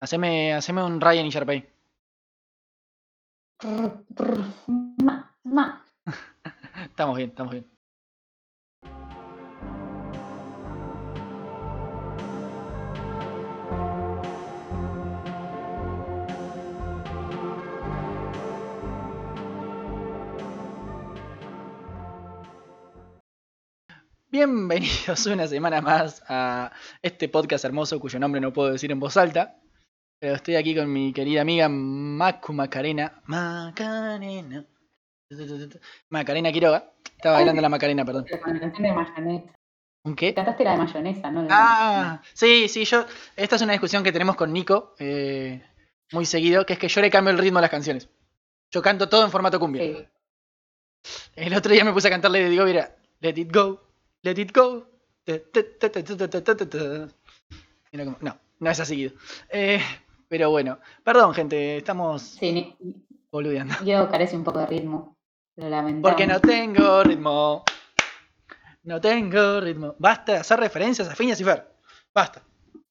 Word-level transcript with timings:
Haceme, 0.00 0.54
haceme 0.54 0.82
un 0.84 1.00
Ryan 1.00 1.26
y 1.26 1.30
Sharpay. 1.30 1.68
Estamos 6.84 7.16
bien, 7.16 7.30
estamos 7.30 7.52
bien. 7.52 7.66
Bienvenidos 24.30 25.26
una 25.32 25.48
semana 25.48 25.80
más 25.80 26.22
a 26.28 26.70
este 27.02 27.28
podcast 27.28 27.64
hermoso 27.64 27.98
cuyo 27.98 28.20
nombre 28.20 28.40
no 28.40 28.52
puedo 28.52 28.70
decir 28.70 28.92
en 28.92 29.00
voz 29.00 29.16
alta. 29.16 29.58
Pero 30.20 30.34
estoy 30.34 30.56
aquí 30.56 30.74
con 30.74 30.92
mi 30.92 31.12
querida 31.12 31.42
amiga 31.42 31.68
Macu 31.68 32.52
Macarena. 32.52 33.22
Macarena. 33.26 34.64
Macarena 36.08 36.52
Quiroga. 36.52 36.92
Estaba 37.16 37.36
bailando 37.36 37.62
la 37.62 37.68
Macarena, 37.68 38.04
perdón. 38.04 38.26
La 38.30 38.40
canción 38.40 38.82
de 38.82 38.92
mayonesa. 38.92 39.52
¿Un 40.04 40.16
qué? 40.16 40.34
Cantaste 40.34 40.64
la 40.64 40.72
de 40.72 40.78
mayonesa, 40.78 41.30
¿no? 41.30 41.46
Ah, 41.50 42.20
sí, 42.32 42.68
sí, 42.68 42.84
yo. 42.84 43.04
Esta 43.36 43.56
es 43.56 43.62
una 43.62 43.72
discusión 43.72 44.02
que 44.02 44.12
tenemos 44.12 44.36
con 44.36 44.52
Nico 44.52 44.94
eh, 44.98 45.62
muy 46.12 46.24
seguido, 46.26 46.66
que 46.66 46.72
es 46.72 46.78
que 46.78 46.88
yo 46.88 47.00
le 47.00 47.10
cambio 47.10 47.32
el 47.32 47.38
ritmo 47.38 47.58
a 47.58 47.62
las 47.62 47.70
canciones. 47.70 48.08
Yo 48.70 48.82
canto 48.82 49.08
todo 49.08 49.24
en 49.24 49.30
formato 49.30 49.60
cumbia. 49.60 49.82
Sí. 49.82 50.08
El 51.36 51.54
otro 51.54 51.72
día 51.72 51.84
me 51.84 51.92
puse 51.92 52.08
a 52.08 52.10
cantarle 52.10 52.40
y 52.40 52.50
digo, 52.50 52.64
mira, 52.64 52.96
let 53.20 53.34
it 53.36 53.54
go, 53.54 53.82
let 54.22 54.40
it 54.40 54.54
go. 54.54 54.88
Mira 57.92 58.04
como, 58.04 58.18
no, 58.20 58.38
no 58.58 58.70
es 58.70 58.80
así. 58.80 59.14
Eh, 59.50 59.80
pero 60.28 60.50
bueno, 60.50 60.78
perdón, 61.02 61.34
gente, 61.34 61.78
estamos 61.78 62.22
Sí, 62.22 62.76
boludeando. 63.30 63.74
yo 63.84 64.08
carece 64.08 64.36
un 64.36 64.44
poco 64.44 64.60
de 64.60 64.66
ritmo. 64.66 65.16
Lo 65.56 65.68
lamentamos. 65.68 66.10
Porque 66.10 66.26
no 66.26 66.40
tengo 66.40 67.02
ritmo. 67.02 67.64
No 68.84 69.00
tengo 69.00 69.60
ritmo. 69.60 69.94
Basta 69.98 70.32
de 70.32 70.38
hacer 70.38 70.60
referencias 70.60 71.08
a 71.08 71.14
Fiñas 71.16 71.40
y 71.40 71.44
Fer. 71.44 71.66
Basta. 72.14 72.42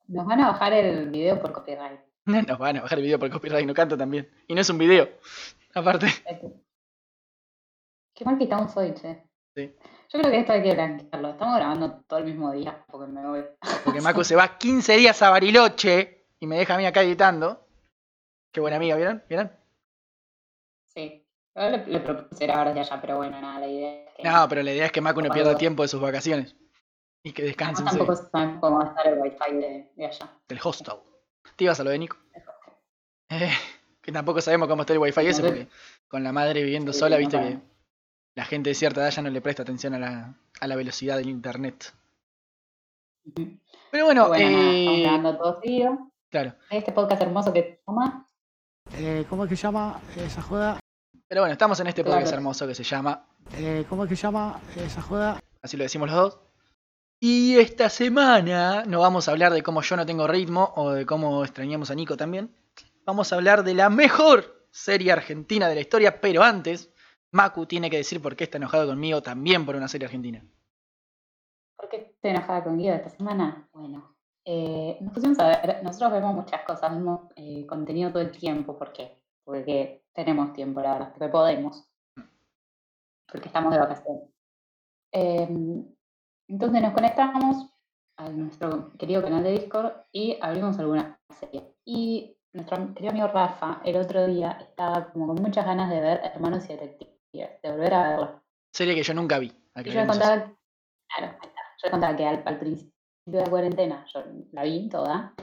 Nos 0.07 0.25
van 0.25 0.41
a 0.41 0.51
bajar 0.51 0.73
el 0.73 1.09
video 1.09 1.39
por 1.39 1.53
copyright. 1.53 2.01
No 2.27 2.41
nos 2.41 2.59
van 2.59 2.75
a 2.75 2.81
bajar 2.81 2.97
el 2.97 3.05
video 3.05 3.19
por 3.19 3.29
copyright, 3.29 3.65
no 3.65 3.73
canto 3.73 3.97
también. 3.97 4.29
Y 4.49 4.53
no 4.53 4.59
es 4.59 4.69
un 4.69 4.77
video. 4.77 5.07
Aparte. 5.73 6.07
Qué 8.13 8.25
mal 8.25 8.37
que 8.37 8.43
estamos 8.43 8.75
hoy, 8.75 8.93
che. 8.95 9.23
Sí. 9.55 9.73
Yo 10.09 10.19
creo 10.19 10.31
que 10.31 10.39
esto 10.39 10.51
hay 10.51 10.61
que 10.61 10.73
blanquearlo. 10.73 11.29
Estamos 11.29 11.55
grabando 11.55 12.03
todo 12.05 12.19
el 12.19 12.25
mismo 12.25 12.51
día 12.51 12.83
porque 12.87 13.09
me 13.09 13.25
voy. 13.25 13.45
Porque 13.85 14.01
Macu 14.01 14.25
se 14.25 14.35
va 14.35 14.57
15 14.57 14.97
días 14.97 15.21
a 15.21 15.29
Bariloche 15.29 16.16
y 16.39 16.47
me 16.47 16.57
deja 16.57 16.75
a 16.75 16.77
mí 16.77 16.85
acá 16.85 17.01
editando. 17.01 17.67
Qué 18.51 18.59
buena 18.59 18.77
amiga, 18.77 18.95
¿vieron? 18.95 19.23
¿Vieron? 19.27 19.51
Sí. 20.85 21.23
Yo 21.55 21.69
le, 21.69 21.85
le 21.87 21.99
propuse 21.99 22.43
ir 22.43 22.51
ahora 22.51 22.73
de 22.73 22.79
allá, 22.81 23.01
pero 23.01 23.17
bueno, 23.17 23.39
nada, 23.41 23.59
la 23.59 23.67
idea 23.67 24.03
es 24.05 24.15
que. 24.15 24.23
No, 24.23 24.47
pero 24.47 24.63
la 24.63 24.73
idea 24.73 24.85
es 24.85 24.91
que 24.91 25.01
Macu 25.01 25.21
no 25.21 25.29
pierda 25.29 25.57
tiempo 25.57 25.83
de 25.83 25.89
sus 25.89 26.01
vacaciones. 26.01 26.55
Y 27.23 27.33
que 27.33 27.43
descanse 27.43 27.83
Además, 27.83 27.93
en 27.93 27.99
tampoco 27.99 28.29
sabemos 28.31 28.59
cómo 28.61 28.77
va 28.77 28.85
a 28.85 28.87
estar 28.89 29.07
el 29.07 29.19
wifi 29.19 29.55
de, 29.55 29.91
de 29.95 30.05
allá. 30.05 30.31
Del 30.47 30.59
hostel. 30.63 30.95
¿Te 31.55 31.63
ibas 31.63 31.79
a 31.79 31.83
lo 31.83 31.89
de 31.89 31.99
Nico? 31.99 32.17
Eh, 33.29 33.51
que 34.01 34.11
tampoco 34.11 34.39
sabemos 34.39 34.67
cómo 34.67 34.83
está 34.83 34.93
el 34.93 34.99
wifi 34.99 35.27
ese 35.27 35.43
porque 35.43 35.67
con 36.07 36.23
la 36.23 36.31
madre 36.31 36.63
viviendo 36.63 36.93
Sí, 36.93 36.99
sola, 36.99 37.17
no 37.17 37.19
viste 37.19 37.37
que 37.37 37.59
la 38.35 38.45
gente 38.45 38.69
de 38.69 38.75
cierta 38.75 39.01
edad 39.01 39.11
ya 39.11 39.21
no 39.23 39.29
le 39.29 39.41
presta 39.41 39.63
atención 39.63 39.95
a 39.95 39.99
la, 39.99 40.35
a 40.61 40.67
la 40.67 40.75
velocidad 40.75 41.17
del 41.17 41.27
internet. 41.29 41.93
Pero 43.91 44.05
bueno, 44.05 44.27
bueno, 44.27 44.47
eh, 44.47 45.01
grabando 45.01 45.37
todo 45.37 45.59
seguido. 45.59 46.11
Claro. 46.43 46.57
Este 46.69 46.91
podcast 46.91 47.21
hermoso 47.21 47.51
que 47.53 47.81
toma. 47.85 48.27
Eh, 48.93 49.25
¿Cómo 49.29 49.43
es 49.43 49.49
que 49.49 49.55
llama 49.55 49.99
esa 50.15 50.41
joda? 50.41 50.79
Pero 51.27 51.41
bueno, 51.41 51.51
estamos 51.53 51.79
en 51.79 51.87
este 51.87 52.03
Claro. 52.03 52.17
podcast 52.19 52.33
hermoso 52.35 52.67
que 52.67 52.75
se 52.75 52.83
llama 52.83 53.27
Eh, 53.53 53.85
¿Cómo 53.89 54.03
es 54.03 54.09
que 54.09 54.15
llama 54.15 54.59
esa 54.75 55.01
joda? 55.01 55.39
así 55.61 55.77
lo 55.77 55.83
decimos 55.83 56.09
los 56.09 56.17
dos. 56.17 56.39
Y 57.19 57.57
esta 57.57 57.89
semana 57.89 58.83
no 58.85 58.99
vamos 58.99 59.27
a 59.27 59.31
hablar 59.31 59.51
de 59.51 59.63
cómo 59.63 59.81
yo 59.81 59.95
no 59.97 60.05
tengo 60.05 60.27
ritmo 60.27 60.73
o 60.75 60.91
de 60.91 61.05
cómo 61.05 61.43
extrañamos 61.43 61.89
a 61.89 61.95
Nico 61.95 62.15
también. 62.15 62.55
Vamos 63.05 63.31
a 63.33 63.35
hablar 63.37 63.63
de 63.63 63.73
la 63.73 63.89
mejor 63.89 64.67
serie 64.69 65.11
argentina 65.11 65.67
de 65.67 65.75
la 65.75 65.81
historia, 65.81 66.21
pero 66.21 66.43
antes, 66.43 66.91
Macu 67.31 67.65
tiene 67.65 67.89
que 67.89 67.97
decir 67.97 68.21
por 68.21 68.35
qué 68.35 68.43
está 68.43 68.57
enojado 68.57 68.85
conmigo 68.85 69.21
también 69.23 69.65
por 69.65 69.75
una 69.75 69.87
serie 69.87 70.05
argentina. 70.05 70.45
¿Por 71.75 71.89
qué 71.89 71.97
estoy 72.13 72.31
enojada 72.31 72.63
con 72.63 72.77
Guido 72.77 72.93
esta 72.95 73.09
semana? 73.09 73.67
Bueno, 73.73 74.16
eh, 74.49 74.97
nos 75.01 75.13
pusimos 75.13 75.37
a 75.39 75.47
ver, 75.47 75.83
nosotros 75.83 76.13
vemos 76.13 76.33
muchas 76.33 76.61
cosas, 76.63 76.89
vemos 76.93 77.29
eh, 77.35 77.65
contenido 77.67 78.11
todo 78.11 78.21
el 78.21 78.31
tiempo. 78.31 78.77
¿Por 78.77 78.93
qué? 78.93 79.21
Porque 79.43 80.05
tenemos 80.13 80.53
tiempo, 80.53 80.79
la 80.79 80.93
verdad, 80.93 81.09
porque 81.09 81.27
podemos. 81.27 81.85
Porque 83.29 83.47
estamos 83.47 83.73
de 83.73 83.79
vacaciones. 83.79 84.23
Em, 85.11 85.85
entonces 86.47 86.81
nos 86.81 86.93
conectamos 86.93 87.69
a 88.15 88.29
nuestro 88.29 88.93
querido 88.97 89.21
canal 89.21 89.43
de 89.43 89.51
Discord 89.51 89.91
y 90.13 90.37
abrimos 90.39 90.79
alguna 90.79 91.19
serie. 91.29 91.75
Y 91.83 92.37
nuestro 92.53 92.93
querido 92.93 93.11
amigo 93.11 93.27
Rafa 93.27 93.81
el 93.83 93.97
otro 93.97 94.27
día 94.27 94.51
estaba 94.61 95.11
como 95.11 95.27
con 95.27 95.41
muchas 95.41 95.65
ganas 95.65 95.89
de 95.89 95.99
ver 95.99 96.21
Hermanos 96.23 96.63
y 96.65 96.67
Detectives, 96.69 97.61
de 97.61 97.69
volver 97.69 97.93
a 97.93 98.09
verla. 98.09 98.43
Serie 98.71 98.95
que 98.95 99.03
yo 99.03 99.13
nunca 99.13 99.39
vi. 99.39 99.49
Yo 99.49 99.93
le 99.93 100.07
contaba, 100.07 100.35
claro, 101.09 101.37
yo 101.41 101.83
le 101.83 101.91
contaba 101.91 102.15
que 102.15 102.25
al, 102.25 102.43
al 102.45 102.59
principio 102.59 102.96
de 103.27 103.39
la 103.41 103.49
cuarentena 103.49 104.05
yo 104.13 104.23
la 104.51 104.63
vi 104.63 104.89
toda, 104.89 105.35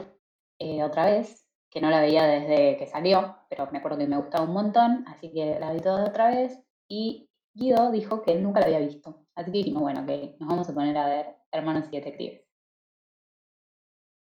eh, 0.59 0.83
otra 0.83 1.07
vez, 1.07 1.47
que 1.71 1.81
no 1.81 1.91
la 1.91 2.01
veía 2.01 2.25
desde 2.25 2.77
que 2.79 2.87
salió, 2.87 3.37
pero 3.51 3.69
me 3.71 3.79
acuerdo 3.79 3.99
que 3.99 4.07
me 4.07 4.17
gustaba 4.17 4.45
un 4.45 4.55
montón, 4.55 5.05
así 5.09 5.31
que 5.33 5.59
la 5.61 5.73
vi 5.73 5.81
toda 5.81 6.07
otra 6.09 6.31
vez, 6.31 6.59
y 6.89 7.29
Guido 7.53 7.91
dijo 7.91 8.23
que 8.23 8.33
él 8.33 8.43
nunca 8.43 8.61
la 8.61 8.67
había 8.67 8.79
visto. 8.79 9.27
Así 9.35 9.51
que 9.53 9.59
dijimos, 9.59 9.83
bueno, 9.83 10.07
que 10.07 10.37
nos 10.41 10.49
vamos 10.49 10.69
a 10.69 10.75
poner 10.75 10.97
a 10.97 11.07
ver 11.07 11.37
Hermanos 11.53 11.87
y 11.91 11.97
Detectives. 11.97 12.43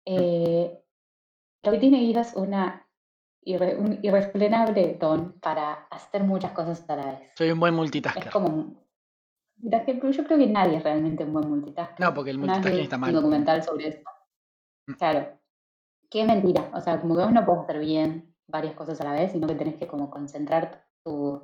Eh, 0.05 0.81
lo 1.63 1.71
que 1.71 1.77
tiene 1.77 1.99
Guido 1.99 2.21
es 2.21 2.35
una 2.35 2.87
irre- 3.45 3.77
un 3.77 3.99
irrefrenable 4.01 4.95
don 4.99 5.39
para 5.39 5.73
hacer 5.91 6.23
muchas 6.23 6.51
cosas 6.51 6.87
a 6.89 6.95
la 6.95 7.05
vez. 7.19 7.31
Soy 7.35 7.51
un 7.51 7.59
buen 7.59 7.73
Es 7.73 7.77
multitasker. 7.77 8.31
como 8.31 8.78
un 9.61 10.11
yo 10.11 10.23
creo 10.23 10.37
que 10.37 10.47
nadie 10.47 10.77
es 10.77 10.83
realmente 10.83 11.23
un 11.23 11.33
buen 11.33 11.49
multitasker. 11.49 11.99
No, 11.99 12.13
porque 12.13 12.31
el 12.31 12.37
multitasking 12.37 12.79
está 12.79 12.95
un 12.95 13.01
mal. 13.01 13.13
documental 13.13 13.63
sobre 13.63 13.89
eso. 13.89 14.01
Mm. 14.87 14.93
Claro. 14.93 15.39
Es 16.11 16.27
mentira. 16.27 16.71
O 16.73 16.81
sea, 16.81 16.99
como 16.99 17.15
que 17.15 17.23
vos 17.23 17.31
no 17.31 17.45
podés 17.45 17.63
hacer 17.63 17.79
bien 17.79 18.35
varias 18.47 18.73
cosas 18.73 18.99
a 19.01 19.03
la 19.03 19.13
vez, 19.13 19.31
sino 19.31 19.47
que 19.47 19.55
tenés 19.55 19.75
que 19.75 19.87
como 19.87 20.09
concentrar 20.09 20.85
tu, 21.03 21.43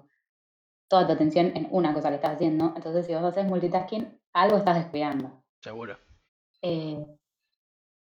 toda 0.88 1.06
tu 1.06 1.14
atención 1.14 1.52
en 1.56 1.68
una 1.72 1.94
cosa 1.94 2.10
que 2.10 2.16
estás 2.16 2.36
haciendo. 2.36 2.74
Entonces, 2.76 3.06
si 3.06 3.14
vos 3.14 3.24
haces 3.24 3.46
multitasking, 3.46 4.20
algo 4.34 4.58
estás 4.58 4.78
descuidando. 4.78 5.44
Seguro. 5.62 5.98
Eh, 6.62 7.06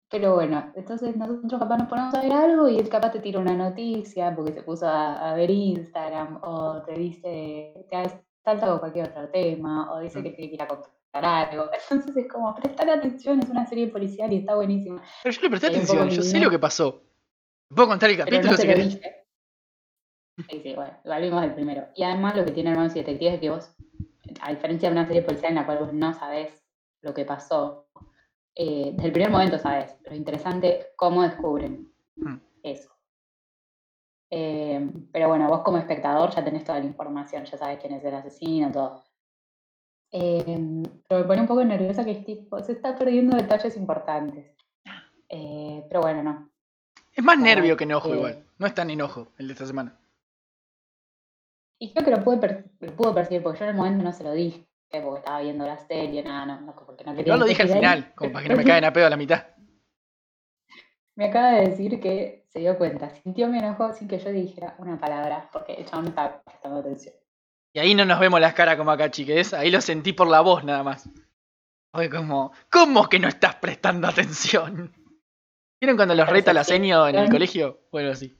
pero 0.08 0.34
bueno, 0.34 0.72
entonces 0.76 1.16
nosotros 1.16 1.60
capaz 1.60 1.76
nos 1.76 1.88
ponemos 1.88 2.14
a 2.14 2.22
ver 2.22 2.32
algo 2.32 2.68
y 2.68 2.78
él 2.78 2.88
capaz 2.88 3.10
te 3.10 3.20
tira 3.20 3.40
una 3.40 3.54
noticia 3.54 4.34
porque 4.34 4.52
se 4.52 4.62
puso 4.62 4.86
a, 4.86 5.32
a 5.32 5.34
ver 5.34 5.50
Instagram 5.50 6.38
o 6.42 6.82
te 6.82 6.94
dice, 6.94 7.86
te 7.90 7.96
salta 8.44 8.66
con 8.66 8.78
cualquier 8.78 9.08
otro 9.08 9.28
tema 9.30 9.92
o 9.92 10.00
dice 10.00 10.20
Mm. 10.20 10.22
que 10.22 10.30
tiene 10.30 10.48
que 10.50 10.54
ir 10.56 10.62
a 10.62 10.68
comprar 10.68 11.24
algo. 11.24 11.70
Entonces 11.90 12.16
es 12.16 12.28
como, 12.32 12.54
prestar 12.54 12.88
atención, 12.90 13.40
es 13.40 13.48
una 13.48 13.66
serie 13.66 13.88
policial 13.88 14.32
y 14.32 14.38
está 14.38 14.54
buenísima. 14.54 15.02
Pero 15.22 15.34
yo 15.34 15.42
le 15.42 15.50
presté 15.50 15.66
atención, 15.68 16.10
yo 16.10 16.22
sé 16.22 16.38
lo 16.38 16.50
que 16.50 16.58
pasó. 16.58 17.02
¿Puedo 17.74 17.88
contar 17.88 18.10
el 18.10 18.18
capítulo 18.18 18.50
no 18.50 18.56
si 18.56 18.66
lo 18.66 18.74
querés? 18.74 19.00
Sí, 20.50 20.60
sí, 20.62 20.74
bueno, 20.74 20.92
volvimos 21.04 21.40
del 21.42 21.54
primero. 21.54 21.86
Y 21.94 22.02
además 22.02 22.36
lo 22.36 22.44
que 22.44 22.50
tiene 22.52 22.70
Hermanos 22.70 22.94
y 22.96 22.98
Detectives 23.00 23.34
es 23.34 23.40
que 23.40 23.50
vos, 23.50 23.74
a 24.40 24.50
diferencia 24.50 24.88
de 24.88 24.92
una 24.96 25.06
serie 25.06 25.22
policial 25.22 25.50
en 25.52 25.56
la 25.56 25.64
cual 25.66 25.78
vos 25.78 25.92
no 25.92 26.12
sabés 26.12 26.64
lo 27.02 27.14
que 27.14 27.24
pasó, 27.24 27.86
eh, 28.56 28.90
desde 28.94 29.06
el 29.06 29.12
primer 29.12 29.30
momento 29.30 29.58
sabés. 29.58 29.96
Lo 30.04 30.14
interesante, 30.14 30.88
cómo 30.96 31.22
descubren 31.22 31.90
Mm. 32.16 32.36
eso. 32.62 32.90
Eh, 34.36 34.90
pero 35.12 35.28
bueno, 35.28 35.46
vos 35.48 35.60
como 35.60 35.78
espectador 35.78 36.34
ya 36.34 36.42
tenés 36.42 36.64
toda 36.64 36.80
la 36.80 36.86
información, 36.86 37.44
ya 37.44 37.56
sabés 37.56 37.78
quién 37.78 37.92
es 37.94 38.04
el 38.04 38.14
asesino, 38.16 38.72
todo. 38.72 39.04
Eh, 40.10 40.82
pero 41.08 41.20
me 41.20 41.26
pone 41.26 41.40
un 41.42 41.46
poco 41.46 41.62
nerviosa 41.64 42.04
que 42.04 42.16
tipo, 42.16 42.60
se 42.60 42.72
está 42.72 42.96
perdiendo 42.98 43.36
detalles 43.36 43.76
importantes. 43.76 44.56
Eh, 45.28 45.84
pero 45.88 46.00
bueno, 46.00 46.22
no. 46.24 46.50
Es 47.12 47.22
más 47.22 47.38
nervio 47.38 47.76
que 47.76 47.84
enojo 47.84 48.12
igual. 48.12 48.44
No 48.58 48.66
es 48.66 48.74
tan 48.74 48.90
enojo 48.90 49.28
el 49.38 49.46
de 49.46 49.52
esta 49.52 49.66
semana. 49.66 49.96
Y 51.78 51.92
creo 51.92 52.04
que 52.04 52.10
lo 52.10 52.24
pude, 52.24 52.38
per- 52.38 52.64
lo 52.80 52.92
pude 52.96 53.12
percibir, 53.12 53.42
porque 53.42 53.60
yo 53.60 53.64
en 53.66 53.70
el 53.70 53.76
momento 53.76 54.02
no 54.02 54.12
se 54.12 54.24
lo 54.24 54.32
dije, 54.32 54.66
porque 54.90 55.18
estaba 55.20 55.40
viendo 55.42 55.64
la 55.64 55.78
serie, 55.78 56.24
nada, 56.24 56.44
no, 56.46 56.60
no, 56.60 56.74
porque 56.74 57.04
no 57.04 57.14
quería 57.14 57.32
Yo 57.34 57.38
lo 57.38 57.44
dije 57.44 57.62
al 57.62 57.68
final, 57.68 58.12
como 58.16 58.32
para 58.32 58.42
que 58.42 58.48
no 58.48 58.56
me 58.56 58.64
caigan 58.64 58.84
a 58.84 58.92
pedo 58.92 59.06
a 59.06 59.10
la 59.10 59.16
mitad. 59.16 59.44
Me 61.16 61.26
acaba 61.26 61.52
de 61.52 61.68
decir 61.68 62.00
que 62.00 62.43
se 62.54 62.60
dio 62.60 62.78
cuenta, 62.78 63.10
sintió 63.10 63.48
mi 63.48 63.58
enojo 63.58 63.92
sin 63.92 64.06
que 64.06 64.20
yo 64.20 64.30
dijera 64.30 64.76
una 64.78 64.96
palabra, 64.96 65.48
porque 65.52 65.74
el 65.74 65.86
chabón 65.86 66.04
no 66.04 66.08
estaba 66.10 66.40
prestando 66.40 66.78
atención. 66.78 67.14
Y 67.72 67.80
ahí 67.80 67.96
no 67.96 68.04
nos 68.04 68.20
vemos 68.20 68.40
las 68.40 68.54
caras 68.54 68.76
como 68.76 68.92
acá, 68.92 69.10
chiques. 69.10 69.52
Ahí 69.52 69.72
lo 69.72 69.80
sentí 69.80 70.12
por 70.12 70.28
la 70.28 70.40
voz 70.40 70.62
nada 70.62 70.84
más. 70.84 71.10
Fue 71.92 72.08
como, 72.08 72.52
¿cómo 72.70 73.08
que 73.08 73.18
no 73.18 73.26
estás 73.26 73.56
prestando 73.56 74.06
atención? 74.06 74.92
¿Vieron 75.80 75.96
cuando 75.96 76.14
los 76.14 76.28
reta 76.28 76.52
la 76.52 76.62
seño 76.62 77.08
en 77.08 77.16
el 77.16 77.28
colegio? 77.28 77.80
Bueno, 77.90 78.14
sí. 78.14 78.38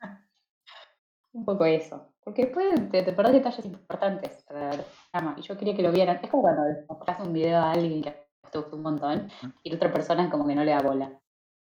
Un 1.32 1.44
poco 1.44 1.64
eso. 1.64 2.14
Porque 2.22 2.44
después 2.44 2.88
te, 2.92 3.02
te 3.02 3.12
perdés 3.12 3.32
detalles 3.32 3.64
importantes 3.64 4.44
para. 4.44 5.34
Y 5.36 5.42
yo 5.42 5.58
quería 5.58 5.74
que 5.74 5.82
lo 5.82 5.90
vieran. 5.90 6.20
Es 6.22 6.30
como 6.30 6.44
cuando 6.44 6.62
le 6.66 6.84
mostrás 6.88 7.18
un 7.18 7.32
video 7.32 7.58
a 7.58 7.72
alguien 7.72 8.02
que 8.02 8.28
te 8.52 8.58
gustó 8.58 8.76
un 8.76 8.82
montón 8.82 9.28
y 9.64 9.70
la 9.70 9.76
otra 9.76 9.92
persona 9.92 10.30
como 10.30 10.46
que 10.46 10.54
no 10.54 10.62
le 10.62 10.70
da 10.70 10.82
bola. 10.82 11.20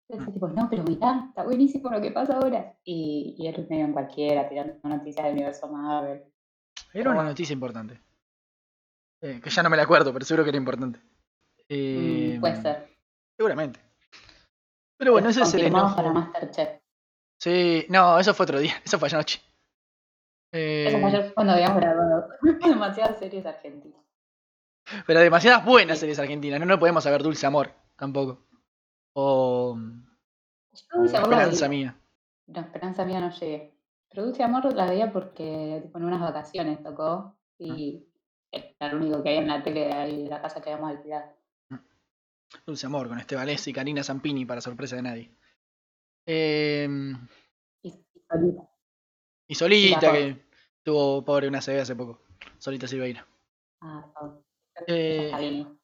Entonces, 0.08 0.32
tipo, 0.34 0.49
no, 0.49 0.69
pero 0.70 0.82
mirá, 0.84 1.26
está 1.28 1.44
buenísimo 1.44 1.90
lo 1.90 2.00
que 2.00 2.10
pasa 2.10 2.38
ahora. 2.38 2.75
Y, 2.84 3.34
y 3.38 3.46
él 3.46 3.66
medio 3.69 3.84
en 3.84 3.93
cualquiera, 3.93 4.49
tirando 4.49 4.75
noticias 4.84 5.25
del 5.25 5.34
universo 5.34 5.69
Marvel. 5.69 6.25
Era 6.94 7.10
una 7.10 7.25
noticia 7.25 7.52
importante. 7.52 8.00
Eh, 9.20 9.40
que 9.43 9.50
ya 9.50 9.62
no 9.62 9.69
me 9.70 9.76
la 9.76 9.82
acuerdo, 9.82 10.12
pero 10.12 10.25
seguro 10.25 10.44
que 10.44 10.50
era 10.50 10.58
importante. 10.58 11.00
Eh, 11.69 12.34
Mm, 12.37 12.40
puede 12.40 12.62
ser. 12.62 12.88
Seguramente. 13.37 13.81
Pero 14.96 15.12
bueno, 15.12 15.28
ese 15.28 15.43
es 15.43 15.55
el 15.55 15.64
enojo. 15.66 15.94
para 15.96 16.12
Masterchef. 16.12 16.81
Sí, 17.40 17.84
no, 17.90 18.19
eso 18.19 18.32
fue 18.34 18.44
otro 18.44 18.58
día. 18.58 18.72
Eso 18.84 18.99
fue 18.99 19.08
anoche. 19.11 19.40
Eh, 20.52 20.87
Eso 20.88 20.99
fue 20.99 21.08
ayer 21.11 21.34
cuando 21.34 21.52
habíamos 21.52 21.76
grabado 21.76 22.28
demasiadas 22.66 23.19
series 23.19 23.44
argentinas. 23.44 24.00
pero 25.06 25.20
demasiadas 25.20 25.64
buenas 25.64 25.99
Sí. 25.99 26.00
series 26.00 26.19
argentinas. 26.19 26.58
No, 26.58 26.66
no 26.66 26.78
podemos 26.78 27.04
saber 27.04 27.22
Dulce 27.22 27.46
Amor 27.46 27.70
tampoco. 27.96 28.47
O, 29.20 29.76
o 30.94 31.04
Esperanza. 31.04 31.68
Mía. 31.68 31.96
No, 32.46 32.60
Esperanza 32.60 33.04
Mía 33.04 33.20
no 33.20 33.30
llegué. 33.30 33.74
Pero 34.08 34.24
Dulce 34.24 34.42
Amor 34.44 34.72
la 34.74 34.86
veía 34.88 35.12
porque 35.12 35.80
tipo, 35.82 35.98
en 35.98 36.04
unas 36.04 36.20
vacaciones 36.20 36.82
tocó 36.82 37.36
y 37.58 38.04
era 38.52 38.92
lo 38.92 38.98
único 38.98 39.22
que 39.22 39.28
había 39.30 39.40
en 39.42 39.48
la 39.48 39.62
tele 39.62 39.80
de 39.86 39.92
ahí 39.92 40.22
de 40.22 40.30
la 40.30 40.40
casa 40.40 40.60
que 40.62 40.70
habíamos 40.70 40.96
alquilado. 40.96 41.32
Dulce 42.64 42.86
Amor 42.86 43.08
con 43.08 43.18
Estebanés 43.18 43.66
y 43.68 43.72
Karina 43.72 44.02
Zampini 44.04 44.46
para 44.46 44.60
sorpresa 44.60 44.96
de 44.96 45.02
nadie. 45.02 45.30
Eh, 46.26 46.88
Y, 47.82 47.88
y 47.88 48.20
solita. 48.30 48.62
y 49.48 49.54
Solita, 49.54 50.12
que 50.12 50.44
tuvo 50.82 51.24
pobre 51.24 51.48
una 51.48 51.60
CB 51.60 51.80
hace 51.80 51.96
poco. 51.96 52.20
Solita 52.58 52.86
Silveira. 52.86 53.26
Ah, 53.82 54.06
no. 54.22 54.42
Eh, 54.86 55.26
Está 55.26 55.38
bien. 55.40 55.78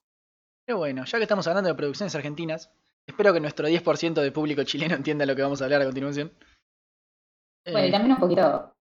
Pero 0.64 0.78
bueno, 0.78 1.04
ya 1.04 1.18
que 1.18 1.24
estamos 1.24 1.46
hablando 1.48 1.68
de 1.68 1.74
producciones 1.74 2.14
argentinas, 2.14 2.70
espero 3.06 3.32
que 3.32 3.40
nuestro 3.40 3.68
10% 3.68 4.14
de 4.14 4.32
público 4.32 4.62
chileno 4.64 4.94
entienda 4.94 5.26
lo 5.26 5.36
que 5.36 5.42
vamos 5.42 5.60
a 5.60 5.64
hablar 5.64 5.82
a 5.82 5.86
continuación. 5.86 6.32
Bueno, 7.64 7.86
y 7.86 7.88
Eh, 7.88 7.92
también 7.92 8.12
un 8.12 8.20
poquito 8.20 8.74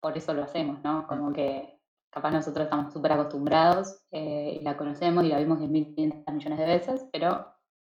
por 0.00 0.16
eso 0.16 0.34
lo 0.34 0.42
hacemos, 0.42 0.82
¿no? 0.82 1.06
Como 1.06 1.32
que 1.32 1.78
capaz 2.10 2.30
nosotros 2.30 2.64
estamos 2.64 2.92
súper 2.92 3.12
acostumbrados 3.12 4.00
eh, 4.10 4.58
y 4.60 4.64
la 4.64 4.76
conocemos 4.76 5.24
y 5.24 5.28
la 5.28 5.38
vimos 5.38 5.60
10.500 5.60 6.32
millones 6.32 6.58
de 6.58 6.66
veces, 6.66 7.06
pero 7.12 7.54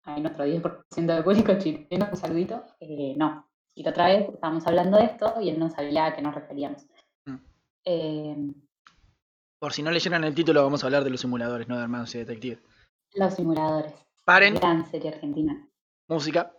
hay 0.04 0.20
nuestro 0.20 0.46
10% 0.46 1.14
de 1.14 1.22
público 1.22 1.52
chileno, 1.58 2.08
un 2.10 2.16
saludito, 2.16 2.64
eh, 2.80 3.14
no. 3.16 3.46
Y 3.74 3.84
la 3.84 3.90
otra 3.90 4.06
vez 4.06 4.28
estábamos 4.30 4.66
hablando 4.66 4.96
de 4.96 5.04
esto 5.04 5.34
y 5.40 5.50
él 5.50 5.58
no 5.58 5.70
sabía 5.70 6.06
a 6.06 6.14
qué 6.14 6.22
nos 6.22 6.34
referíamos. 6.34 6.86
Mm. 7.26 7.36
Eh, 7.84 8.54
por 9.58 9.72
si 9.72 9.82
no 9.82 9.90
leyeron 9.90 10.24
el 10.24 10.34
título, 10.34 10.64
vamos 10.64 10.82
a 10.82 10.86
hablar 10.86 11.04
de 11.04 11.10
los 11.10 11.20
simuladores, 11.20 11.68
no 11.68 11.76
de 11.76 11.82
hermanos 11.82 12.14
y 12.14 12.18
detectives. 12.18 12.60
los 13.14 13.34
simuladores. 13.34 13.94
Paren, 14.24 14.54
Gran 14.54 14.84
serie 14.90 15.10
argentina. 15.10 15.68
música. 16.08 16.52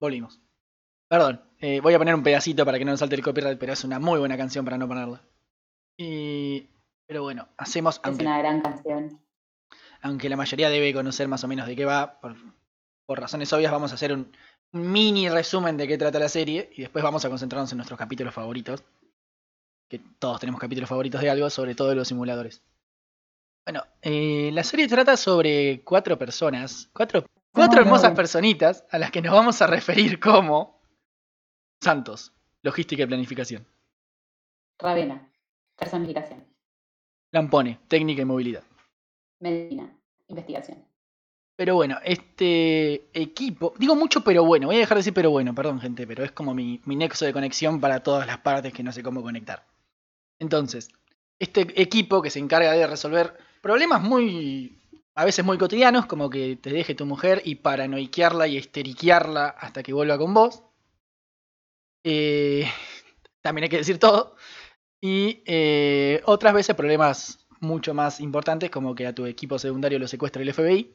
Volvimos. 0.00 0.40
Perdón, 1.08 1.42
eh, 1.60 1.80
voy 1.80 1.94
a 1.94 1.98
poner 1.98 2.14
un 2.14 2.22
pedacito 2.22 2.64
para 2.64 2.78
que 2.78 2.84
no 2.84 2.90
nos 2.92 3.00
salte 3.00 3.14
el 3.14 3.22
copyright, 3.22 3.58
pero 3.58 3.72
es 3.72 3.84
una 3.84 3.98
muy 3.98 4.18
buena 4.18 4.36
canción 4.36 4.64
para 4.64 4.78
no 4.78 4.88
ponerla. 4.88 5.22
Y... 5.96 6.68
Pero 7.06 7.22
bueno, 7.22 7.48
hacemos, 7.58 7.96
Es 7.96 8.00
aunque, 8.04 8.22
una 8.24 8.38
gran 8.38 8.62
canción. 8.62 9.20
Aunque 10.04 10.28
la 10.28 10.36
mayoría 10.36 10.68
debe 10.68 10.92
conocer 10.92 11.26
más 11.28 11.42
o 11.44 11.48
menos 11.48 11.66
de 11.66 11.74
qué 11.74 11.86
va, 11.86 12.20
por, 12.20 12.36
por 13.06 13.18
razones 13.18 13.52
obvias 13.52 13.72
vamos 13.72 13.90
a 13.90 13.94
hacer 13.94 14.12
un, 14.12 14.30
mini 14.70 15.30
resumen 15.30 15.76
de 15.78 15.88
qué 15.88 15.96
trata 15.96 16.18
la 16.18 16.28
serie 16.28 16.70
y 16.76 16.82
después 16.82 17.02
vamos 17.02 17.24
a 17.24 17.30
concentrarnos 17.30 17.72
en 17.72 17.78
nuestros 17.78 17.98
capítulos 17.98 18.34
favoritos. 18.34 18.84
Que 19.88 20.00
todos 20.18 20.40
tenemos 20.40 20.60
capítulos 20.60 20.90
favoritos 20.90 21.20
de 21.22 21.30
algo, 21.30 21.48
sobre 21.48 21.74
todo 21.74 21.88
de 21.88 21.94
los 21.94 22.08
simuladores. 22.08 22.62
Bueno, 23.64 23.82
eh, 24.02 24.50
la 24.52 24.62
serie 24.62 24.88
trata 24.88 25.16
sobre 25.16 25.82
cuatro 25.84 26.18
personas, 26.18 26.90
cuatro, 26.92 27.24
cuatro 27.52 27.80
hermosas 27.80 28.12
personitas 28.14 28.84
a 28.90 28.98
las 28.98 29.10
que 29.10 29.22
nos 29.22 29.32
vamos 29.32 29.62
a 29.62 29.66
referir 29.66 30.20
como 30.20 30.82
Santos, 31.80 32.32
logística 32.62 33.04
y 33.04 33.06
planificación. 33.06 33.66
Ravena, 34.78 35.30
personificación. 35.76 36.44
Lampone, 37.32 37.80
técnica 37.88 38.20
y 38.22 38.26
movilidad. 38.26 38.64
Medina, 39.40 39.96
investigación. 40.28 40.84
Pero 41.56 41.76
bueno, 41.76 41.98
este 42.04 43.08
equipo, 43.12 43.74
digo 43.78 43.94
mucho 43.94 44.22
pero 44.22 44.44
bueno, 44.44 44.66
voy 44.66 44.76
a 44.76 44.80
dejar 44.80 44.96
de 44.96 45.00
decir 45.00 45.14
pero 45.14 45.30
bueno, 45.30 45.54
perdón 45.54 45.80
gente, 45.80 46.06
pero 46.06 46.24
es 46.24 46.32
como 46.32 46.52
mi, 46.52 46.80
mi 46.84 46.96
nexo 46.96 47.24
de 47.24 47.32
conexión 47.32 47.80
para 47.80 48.02
todas 48.02 48.26
las 48.26 48.38
partes 48.38 48.72
que 48.72 48.82
no 48.82 48.90
sé 48.90 49.02
cómo 49.02 49.22
conectar. 49.22 49.64
Entonces, 50.40 50.90
este 51.38 51.80
equipo 51.80 52.22
que 52.22 52.30
se 52.30 52.38
encarga 52.38 52.72
de 52.72 52.86
resolver 52.86 53.36
problemas 53.60 54.02
muy, 54.02 54.78
a 55.14 55.24
veces 55.24 55.44
muy 55.44 55.58
cotidianos, 55.58 56.06
como 56.06 56.28
que 56.30 56.56
te 56.56 56.70
deje 56.70 56.94
tu 56.94 57.06
mujer 57.06 57.42
y 57.44 57.56
paranoiquearla 57.56 58.48
y 58.48 58.56
esteriquearla 58.56 59.48
hasta 59.48 59.82
que 59.82 59.92
vuelva 59.92 60.18
con 60.18 60.34
vos. 60.34 60.62
Eh, 62.04 62.66
también 63.42 63.64
hay 63.64 63.70
que 63.70 63.78
decir 63.78 63.98
todo. 63.98 64.36
Y 65.00 65.42
eh, 65.46 66.22
otras 66.24 66.54
veces 66.54 66.74
problemas 66.74 67.43
mucho 67.64 67.94
más 67.94 68.20
importantes, 68.20 68.70
como 68.70 68.94
que 68.94 69.06
a 69.06 69.14
tu 69.14 69.26
equipo 69.26 69.58
secundario 69.58 69.98
lo 69.98 70.08
secuestra 70.08 70.42
el 70.42 70.52
FBI. 70.52 70.94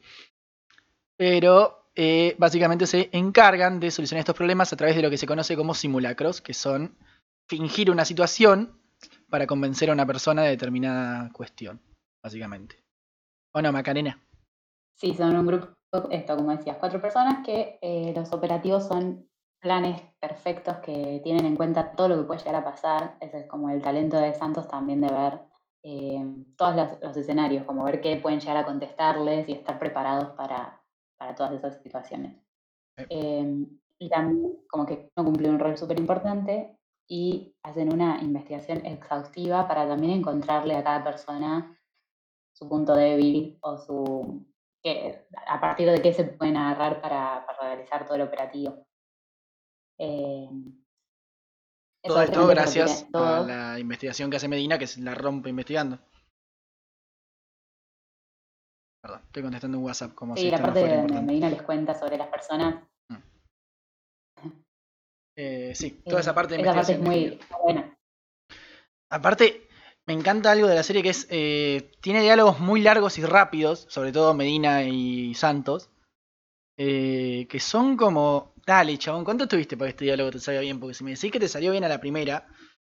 Pero 1.18 1.89
eh, 1.95 2.36
básicamente 2.38 2.88
se 2.88 3.10
encargan 3.12 3.80
de 3.80 3.92
solucionar 3.92 4.21
estos 4.21 4.36
problemas 4.36 4.71
a 4.71 4.77
través 4.77 4.95
de 4.95 5.01
lo 5.01 5.10
que 5.10 5.18
se 5.18 5.27
conoce 5.27 5.57
como 5.57 5.74
simulacros, 5.74 6.42
que 6.42 6.54
son 6.54 6.95
fingir 7.48 7.92
una 7.92 8.06
situación 8.06 8.80
para 9.30 9.48
convencer 9.48 9.89
a 9.89 9.94
una 9.94 10.06
persona 10.06 10.44
de 10.44 10.50
determinada 10.50 11.30
cuestión, 11.33 11.81
básicamente. 12.24 12.83
¿O 13.51 13.62
no, 13.62 13.71
Macarena? 13.71 14.21
Sí, 14.95 15.13
son 15.13 15.36
un 15.36 15.48
grupo, 15.48 15.68
esto 16.12 16.36
como 16.36 16.56
decías, 16.56 16.77
cuatro 16.80 17.01
personas 17.01 17.45
que 17.45 17.80
eh, 17.81 18.13
los 18.16 18.31
operativos 18.31 18.88
son 18.88 19.27
planes 19.60 20.01
perfectos 20.19 20.77
que 20.77 21.19
tienen 21.23 21.45
en 21.45 21.56
cuenta 21.56 21.92
todo 21.92 22.09
lo 22.09 22.18
que 22.18 22.23
puede 22.23 22.40
llegar 22.40 22.56
a 22.56 22.64
pasar. 22.64 23.18
Ese 23.19 23.40
es 23.40 23.45
como 23.47 23.69
el 23.69 23.81
talento 23.81 24.18
de 24.18 24.33
Santos 24.33 24.68
también 24.68 25.02
de 25.02 25.09
ver 25.09 25.40
eh, 25.83 26.26
todos 26.57 26.76
los, 26.76 27.02
los 27.02 27.18
escenarios, 27.18 27.66
como 27.66 27.83
ver 27.83 28.02
qué 28.02 28.18
pueden 28.18 28.40
llegar 28.40 28.57
a 28.57 28.66
contestarles 28.66 29.48
y 29.48 29.54
estar 29.54 29.80
preparados 29.80 30.30
para, 30.31 30.81
para 31.18 31.36
todas 31.36 31.54
esas 31.54 31.81
situaciones. 31.81 32.36
Eh. 32.98 33.07
Eh, 33.09 33.68
y 34.00 34.09
también 34.09 34.57
como 34.69 34.86
que 34.86 35.12
no 35.16 35.26
cumple 35.26 35.50
un 35.50 35.59
rol 35.59 35.78
súper 35.78 36.00
importante 36.00 36.78
y 37.07 37.54
hacen 37.64 37.94
una 37.94 38.21
investigación 38.21 38.86
exhaustiva 38.86 39.68
para 39.68 39.88
también 39.88 40.19
encontrarle 40.19 40.76
a 40.76 40.83
cada 40.83 41.04
persona 41.04 41.78
su 42.54 42.69
punto 42.69 42.95
débil 42.95 43.57
o 43.62 43.78
su 43.78 44.45
que, 44.81 45.26
a 45.48 45.59
partir 45.59 45.90
de 45.90 46.02
qué 46.02 46.14
se 46.14 46.24
pueden 46.24 46.56
agarrar 46.56 47.02
para, 47.02 47.45
para 47.45 47.76
realizar 47.76 48.06
todo 48.06 48.16
el 48.16 48.21
operativo. 48.21 48.86
Eh, 49.98 50.50
Todo 52.04 52.22
esto 52.22 52.48
gracias 52.48 53.06
a 53.14 53.42
la 53.42 53.80
investigación 53.80 54.30
que 54.30 54.38
hace 54.38 54.48
Medina, 54.48 54.80
que 54.80 54.88
la 55.00 55.16
rompe 55.16 55.50
investigando. 55.50 56.00
Perdón, 59.02 59.22
estoy 59.26 59.44
contestando 59.44 59.78
un 59.80 59.86
WhatsApp 59.86 60.14
como 60.14 60.36
si 60.36 60.44
Sí, 60.44 60.52
la 60.52 60.58
no 60.58 60.64
parte 60.64 60.80
fuera 60.82 60.96
de 60.96 61.02
donde 61.02 61.14
importante. 61.14 61.32
Medina 61.34 61.50
les 61.50 61.62
cuenta 61.62 61.94
sobre 61.98 62.18
las 62.18 62.28
personas. 62.28 62.84
Eh, 65.38 65.74
sí, 65.74 66.02
toda 66.06 66.20
esa 66.20 66.36
parte 66.36 66.56
de 66.56 66.62
esa 66.62 66.74
parte 66.74 66.94
es 66.94 67.00
muy 67.00 67.40
buena. 67.64 67.98
Aparte, 69.10 69.68
me 70.06 70.14
encanta 70.14 70.52
algo 70.52 70.68
de 70.68 70.76
la 70.76 70.84
serie 70.84 71.02
que 71.02 71.10
es. 71.10 71.28
eh, 71.30 71.92
tiene 72.02 72.22
diálogos 72.22 72.60
muy 72.60 72.82
largos 72.82 73.18
y 73.18 73.26
rápidos, 73.26 73.86
sobre 73.90 74.12
todo 74.12 74.34
Medina 74.34 74.84
y 74.84 75.34
Santos. 75.36 75.90
eh, 76.78 77.46
que 77.50 77.60
son 77.60 77.96
como. 77.98 78.54
Dale, 78.69 78.99
chabón, 78.99 79.26
¿cuánto 79.26 79.47
tuviste 79.47 79.76
para 79.76 79.88
que 79.88 79.94
este 79.94 80.06
diálogo 80.06 80.30
te 80.30 80.40
salga 80.40 80.61
bien? 80.61 80.80
Porque 80.80 80.94
si 80.94 81.04
me 81.04 81.09
decís 81.09 81.31
que 81.31 81.40
te 81.40 81.47
salió 81.47 81.71
bien 81.71 81.83
a 81.85 81.88
la 81.88 81.99
primera, 81.99 82.45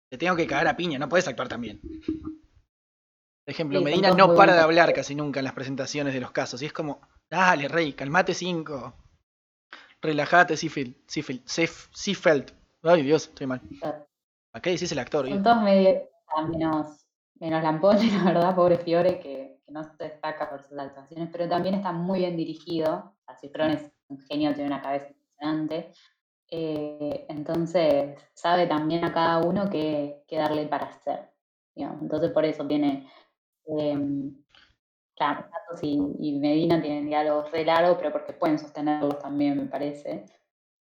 te 0.08 0.16
tengo 0.16 0.36
que 0.36 0.46
cagar 0.46 0.68
a 0.68 0.76
piña, 0.76 0.96
no 0.96 1.08
puedes 1.08 1.26
actuar 1.26 1.48
tan 1.48 1.60
bien. 1.60 1.80
Por 3.44 3.50
ejemplo, 3.52 3.80
Sí, 3.80 3.84
Medina 3.84 4.12
no 4.12 4.32
para 4.32 4.54
de 4.54 4.60
hablar 4.60 4.92
casi 4.92 5.16
nunca 5.16 5.40
en 5.40 5.44
las 5.44 5.54
presentaciones 5.54 6.14
de 6.14 6.20
los 6.20 6.30
casos. 6.30 6.62
Y 6.62 6.66
es 6.66 6.72
como, 6.72 7.00
dale, 7.28 7.66
rey, 7.66 7.94
calmate 7.94 8.32
cinco. 8.32 8.94
Seafield. 10.56 11.44
Sef- 11.46 11.88
Seafeld. 11.92 12.52
Ay, 12.84 13.02
Dios, 13.02 13.24
estoy 13.26 13.48
mal. 13.48 13.60
¿A 14.52 14.60
qué 14.60 14.70
decís 14.70 14.92
el 14.92 15.00
actor? 15.00 15.28
Son 15.28 15.42
todos 15.42 15.62
medio 15.62 16.00
menos, 16.46 17.06
menos 17.40 17.60
lampones, 17.60 18.12
la 18.22 18.22
verdad, 18.22 18.54
pobre 18.54 18.78
Fiore, 18.78 19.18
que, 19.18 19.58
que 19.66 19.72
no 19.72 19.82
se 19.82 20.04
destaca 20.04 20.48
por 20.48 20.62
sus 20.62 20.78
actuaciones, 20.78 21.28
pero 21.32 21.48
también 21.48 21.74
está 21.74 21.90
muy 21.90 22.20
bien 22.20 22.36
dirigido. 22.36 23.16
Cifrón 23.40 23.72
es 23.72 23.90
un 24.06 24.20
genio, 24.20 24.54
tiene 24.54 24.68
una 24.68 24.80
cabeza 24.80 25.08
Eh, 26.50 27.26
entonces, 27.28 28.18
sabe 28.34 28.66
también 28.66 29.04
a 29.04 29.12
cada 29.12 29.38
uno 29.38 29.70
qué, 29.70 30.24
darle 30.30 30.66
para 30.66 30.86
hacer. 30.86 31.30
Entonces, 31.74 32.30
por 32.30 32.44
eso 32.44 32.66
tiene. 32.66 33.08
Matos 35.30 35.82
y, 35.82 35.98
Medina 36.38 36.80
tienen 36.82 37.06
diálogos 37.06 37.50
re 37.50 37.64
largos, 37.64 37.96
pero 37.98 38.12
porque 38.12 38.32
pueden 38.32 38.58
sostenerlos 38.58 39.18
también, 39.18 39.56
me 39.56 39.66
parece. 39.66 40.24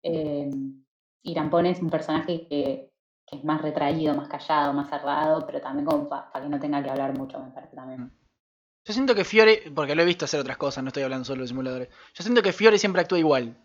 Em, 0.02 0.84
y 1.22 1.36
Rampón 1.36 1.68
es 1.68 1.80
un 1.80 1.90
personaje 1.90 2.48
que, 2.48 2.92
es 3.32 3.44
más 3.46 3.62
retraído, 3.62 4.14
más 4.14 4.28
callado, 4.28 4.74
más 4.74 4.90
cerrado, 4.90 5.46
pero 5.46 5.62
también 5.62 5.86
como 5.86 6.10
para 6.10 6.30
que 6.34 6.50
no 6.50 6.60
tenga 6.60 6.84
que 6.84 6.90
hablar 6.90 7.18
mucho, 7.18 7.40
me 7.40 7.52
parece 7.52 7.76
también. 7.78 8.12
Yo 8.84 8.94
siento 8.94 9.16
que 9.16 9.24
Fiore, 9.24 9.72
porque 9.74 9.96
lo 9.96 10.02
he 10.02 10.06
visto 10.06 10.26
hacer 10.26 10.42
otras 10.42 10.58
cosas, 10.58 10.84
no 10.84 10.90
estoy 10.90 11.04
hablando 11.04 11.24
solo 11.24 11.44
de 11.44 11.48
simuladores. 11.48 11.90
Yo 12.14 12.24
siento 12.24 12.42
que 12.42 12.52
Fiore 12.52 12.78
siempre 12.78 13.02
actúa 13.02 13.20
igual. 13.20 13.56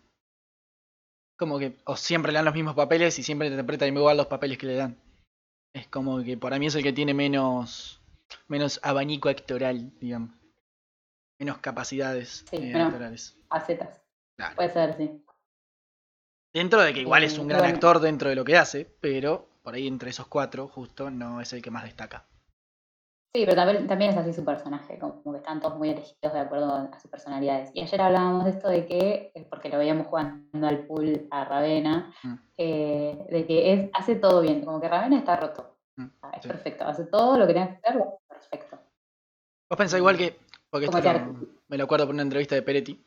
Como 1.37 1.59
que 1.59 1.77
o 1.85 1.95
siempre 1.95 2.31
le 2.31 2.37
dan 2.37 2.45
los 2.45 2.53
mismos 2.53 2.75
papeles 2.75 3.17
y 3.19 3.23
siempre 3.23 3.47
interpreta 3.47 3.85
igual 3.87 4.17
los 4.17 4.27
papeles 4.27 4.57
que 4.57 4.65
le 4.67 4.75
dan. 4.75 4.97
Es 5.73 5.87
como 5.87 6.23
que 6.23 6.37
para 6.37 6.57
mí 6.57 6.65
es 6.67 6.75
el 6.75 6.83
que 6.83 6.93
tiene 6.93 7.13
menos 7.13 8.01
menos 8.47 8.79
abanico 8.83 9.29
actoral, 9.29 9.91
digamos. 9.99 10.31
Menos 11.39 11.59
capacidades 11.59 12.43
Sí, 12.49 12.55
eh, 12.57 12.73
menos- 12.73 12.87
actorales. 12.87 13.37
Facetas. 13.49 14.01
Claro. 14.37 14.55
Puede 14.55 14.69
ser, 14.73 14.97
sí. 14.97 15.23
Dentro 16.53 16.81
de 16.81 16.93
que 16.93 17.01
igual 17.01 17.23
es 17.23 17.37
un 17.37 17.45
Eh, 17.45 17.49
gran 17.49 17.61
bueno. 17.61 17.75
actor 17.75 17.99
dentro 17.99 18.29
de 18.29 18.35
lo 18.35 18.43
que 18.43 18.57
hace, 18.57 18.85
pero 18.99 19.47
por 19.63 19.75
ahí 19.75 19.87
entre 19.87 20.09
esos 20.09 20.27
cuatro, 20.27 20.67
justo, 20.67 21.11
no 21.11 21.39
es 21.41 21.53
el 21.53 21.61
que 21.61 21.69
más 21.71 21.83
destaca. 21.83 22.25
Sí, 23.33 23.43
pero 23.45 23.55
también, 23.55 23.87
también 23.87 24.11
es 24.11 24.17
así 24.17 24.33
su 24.33 24.43
personaje, 24.43 24.97
como 24.97 25.31
que 25.31 25.37
están 25.37 25.59
todos 25.59 25.77
muy 25.77 25.89
elegidos 25.89 26.33
de 26.33 26.39
acuerdo 26.39 26.73
a 26.73 26.99
sus 26.99 27.11
personalidades. 27.11 27.69
Y 27.73 27.81
ayer 27.81 28.01
hablábamos 28.01 28.45
de 28.45 28.51
esto 28.51 28.67
de 28.69 28.85
que, 28.87 29.31
porque 29.49 29.69
lo 29.69 29.77
veíamos 29.77 30.07
jugando 30.07 30.67
al 30.67 30.87
pool 30.87 31.27
a 31.29 31.45
Ravena, 31.45 32.13
Mm. 32.23 32.33
eh, 32.57 33.27
de 33.29 33.45
que 33.45 33.73
es, 33.73 33.89
hace 33.93 34.15
todo 34.15 34.41
bien, 34.41 34.63
como 34.65 34.81
que 34.81 34.87
Ravena 34.89 35.17
está 35.19 35.35
roto. 35.35 35.77
Mm, 35.97 36.05
es 36.35 36.41
sí. 36.41 36.47
perfecto, 36.47 36.85
hace 36.85 37.05
todo 37.05 37.37
lo 37.37 37.45
que 37.45 37.53
tiene 37.53 37.79
que 37.83 37.87
hacer, 37.89 38.03
perfecto. 38.27 38.79
Vos 39.69 39.77
pensás 39.77 39.99
igual 39.99 40.17
que, 40.17 40.39
porque 40.69 40.85
esto 40.85 40.99
lo- 40.99 41.47
me 41.67 41.77
lo 41.77 41.83
acuerdo 41.83 42.05
por 42.05 42.13
una 42.15 42.23
entrevista 42.23 42.55
de 42.55 42.61
Peretti, 42.63 43.05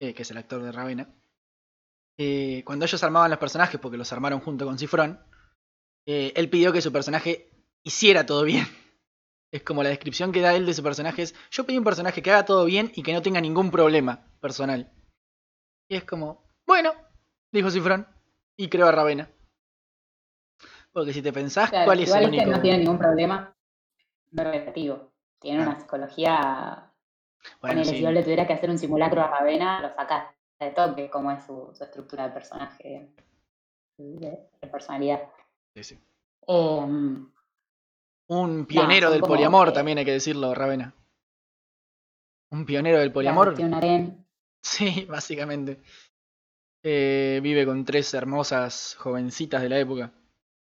eh, 0.00 0.14
que 0.14 0.22
es 0.22 0.30
el 0.30 0.38
actor 0.38 0.62
de 0.62 0.72
Ravena, 0.72 1.08
eh, 2.18 2.62
cuando 2.64 2.84
ellos 2.84 3.02
armaban 3.04 3.30
los 3.30 3.38
personajes, 3.38 3.78
porque 3.80 3.96
los 3.98 4.12
armaron 4.12 4.40
junto 4.40 4.64
con 4.64 4.78
Cifrón, 4.78 5.20
eh, 6.06 6.32
él 6.34 6.48
pidió 6.50 6.72
que 6.72 6.80
su 6.80 6.90
personaje 6.92 7.50
hiciera 7.84 8.26
todo 8.26 8.42
bien. 8.44 8.66
Es 9.52 9.62
como 9.62 9.82
la 9.82 9.90
descripción 9.90 10.32
que 10.32 10.40
da 10.40 10.54
él 10.54 10.64
de 10.64 10.72
su 10.74 10.82
personaje 10.82 11.22
es, 11.22 11.34
yo 11.50 11.64
pedí 11.64 11.76
un 11.76 11.84
personaje 11.84 12.22
que 12.22 12.30
haga 12.30 12.44
todo 12.44 12.64
bien 12.64 12.90
y 12.94 13.02
que 13.02 13.12
no 13.12 13.20
tenga 13.22 13.40
ningún 13.40 13.70
problema 13.70 14.26
personal. 14.40 14.90
Y 15.88 15.96
es 15.96 16.04
como, 16.04 16.42
bueno, 16.66 16.92
dijo 17.52 17.70
Cifrón, 17.70 18.06
y 18.56 18.68
creó 18.68 18.86
a 18.88 18.92
Ravena. 18.92 19.30
Porque 20.92 21.12
si 21.12 21.20
te 21.22 21.32
pensás, 21.32 21.68
Claro, 21.70 21.84
¿cuál 21.86 22.00
es 22.00 22.10
el 22.14 22.22
este 22.24 22.28
único? 22.36 22.50
no 22.50 22.60
tiene 22.62 22.78
ningún 22.78 22.98
problema 22.98 23.54
relativo. 24.30 25.12
Tiene 25.38 25.62
Ah. 25.62 25.68
una 25.68 25.80
psicología. 25.80 26.92
Bueno, 27.60 27.74
ponele, 27.74 27.84
sí, 27.84 27.96
si 27.98 28.04
vos 28.04 28.12
le 28.12 28.22
tuvieras 28.22 28.46
que 28.46 28.52
hacer 28.54 28.70
un 28.70 28.78
simulacro 28.78 29.20
a 29.20 29.26
Ravena, 29.28 29.80
lo 29.80 29.94
sacás 29.94 30.34
de 30.60 30.70
toque, 30.70 31.10
como 31.10 31.30
es 31.32 31.44
su, 31.44 31.70
su 31.74 31.84
estructura 31.84 32.28
de 32.28 32.32
personaje, 32.34 33.10
de, 33.98 34.38
de 34.60 34.66
personalidad. 34.68 35.28
sí, 35.74 35.82
sí. 35.84 35.98
Em, 36.46 37.30
Un 38.32 38.64
pionero 38.64 39.10
del 39.10 39.20
como, 39.20 39.34
poliamor, 39.34 39.68
eh, 39.68 39.72
también 39.72 39.98
hay 39.98 40.04
que 40.06 40.12
decirlo, 40.12 40.54
Ravena. 40.54 40.94
Un 42.50 42.64
pionero 42.64 42.98
del 42.98 43.12
poliamor. 43.12 43.54
Sí, 44.62 45.06
básicamente. 45.08 45.80
Eh, 46.82 47.40
vive 47.42 47.66
con 47.66 47.84
tres 47.84 48.12
hermosas 48.14 48.96
jovencitas 48.98 49.60
de 49.62 49.68
la 49.68 49.78
época. 49.78 50.12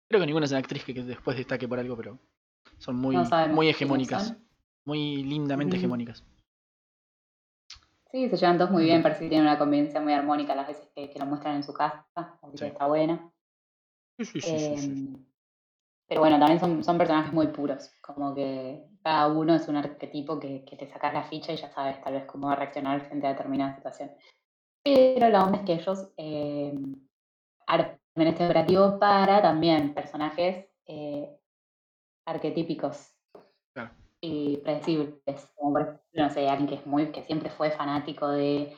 Creo 0.08 0.22
que 0.22 0.28
ninguna 0.28 0.46
es 0.46 0.52
una 0.52 0.60
actriz 0.60 0.84
que, 0.84 0.94
que 0.94 1.04
después 1.04 1.36
destaque 1.36 1.68
por 1.68 1.80
algo, 1.80 1.98
pero 1.98 2.20
son 2.78 2.96
muy, 2.96 3.16
No 3.16 3.28
muy 3.50 3.70
hegemónicas. 3.70 4.36
Muy 4.86 5.24
lindamente 5.24 5.78
hegemónicas. 5.78 6.24
Sí, 8.12 8.30
se 8.30 8.38
llevan 8.38 8.58
todos 8.58 8.72
muy 8.72 8.84
bien, 8.84 9.04
parece 9.04 9.24
que 9.24 9.30
tienen 9.30 9.48
una 9.48 9.58
convivencia 9.60 10.00
muy 10.00 10.14
armónica 10.14 10.56
las 10.56 10.68
veces 10.68 10.88
que, 10.96 11.10
que 11.10 11.20
lo 11.20 11.26
muestran 11.26 11.58
en 11.58 11.64
su 11.64 11.74
casa, 11.74 12.06
así 12.16 12.52
que 12.52 12.58
Sí. 12.58 12.66
está 12.66 12.88
buena. 12.88 13.32
Sí, 14.18 14.26
sí, 14.26 14.42
sí. 14.42 14.50
Em, 14.50 15.27
pero 16.08 16.22
bueno, 16.22 16.40
también 16.40 16.60
son, 16.60 16.84
son 16.84 16.98
personajes 16.98 17.34
muy 17.34 17.48
puros, 17.48 17.92
como 18.02 18.34
que 18.34 18.88
cada 19.04 19.28
uno 19.28 19.56
es 19.56 19.68
un 19.68 19.76
arquetipo 19.76 20.40
que, 20.40 20.64
que 20.64 20.78
te 20.78 20.88
sacas 20.88 21.14
la 21.14 21.24
ficha 21.24 21.52
y 21.52 21.58
ya 21.58 21.70
sabes 21.70 22.02
tal 22.02 22.14
vez 22.14 22.26
cómo 22.26 22.48
va 22.48 22.54
a 22.54 22.56
reaccionar 22.58 23.02
frente 23.02 23.28
a 23.28 23.32
determinada 23.32 23.76
situación. 23.76 24.12
Pero 24.84 25.30
la 25.30 25.44
onda 25.44 25.58
es 25.60 25.66
que 25.66 25.74
ellos 25.74 26.08
arman 27.68 28.00
este 28.16 28.46
operativo 28.46 28.98
para 29.00 29.42
también 29.42 29.94
personajes 29.94 30.66
eh, 30.86 31.30
arquetípicos 32.26 33.14
Claro. 33.74 33.92
y 34.22 34.58
predecibles, 34.58 35.52
como 35.56 35.74
por 35.74 35.82
ejemplo, 35.82 36.02
no 36.14 36.30
sé, 36.30 36.48
alguien 36.50 36.70
que 36.70 36.76
es 36.76 36.88
muy, 36.88 37.12
que 37.12 37.24
siempre 37.24 37.50
fue 37.50 37.70
fanático 37.72 38.30
de 38.30 38.76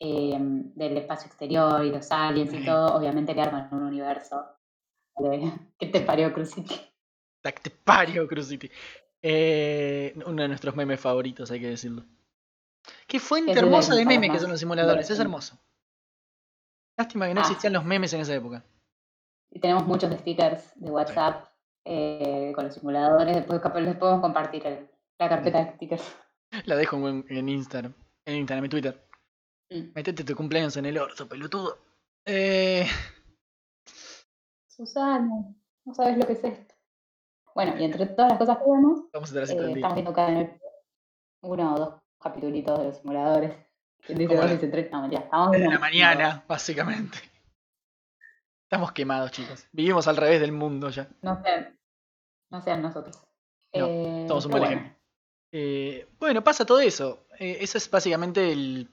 em, 0.00 0.74
del 0.74 0.96
espacio 0.96 1.28
exterior 1.28 1.84
y 1.84 1.90
los 1.90 2.10
aliens 2.10 2.52
y 2.52 2.64
todo, 2.64 2.96
obviamente 2.96 3.34
le 3.34 3.42
arman 3.42 3.68
un 3.72 3.84
universo. 3.84 4.57
¿Qué 5.78 5.86
te 5.86 6.00
parió, 6.00 6.32
Crucity? 6.32 6.74
Tactepario 7.42 8.26
Crucity. 8.28 8.70
Eh, 9.22 10.14
uno 10.26 10.42
de 10.42 10.48
nuestros 10.48 10.74
memes 10.76 11.00
favoritos, 11.00 11.50
hay 11.50 11.60
que 11.60 11.68
decirlo. 11.68 12.04
Qué 13.06 13.18
fuente 13.20 13.52
es 13.52 13.56
hermosa 13.58 13.94
de 13.94 14.04
memes 14.06 14.30
que 14.30 14.38
son 14.38 14.50
los 14.50 14.60
simuladores, 14.60 15.10
es 15.10 15.18
hermoso. 15.18 15.58
Lástima 16.96 17.26
que 17.28 17.34
no 17.34 17.40
Ah. 17.40 17.44
existían 17.44 17.72
los 17.72 17.84
memes 17.84 18.12
en 18.12 18.20
esa 18.20 18.34
época. 18.34 18.64
Y 19.50 19.60
tenemos 19.60 19.86
muchos 19.86 20.12
stickers 20.20 20.72
de 20.76 20.90
WhatsApp 20.90 21.46
eh, 21.84 22.52
con 22.54 22.64
los 22.66 22.74
simuladores. 22.74 23.34
Después 23.36 23.60
les 23.82 23.96
podemos 23.96 24.20
compartir 24.20 24.66
el- 24.66 24.88
la 25.18 25.28
carpeta 25.28 25.64
de 25.64 25.72
stickers. 25.74 26.16
La 26.64 26.76
dejo 26.76 26.96
en, 27.08 27.24
en 27.28 27.48
Instagram, 27.48 27.94
en 28.26 28.36
Instagram 28.36 28.64
y 28.66 28.68
Twitter. 28.68 29.08
Mm. 29.70 29.92
Metete 29.94 30.24
tu 30.24 30.34
cumpleaños 30.34 30.76
en 30.76 30.86
el 30.86 30.98
orto, 30.98 31.28
pelotudo. 31.28 31.78
Eh, 32.26 32.86
Susana, 34.78 35.44
no 35.84 35.94
sabes 35.94 36.16
lo 36.16 36.24
que 36.26 36.34
es 36.34 36.44
esto. 36.44 36.74
Bueno, 37.52 37.76
y 37.78 37.84
entre 37.84 38.06
todas 38.06 38.30
las 38.30 38.38
cosas 38.38 38.58
que 38.58 38.64
vemos, 38.70 39.00
vamos 39.12 39.34
a 39.34 39.38
eh, 39.40 39.72
estamos 39.74 39.94
viendo 39.94 40.12
cada 40.12 40.56
uno 41.42 41.74
o 41.74 41.78
dos 41.78 41.94
capítulos 42.20 42.78
de 42.78 42.84
los 42.84 42.96
simuladores. 42.98 43.56
Quien 44.06 44.18
dice 44.18 44.28
Como 44.28 44.40
dos, 44.42 44.50
la- 44.50 44.54
dice 44.54 44.68
tres. 44.68 44.90
No, 44.92 45.00
mentira, 45.00 45.22
estamos 45.22 45.56
En 45.56 45.68
la 45.68 45.78
mañana, 45.80 46.44
básicamente. 46.46 47.18
Estamos 48.62 48.92
quemados, 48.92 49.32
chicos. 49.32 49.66
Vivimos 49.72 50.06
al 50.06 50.16
revés 50.16 50.40
del 50.40 50.52
mundo 50.52 50.90
ya. 50.90 51.08
No 51.22 51.42
sean, 51.42 51.76
no 52.50 52.62
sean 52.62 52.80
nosotros. 52.82 53.16
No, 53.74 53.86
Eh, 53.86 54.24
somos 54.28 54.44
un 54.44 54.50
buen 54.52 54.62
bueno, 54.62 54.76
ejemplo. 54.76 54.98
Eh, 55.50 56.08
bueno, 56.20 56.44
pasa 56.44 56.64
todo 56.64 56.78
eso. 56.78 57.26
Eh, 57.40 57.58
eso 57.60 57.78
es 57.78 57.90
básicamente 57.90 58.52
el. 58.52 58.88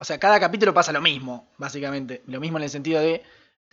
O 0.00 0.04
sea, 0.04 0.18
cada 0.18 0.40
capítulo 0.40 0.74
pasa 0.74 0.90
lo 0.90 1.00
mismo, 1.00 1.48
básicamente. 1.58 2.22
Lo 2.26 2.40
mismo 2.40 2.58
en 2.58 2.64
el 2.64 2.70
sentido 2.70 3.00
de. 3.00 3.22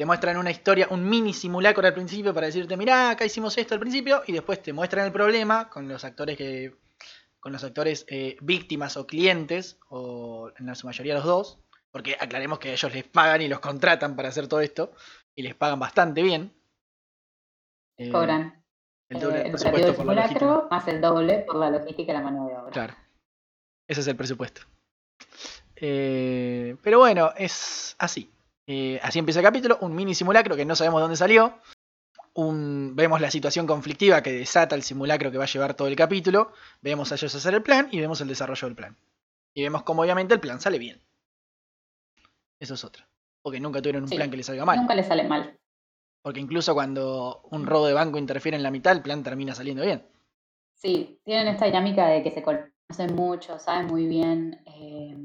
Te 0.01 0.05
muestran 0.07 0.35
una 0.37 0.49
historia, 0.49 0.87
un 0.89 1.07
mini 1.07 1.31
simulacro 1.31 1.85
al 1.85 1.93
principio 1.93 2.33
para 2.33 2.47
decirte, 2.47 2.75
mirá, 2.75 3.11
acá 3.11 3.23
hicimos 3.23 3.55
esto 3.59 3.75
al 3.75 3.79
principio, 3.79 4.23
y 4.25 4.31
después 4.31 4.59
te 4.59 4.73
muestran 4.73 5.05
el 5.05 5.11
problema 5.11 5.69
con 5.69 5.87
los 5.87 6.03
actores 6.03 6.35
que. 6.39 6.75
con 7.39 7.51
los 7.51 7.63
actores 7.63 8.07
eh, 8.09 8.35
víctimas 8.41 8.97
o 8.97 9.05
clientes, 9.05 9.77
o 9.89 10.49
en 10.57 10.75
su 10.75 10.87
mayoría 10.87 11.13
los 11.13 11.23
dos. 11.23 11.59
Porque 11.91 12.17
aclaremos 12.19 12.57
que 12.57 12.71
ellos 12.71 12.91
les 12.91 13.03
pagan 13.03 13.43
y 13.43 13.47
los 13.47 13.59
contratan 13.59 14.15
para 14.15 14.29
hacer 14.29 14.47
todo 14.47 14.61
esto. 14.61 14.91
Y 15.35 15.43
les 15.43 15.53
pagan 15.53 15.79
bastante 15.79 16.23
bien. 16.23 16.51
Eh, 17.99 18.09
cobran 18.09 18.59
el 19.07 19.17
eh, 19.17 19.19
doble 19.19 19.41
el 19.43 19.51
presupuesto 19.51 19.87
del 19.87 19.95
por 19.97 20.05
la 20.07 20.13
logística. 20.15 20.67
más 20.71 20.87
el 20.87 20.99
doble 20.99 21.39
por 21.45 21.55
la 21.57 21.69
logística 21.69 22.11
y 22.11 22.15
la 22.15 22.21
mano 22.21 22.47
de 22.47 22.57
obra. 22.57 22.71
Claro. 22.71 22.95
Ese 23.87 24.01
es 24.01 24.07
el 24.07 24.15
presupuesto. 24.15 24.61
Eh, 25.75 26.75
pero 26.81 26.97
bueno, 26.97 27.33
es 27.37 27.95
así. 27.99 28.31
Eh, 28.73 29.01
así 29.03 29.19
empieza 29.19 29.41
el 29.41 29.45
capítulo, 29.45 29.77
un 29.81 29.93
mini 29.93 30.15
simulacro 30.15 30.55
que 30.55 30.63
no 30.63 30.77
sabemos 30.77 31.01
dónde 31.01 31.17
salió. 31.17 31.59
Un, 32.33 32.93
vemos 32.95 33.19
la 33.19 33.29
situación 33.29 33.67
conflictiva 33.67 34.23
que 34.23 34.31
desata 34.31 34.75
el 34.75 34.83
simulacro 34.83 35.29
que 35.29 35.37
va 35.37 35.43
a 35.43 35.47
llevar 35.47 35.73
todo 35.73 35.89
el 35.89 35.97
capítulo. 35.97 36.53
Vemos 36.81 37.11
a 37.11 37.15
ellos 37.15 37.35
hacer 37.35 37.53
el 37.53 37.63
plan 37.63 37.89
y 37.91 37.99
vemos 37.99 38.21
el 38.21 38.29
desarrollo 38.29 38.65
del 38.69 38.75
plan. 38.77 38.95
Y 39.53 39.63
vemos 39.63 39.83
cómo 39.83 40.03
obviamente 40.03 40.33
el 40.33 40.39
plan 40.39 40.61
sale 40.61 40.79
bien. 40.79 41.01
Eso 42.61 42.75
es 42.75 42.83
otra. 42.85 43.09
Porque 43.41 43.59
nunca 43.59 43.81
tuvieron 43.81 44.03
un 44.03 44.09
Sí. 44.09 44.15
plan 44.15 44.31
que 44.31 44.37
les 44.37 44.45
salga 44.45 44.63
mal. 44.63 44.77
Nunca 44.77 44.95
le 44.95 45.03
sale 45.03 45.25
mal. 45.27 45.59
Porque 46.21 46.39
incluso 46.39 46.73
cuando 46.73 47.41
un 47.51 47.65
robo 47.65 47.87
de 47.87 47.93
banco 47.93 48.19
interfiere 48.19 48.55
en 48.55 48.63
la 48.63 48.71
mitad, 48.71 48.93
el 48.95 49.01
plan 49.01 49.21
termina 49.21 49.53
saliendo 49.53 49.83
bien. 49.83 50.07
Sí, 50.75 51.19
tienen 51.25 51.49
esta 51.49 51.65
dinámica 51.65 52.07
de 52.07 52.23
que 52.23 52.31
se 52.31 52.41
conocen 52.41 53.15
mucho, 53.15 53.59
saben 53.59 53.87
muy 53.87 54.05
bien 54.07 54.61
eh, 54.65 55.17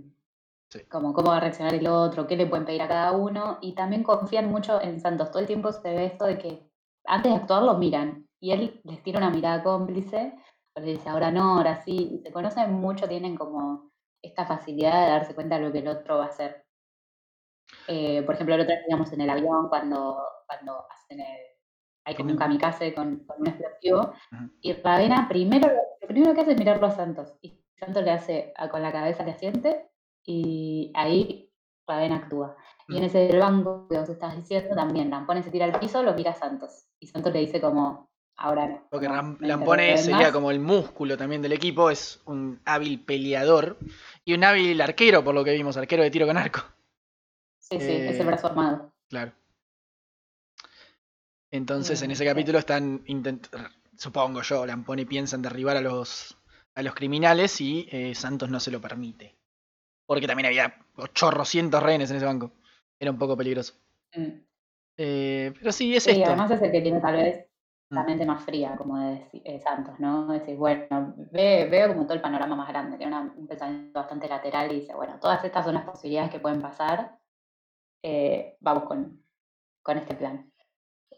Sí. 0.78 0.85
como 0.87 1.12
cómo 1.12 1.30
va 1.30 1.38
a 1.38 1.40
reaccionar 1.40 1.75
el 1.75 1.87
otro, 1.87 2.26
qué 2.26 2.37
le 2.37 2.47
pueden 2.47 2.66
pedir 2.66 2.83
a 2.83 2.88
cada 2.88 3.12
uno, 3.12 3.59
y 3.61 3.75
también 3.75 4.02
confían 4.02 4.50
mucho 4.50 4.80
en 4.80 5.00
Santos. 5.00 5.30
Todo 5.30 5.40
el 5.40 5.47
tiempo 5.47 5.73
se 5.73 5.90
ve 5.95 6.06
esto 6.06 6.25
de 6.26 6.38
que 6.38 6.71
antes 7.06 7.33
de 7.33 7.38
actuar 7.38 7.62
lo 7.62 7.78
miran, 7.78 8.26
y 8.40 8.52
él 8.52 8.80
les 8.85 9.02
tira 9.02 9.18
una 9.18 9.30
mirada 9.30 9.62
cómplice, 9.62 10.35
o 10.75 10.80
le 10.80 10.87
dice 10.92 11.09
ahora 11.09 11.30
no, 11.30 11.59
ahora 11.59 11.83
sí, 11.85 12.11
y 12.14 12.18
se 12.18 12.33
conocen 12.33 12.73
mucho, 12.73 13.09
tienen 13.09 13.37
como 13.37 13.90
esta 14.23 14.47
facilidad 14.47 15.04
de 15.04 15.11
darse 15.11 15.35
cuenta 15.35 15.59
de 15.59 15.66
lo 15.66 15.73
que 15.73 15.78
el 15.78 15.88
otro 15.88 16.18
va 16.18 16.25
a 16.25 16.28
hacer. 16.28 16.64
Eh, 17.88 18.23
por 18.23 18.35
ejemplo, 18.35 18.54
el 18.54 18.61
otro 18.62 18.75
día 18.75 18.85
íbamos 18.88 19.12
en 19.12 19.21
el 19.21 19.30
avión 19.30 19.68
cuando, 19.68 20.18
cuando 20.47 20.87
hacen 20.90 21.21
el, 21.21 21.56
hay 22.04 22.14
como 22.14 22.30
un 22.30 22.37
kamikaze 22.37 22.95
con, 22.95 23.25
con 23.25 23.40
un 23.40 23.49
explosivo. 23.49 24.12
Y 24.61 24.73
Ravena 24.75 25.26
primero, 25.28 25.68
lo 26.00 26.09
primero 26.09 26.35
que 26.35 26.42
hace 26.42 26.52
es 26.52 26.59
mirarlo 26.59 26.87
a 26.87 26.92
Santos. 26.92 27.35
Y 27.42 27.61
Santos 27.78 28.04
le 28.04 28.12
hace 28.12 28.54
con 28.71 28.83
la 28.83 28.92
cabeza, 28.92 29.25
le 29.25 29.33
asiente. 29.33 29.90
Y 30.26 30.92
ahí 30.95 31.50
Ravena 31.87 32.16
actúa. 32.16 32.56
Y 32.88 32.99
en 32.99 33.04
ese 33.04 33.18
del 33.18 33.38
banco 33.38 33.87
que 33.88 33.99
vos 33.99 34.09
estabas 34.09 34.37
diciendo, 34.37 34.75
también 34.75 35.11
Lampone 35.11 35.42
se 35.42 35.50
tira 35.50 35.64
al 35.64 35.78
piso, 35.78 36.02
lo 36.02 36.14
mira 36.14 36.33
a 36.33 36.35
Santos. 36.35 36.87
Y 37.00 37.06
Santos 37.06 37.33
le 37.33 37.40
dice 37.40 37.61
como, 37.61 38.11
ahora 38.37 38.66
no. 38.68 38.87
Porque 38.90 39.09
Lampone 39.09 39.99
sería 39.99 40.33
como 40.33 40.50
el 40.50 40.61
músculo 40.61 41.16
también 41.16 41.42
del 41.42 41.52
equipo, 41.52 41.90
es 41.90 42.21
un 42.26 42.61
hábil 42.64 43.04
peleador 43.04 43.78
y 44.25 44.35
un 44.35 44.45
hábil 44.45 44.80
arquero, 44.80 45.25
por 45.25 45.35
lo 45.35 45.45
que 45.45 45.52
vimos, 45.52 45.76
arquero 45.76 46.02
de 46.02 46.11
tiro 46.11 46.26
con 46.26 46.37
arco. 46.37 46.61
Sí, 47.59 47.80
sí, 47.80 47.90
es 47.90 48.16
el 48.16 48.21
eh, 48.21 48.25
brazo 48.25 48.47
armado. 48.49 48.92
Claro. 49.09 49.33
Entonces, 51.50 52.02
en 52.02 52.11
ese 52.11 52.25
capítulo 52.25 52.59
están 52.59 53.02
intentando, 53.06 53.68
supongo 53.97 54.42
yo, 54.42 54.66
Lampone 54.66 55.06
piensa 55.06 55.37
en 55.37 55.42
derribar 55.42 55.76
a 55.76 55.80
los, 55.80 56.37
a 56.75 56.83
los 56.83 56.95
criminales 56.95 57.61
y 57.61 57.88
eh, 57.90 58.14
Santos 58.14 58.50
no 58.50 58.61
se 58.61 58.71
lo 58.71 58.80
permite. 58.80 59.36
Porque 60.07 60.27
también 60.27 60.47
había 60.47 60.75
ochorrocientos 60.97 61.83
rehenes 61.83 62.11
en 62.11 62.17
ese 62.17 62.27
banco. 62.27 62.53
Era 62.99 63.11
un 63.11 63.19
poco 63.19 63.37
peligroso. 63.37 63.75
Mm. 64.15 64.41
Eh, 64.99 65.53
pero 65.59 65.73
sí, 65.73 65.95
es 65.95 66.05
sí, 66.05 66.23
además 66.23 66.51
es 66.51 66.63
el 66.63 66.73
que 66.73 66.81
tiene 66.81 67.01
tal 67.01 67.17
vez 67.17 67.47
la 67.91 68.03
mm. 68.03 68.07
mente 68.07 68.25
más 68.25 68.43
fría, 68.43 68.75
como 68.77 68.99
de 68.99 69.61
Santos, 69.63 70.01
¿no? 70.01 70.29
Decir, 70.29 70.57
bueno, 70.57 71.15
veo 71.33 71.89
como 71.89 72.05
todo 72.05 72.15
el 72.15 72.23
panorama 72.23 72.57
más 72.57 72.69
grande, 72.69 72.97
tiene 72.97 73.17
un 73.19 73.47
pensamiento 73.47 73.99
bastante 73.99 74.29
lateral 74.29 74.73
y 74.73 74.81
dice, 74.81 74.95
bueno, 74.95 75.19
todas 75.21 75.45
estas 75.45 75.65
son 75.65 75.75
las 75.75 75.85
posibilidades 75.85 76.31
que 76.31 76.41
pueden 76.41 76.63
pasar 76.63 77.19
eh, 78.09 78.57
vamos 78.61 78.85
con, 78.85 79.21
con, 79.83 79.99
este 79.99 80.15
plan. 80.15 80.53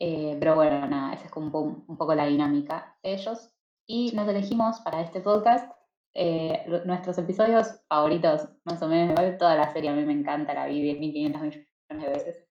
Eh, 0.00 0.36
pero 0.38 0.54
bueno, 0.54 0.86
nada, 0.86 1.12
esa 1.12 1.26
es 1.26 1.30
como 1.30 1.58
un, 1.60 1.96
poco 1.98 2.14
la 2.14 2.24
dinámica 2.24 2.96
de 3.02 3.12
ellos. 3.12 3.52
Y 3.86 4.12
nos 4.12 4.26
elegimos 4.26 4.80
para 4.80 5.02
este 5.02 5.20
podcast 5.20 5.70
eh, 6.20 6.82
nuestros 6.84 7.16
episodios 7.18 7.80
favoritos, 7.88 8.48
más 8.64 8.82
o 8.82 8.88
menos. 8.88 9.16
Toda 9.38 9.54
la 9.54 9.72
serie 9.72 9.90
a 9.90 9.94
mí 9.94 10.04
me 10.04 10.12
encanta, 10.12 10.52
la 10.52 10.66
vi 10.66 10.82
10.500 10.82 10.98
millones 11.00 11.64
de 11.88 12.08
veces. 12.08 12.48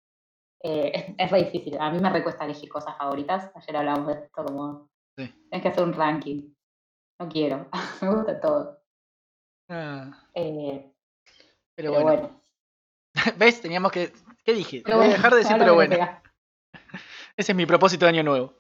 es, 0.62 1.05
es 1.17 1.31
re 1.31 1.43
difícil, 1.43 1.77
a 1.79 1.91
mí 1.91 2.00
me 2.00 2.09
recuesta 2.09 2.45
elegir 2.45 2.69
cosas 2.69 2.97
favoritas. 2.97 3.51
Ayer 3.55 3.77
hablábamos 3.77 4.07
de 4.07 4.13
esto 4.13 4.45
como... 4.45 4.89
Sí. 5.17 5.27
Tienes 5.50 5.62
que 5.62 5.67
hacer 5.67 5.83
un 5.83 5.93
ranking. 5.93 6.53
No 7.19 7.27
quiero, 7.27 7.67
me 8.01 8.09
gusta 8.09 8.39
todo. 8.39 8.79
Ah. 9.69 10.12
pero, 11.75 11.91
bueno. 11.91 12.41
¿Ves? 13.38 13.62
Teníamos 13.62 13.91
que. 13.91 14.13
¿Qué 14.45 14.53
dije? 14.53 14.83
Voy 14.86 15.07
a 15.07 15.09
dejar 15.09 15.33
de 15.33 15.39
decir, 15.39 15.57
pero 15.57 15.74
bueno. 15.74 15.97
Ese 17.38 17.51
es 17.51 17.55
mi 17.55 17.65
propósito 17.65 18.05
de 18.05 18.12
año 18.12 18.24
nuevo. 18.24 18.53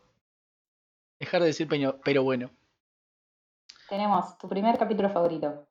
Dejar 1.19 1.41
de 1.41 1.47
decir 1.47 1.67
pero 2.03 2.23
bueno. 2.23 2.51
Tenemos 3.89 4.37
tu 4.37 4.49
primer 4.49 4.77
capítulo 4.77 5.09
favorito. 5.09 5.67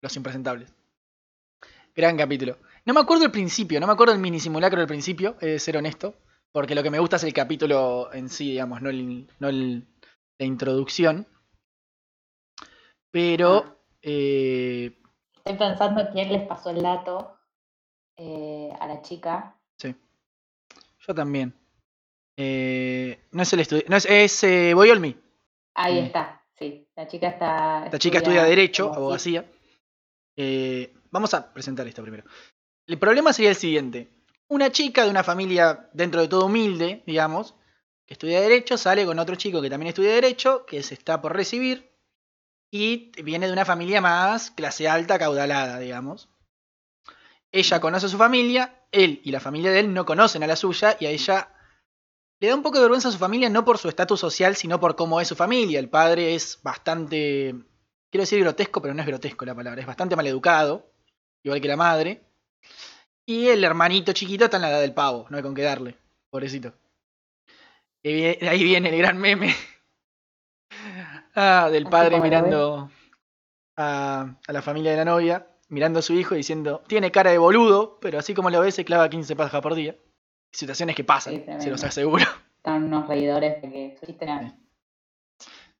los 0.00 0.16
impresentables. 0.16 0.74
Gran 1.94 2.16
capítulo. 2.16 2.58
No 2.84 2.94
me 2.94 3.00
acuerdo 3.00 3.24
el 3.24 3.32
principio, 3.32 3.80
no 3.80 3.86
me 3.86 3.92
acuerdo 3.92 4.14
el 4.14 4.20
mini 4.20 4.40
simulacro 4.40 4.78
del 4.78 4.86
principio, 4.86 5.36
he 5.40 5.46
de 5.46 5.58
ser 5.58 5.76
honesto. 5.76 6.14
Porque 6.52 6.74
lo 6.74 6.82
que 6.82 6.90
me 6.90 6.98
gusta 6.98 7.16
es 7.16 7.24
el 7.24 7.32
capítulo 7.34 8.12
en 8.12 8.30
sí, 8.30 8.52
digamos, 8.52 8.80
no, 8.80 8.90
no 8.92 9.50
la 9.50 10.46
introducción. 10.46 11.26
Pero. 13.10 13.64
Ah. 13.66 13.74
Eh, 14.02 14.98
Estoy 15.36 15.56
pensando 15.56 16.08
quién 16.12 16.32
les 16.32 16.46
pasó 16.46 16.70
el 16.70 16.82
dato 16.82 17.36
eh, 18.16 18.72
a 18.80 18.86
la 18.86 19.02
chica. 19.02 19.56
Sí. 19.76 19.94
Yo 21.06 21.14
también. 21.14 21.54
Eh, 22.36 23.26
no 23.32 23.42
es 23.42 23.52
el 23.52 23.60
estudio. 23.60 23.84
No 23.88 23.96
es, 23.96 24.06
es 24.06 24.44
eh, 24.44 24.72
Boyolmi. 24.72 25.16
Ahí 25.74 25.98
está, 25.98 26.37
sí. 26.58 26.86
La 26.96 27.06
chica 27.06 27.28
está. 27.28 27.88
La 27.90 27.98
chica 27.98 28.18
estudia 28.18 28.44
Derecho, 28.44 28.92
abogacía. 28.92 29.44
vamos 31.10 31.34
a 31.34 31.52
presentar 31.52 31.86
esto 31.86 32.02
primero. 32.02 32.24
El 32.86 32.98
problema 32.98 33.32
sería 33.32 33.50
el 33.50 33.56
siguiente. 33.56 34.08
Una 34.48 34.70
chica 34.70 35.04
de 35.04 35.10
una 35.10 35.22
familia 35.22 35.90
dentro 35.92 36.22
de 36.22 36.28
todo 36.28 36.46
humilde, 36.46 37.02
digamos, 37.06 37.54
que 38.06 38.14
estudia 38.14 38.40
Derecho, 38.40 38.78
sale 38.78 39.04
con 39.04 39.18
otro 39.18 39.36
chico 39.36 39.60
que 39.60 39.68
también 39.68 39.88
estudia 39.88 40.14
Derecho, 40.14 40.64
que 40.64 40.82
se 40.82 40.94
está 40.94 41.20
por 41.20 41.36
recibir, 41.36 41.92
y 42.70 43.12
viene 43.22 43.46
de 43.46 43.52
una 43.52 43.66
familia 43.66 44.00
más 44.00 44.50
clase 44.50 44.88
alta, 44.88 45.18
caudalada, 45.18 45.78
digamos. 45.78 46.30
Ella 47.52 47.80
conoce 47.80 48.06
a 48.06 48.08
su 48.08 48.16
familia, 48.16 48.86
él 48.92 49.20
y 49.24 49.30
la 49.30 49.40
familia 49.40 49.70
de 49.70 49.80
él 49.80 49.92
no 49.92 50.06
conocen 50.06 50.42
a 50.42 50.46
la 50.46 50.56
suya 50.56 50.96
y 50.98 51.06
a 51.06 51.10
ella 51.10 51.54
le 52.40 52.48
da 52.48 52.54
un 52.54 52.62
poco 52.62 52.76
de 52.76 52.82
vergüenza 52.82 53.08
a 53.08 53.12
su 53.12 53.18
familia 53.18 53.48
no 53.48 53.64
por 53.64 53.78
su 53.78 53.88
estatus 53.88 54.20
social, 54.20 54.56
sino 54.56 54.78
por 54.78 54.96
cómo 54.96 55.20
es 55.20 55.28
su 55.28 55.34
familia. 55.34 55.80
El 55.80 55.88
padre 55.88 56.34
es 56.34 56.60
bastante, 56.62 57.54
quiero 58.10 58.22
decir 58.22 58.40
grotesco, 58.40 58.80
pero 58.80 58.94
no 58.94 59.02
es 59.02 59.08
grotesco 59.08 59.44
la 59.44 59.54
palabra, 59.54 59.80
es 59.80 59.86
bastante 59.86 60.16
maleducado, 60.16 60.90
igual 61.42 61.60
que 61.60 61.68
la 61.68 61.76
madre. 61.76 62.22
Y 63.26 63.48
el 63.48 63.62
hermanito 63.64 64.12
chiquito 64.12 64.44
está 64.44 64.56
en 64.56 64.62
la 64.62 64.70
edad 64.70 64.80
del 64.80 64.94
pavo, 64.94 65.26
no 65.30 65.36
hay 65.36 65.42
con 65.42 65.54
qué 65.54 65.62
darle, 65.62 65.96
pobrecito. 66.30 66.72
Ahí 68.04 68.62
viene 68.62 68.88
el 68.88 68.98
gran 68.98 69.18
meme 69.18 69.54
ah, 71.34 71.68
del 71.70 71.84
padre 71.86 72.20
mirando 72.20 72.90
a 73.76 74.36
la 74.46 74.62
familia 74.62 74.92
de 74.92 74.96
la 74.96 75.04
novia 75.04 75.46
mirando 75.68 75.98
a 75.98 76.02
su 76.02 76.14
hijo 76.14 76.34
diciendo, 76.34 76.82
tiene 76.86 77.10
cara 77.10 77.30
de 77.30 77.38
boludo, 77.38 77.98
pero 78.00 78.18
así 78.18 78.34
como 78.34 78.50
lo 78.50 78.60
ve, 78.60 78.72
se 78.72 78.84
clava 78.84 79.08
15 79.08 79.36
pajas 79.36 79.60
por 79.60 79.74
día. 79.74 79.96
Situaciones 80.50 80.96
que 80.96 81.04
pasan, 81.04 81.60
se 81.60 81.70
los 81.70 81.82
aseguro. 81.84 82.24
Están 82.56 82.84
unos 82.84 83.06
reidores 83.06 83.62
de 83.62 83.70
que 83.70 83.98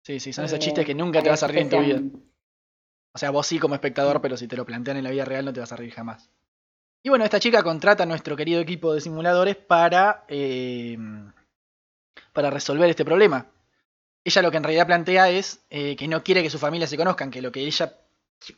Sí, 0.02 0.20
sí, 0.20 0.32
son 0.32 0.44
esos 0.46 0.58
chistes 0.58 0.86
que 0.86 0.94
nunca 0.94 1.22
te 1.22 1.28
vas 1.28 1.42
a 1.42 1.48
reír 1.48 1.62
en 1.62 1.70
tu 1.70 1.80
vida. 1.80 2.00
O 3.12 3.18
sea, 3.18 3.30
vos 3.30 3.46
sí 3.46 3.58
como 3.58 3.74
espectador, 3.74 4.20
pero 4.20 4.36
si 4.36 4.46
te 4.46 4.56
lo 4.56 4.64
plantean 4.64 4.96
en 4.96 5.04
la 5.04 5.10
vida 5.10 5.24
real 5.24 5.44
no 5.44 5.52
te 5.52 5.60
vas 5.60 5.72
a 5.72 5.76
reír 5.76 5.92
jamás. 5.92 6.30
Y 7.02 7.10
bueno, 7.10 7.24
esta 7.24 7.40
chica 7.40 7.62
contrata 7.62 8.02
a 8.02 8.06
nuestro 8.06 8.36
querido 8.36 8.60
equipo 8.60 8.94
de 8.94 9.00
simuladores 9.00 9.56
para, 9.56 10.24
eh, 10.28 10.96
para 12.32 12.50
resolver 12.50 12.88
este 12.90 13.04
problema. 13.04 13.46
Ella 14.24 14.42
lo 14.42 14.50
que 14.50 14.56
en 14.56 14.64
realidad 14.64 14.86
plantea 14.86 15.30
es 15.30 15.64
eh, 15.70 15.96
que 15.96 16.08
no 16.08 16.22
quiere 16.22 16.42
que 16.42 16.50
su 16.50 16.58
familia 16.58 16.86
se 16.86 16.96
conozcan, 16.96 17.30
que 17.30 17.40
lo 17.40 17.52
que 17.52 17.60
ella 17.60 17.94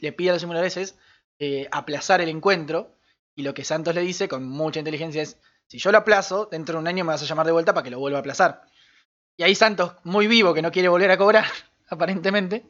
le 0.00 0.12
pide 0.12 0.30
a 0.30 0.32
los 0.34 0.42
simuladores 0.42 0.76
es 0.76 0.98
eh, 1.38 1.68
aplazar 1.70 2.20
el 2.20 2.28
encuentro. 2.28 2.96
Y 3.34 3.42
lo 3.42 3.54
que 3.54 3.64
Santos 3.64 3.94
le 3.94 4.00
dice 4.02 4.28
con 4.28 4.48
mucha 4.48 4.80
inteligencia 4.80 5.22
es, 5.22 5.38
si 5.70 5.78
yo 5.78 5.92
lo 5.92 5.98
aplazo, 5.98 6.48
dentro 6.50 6.74
de 6.74 6.80
un 6.80 6.88
año 6.88 7.04
me 7.04 7.12
vas 7.12 7.22
a 7.22 7.26
llamar 7.26 7.46
de 7.46 7.52
vuelta 7.52 7.72
para 7.72 7.84
que 7.84 7.90
lo 7.90 8.00
vuelva 8.00 8.18
a 8.18 8.20
aplazar. 8.20 8.62
Y 9.36 9.44
ahí 9.44 9.54
Santos, 9.54 9.92
muy 10.02 10.26
vivo, 10.26 10.52
que 10.52 10.62
no 10.62 10.72
quiere 10.72 10.88
volver 10.88 11.10
a 11.10 11.16
cobrar, 11.16 11.46
aparentemente, 11.88 12.64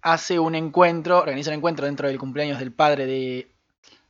hace 0.00 0.38
un 0.38 0.54
encuentro, 0.54 1.18
organiza 1.18 1.50
un 1.50 1.56
encuentro 1.56 1.86
dentro 1.86 2.08
del 2.08 2.18
cumpleaños 2.18 2.58
del 2.58 2.72
padre 2.72 3.04
de, 3.04 3.52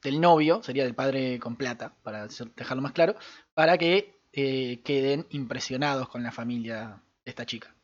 del 0.03 0.21
novio, 0.21 0.63
sería 0.63 0.85
del 0.85 0.95
padre 0.95 1.41
con 1.41 1.57
plata, 1.57 1.93
para 2.03 2.29
dejarlo 2.55 2.83
más 2.83 2.93
claro, 2.93 3.17
para 3.53 3.77
que 3.79 4.15
eh, 4.33 4.81
queden 4.85 5.27
impresionados 5.31 6.09
con 6.09 6.23
la 6.23 6.31
familia 6.31 7.03
de 7.25 7.31
esta 7.31 7.45
chica 7.45 7.77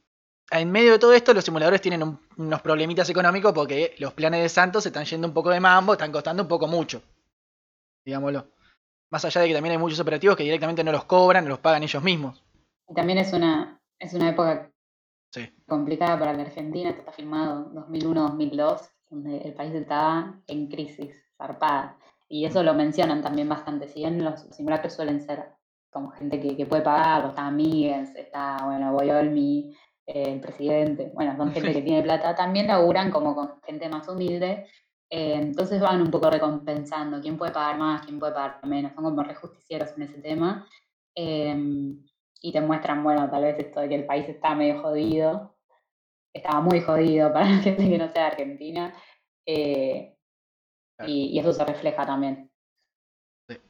en 0.53 0.71
medio 0.71 0.93
de 0.93 0.99
todo 0.99 1.15
esto, 1.15 1.33
los 1.33 1.45
simuladores 1.45 1.81
tienen 1.81 2.19
unos 2.37 2.61
problemitas 2.61 3.09
económicos 3.09 3.53
porque 3.53 3.95
los 3.99 4.13
planes 4.13 4.43
de 4.43 4.49
Santos 4.49 4.83
se 4.83 4.91
están 4.91 5.07
yendo 5.07 5.27
un 5.27 5.35
poco 5.35 5.51
de 5.51 5.61
mambo, 5.61 5.95
están 5.95 6.13
costando 6.13 6.43
un 6.43 6.49
poco 6.49 6.67
mucho. 6.67 7.03
Digámoslo. 8.05 8.47
Más 9.13 9.27
allá 9.27 9.43
de 9.43 9.49
que 9.49 9.55
también 9.55 9.73
hay 9.73 9.79
muchos 9.79 10.01
operativos 10.01 10.39
que 10.39 10.43
directamente 10.43 10.83
no 10.83 10.91
los 10.91 11.05
cobran, 11.05 11.47
los 11.47 11.59
pagan 11.59 11.83
ellos 11.83 12.03
mismos. 12.03 12.43
Y 12.89 12.95
también 12.95 13.19
es 13.19 13.35
una, 13.35 13.79
es 13.99 14.15
una 14.15 14.31
época 14.31 14.71
complicada 15.69 16.19
para 16.19 16.33
la 16.33 16.45
Argentina. 16.45 16.89
Esto 16.89 17.01
está 17.01 17.13
filmado 17.13 17.71
2001-2002, 17.91 18.81
donde 19.11 19.37
el 19.43 19.53
país 19.53 19.75
estaba 19.75 20.41
en 20.47 20.67
crisis, 20.69 21.15
zarpada. 21.37 21.99
Y 22.27 22.47
eso 22.47 22.63
lo 22.63 22.73
mencionan 22.73 23.23
también 23.23 23.51
bastante. 23.51 23.87
Si 23.87 24.01
bien 24.01 24.25
los 24.25 24.41
simuladores 24.51 24.95
suelen 24.95 25.21
ser 25.21 25.45
como 25.91 26.13
gente 26.13 26.41
que, 26.41 26.65
puede 26.65 26.81
pagar, 26.81 27.27
está 27.27 27.51
Miguel, 27.51 28.09
está, 28.17 28.65
bueno, 28.65 28.95
Boyolmi, 28.95 29.77
el 30.07 30.41
presidente, 30.41 31.13
bueno, 31.13 31.37
son 31.37 31.53
gente 31.53 31.75
que 31.75 31.83
tiene 31.83 32.03
plata, 32.03 32.35
también 32.35 32.67
laburan 32.67 33.11
como 33.11 33.35
con 33.35 33.61
gente 33.61 33.91
más 33.91 34.09
humilde, 34.09 34.67
eh, 35.15 35.35
entonces 35.35 35.79
van 35.79 36.01
un 36.01 36.11
poco 36.11 36.31
recompensando 36.31 37.21
quién 37.21 37.37
puede 37.37 37.53
pagar 37.53 37.77
más, 37.77 38.07
quién 38.07 38.19
puede 38.19 38.33
pagar 38.33 38.65
menos, 38.67 38.95
son 38.95 39.05
como 39.05 39.23
rejusticieros 39.23 39.91
en 39.95 40.05
ese 40.05 40.23
tema, 40.23 40.67
em, 41.15 42.03
y 42.41 42.51
te 42.51 42.61
muestran, 42.63 43.05
bueno, 43.05 43.29
tal 43.31 43.43
vez 43.43 43.59
esto 43.59 43.81
de 43.81 43.91
que 43.91 43.95
el 43.97 44.07
país 44.07 44.27
está 44.27 44.55
medio 44.55 44.81
jodido, 44.81 45.55
estaba 46.33 46.63
muy 46.63 46.81
jodido 46.81 47.31
para 47.33 47.45
la 47.45 47.59
gente 47.59 47.91
que 47.91 47.99
no 47.99 48.09
sea 48.09 48.23
de 48.23 48.31
Argentina, 48.31 48.95
eh, 49.47 50.17
y, 51.07 51.39
eso 51.39 51.53
se 51.53 51.65
refleja 51.67 52.07
también. 52.07 52.51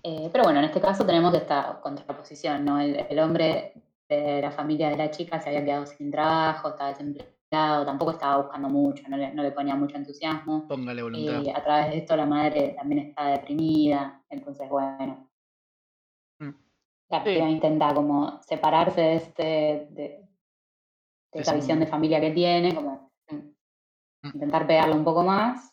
Eh, 0.05 0.31
pero 0.33 0.45
bueno, 0.45 0.61
en 0.61 0.67
este 0.67 0.81
caso 0.81 1.05
tenemos 1.05 1.35
esta 1.35 1.81
contraposición, 1.83 2.65
¿no? 2.65 2.79
el 2.81 3.19
hombre 3.19 3.75
la 4.09 4.51
familia 4.51 4.91
de 4.91 4.97
la 4.97 5.11
chica 5.11 5.41
se 5.41 5.49
había 5.49 5.65
quedado 5.65 5.87
sin 5.87 6.11
trabajo, 6.11 6.69
estaba 6.69 6.91
desempleado, 6.91 7.33
tampoco 7.53 8.13
estaba 8.13 8.39
buscando 8.43 8.69
mucho, 8.69 9.05
no 9.09 9.17
le, 9.17 9.51
ponía 9.53 9.75
mucho 9.75 9.97
entusiasmo. 9.97 10.67
Póngale 10.67 11.03
voluntad. 11.03 11.43
Y 11.43 11.51
a 11.51 11.63
través 11.63 11.91
de 11.91 11.99
esto 11.99 12.17
la 12.17 12.27
madre 12.27 12.75
también 12.77 13.09
está 13.09 13.27
deprimida, 13.29 14.23
entonces 14.31 14.69
bueno, 14.69 15.29
La 17.11 17.23
Sí. 17.25 17.39
intenta 17.39 17.93
como 17.93 18.41
separarse 18.43 19.01
de, 19.03 19.15
este, 19.17 19.43
de, 19.91 20.29
de 21.33 21.41
esa 21.41 21.55
visión 21.55 21.79
de 21.79 21.87
familia 21.87 22.21
que 22.21 22.31
tiene, 22.31 22.75
como 22.75 23.11
mm, 23.31 23.37
Mm. 24.23 24.29
intentar 24.35 24.67
pegarle 24.67 24.95
un 24.95 25.05
poco 25.05 25.23
más. 25.23 25.69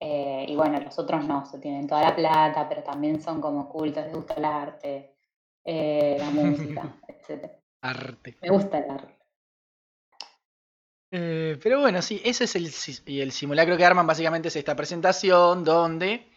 eh, 0.00 0.46
y 0.48 0.54
bueno, 0.56 0.78
los 0.80 0.96
otros 0.98 1.24
no, 1.26 1.44
se 1.44 1.58
tienen 1.58 1.88
toda 1.88 2.02
la 2.02 2.14
plata, 2.14 2.68
pero 2.68 2.84
también 2.84 3.20
son 3.20 3.40
como 3.40 3.68
cultos, 3.68 4.04
les 4.04 4.14
gusta 4.14 4.34
el 4.34 4.44
arte, 4.44 5.16
eh, 5.64 6.16
la 6.20 6.30
música, 6.30 6.82
etc. 7.08 7.50
Arte. 7.82 8.36
Me 8.40 8.50
gusta 8.50 8.78
el 8.78 8.90
arte. 8.90 9.17
Eh, 11.10 11.58
pero 11.62 11.80
bueno, 11.80 12.02
sí, 12.02 12.20
ese 12.24 12.44
es 12.44 12.56
el, 12.56 12.66
el 13.20 13.32
simulacro 13.32 13.76
que 13.76 13.84
arman 13.84 14.06
básicamente 14.06 14.48
es 14.48 14.56
esta 14.56 14.76
presentación 14.76 15.64
donde 15.64 16.28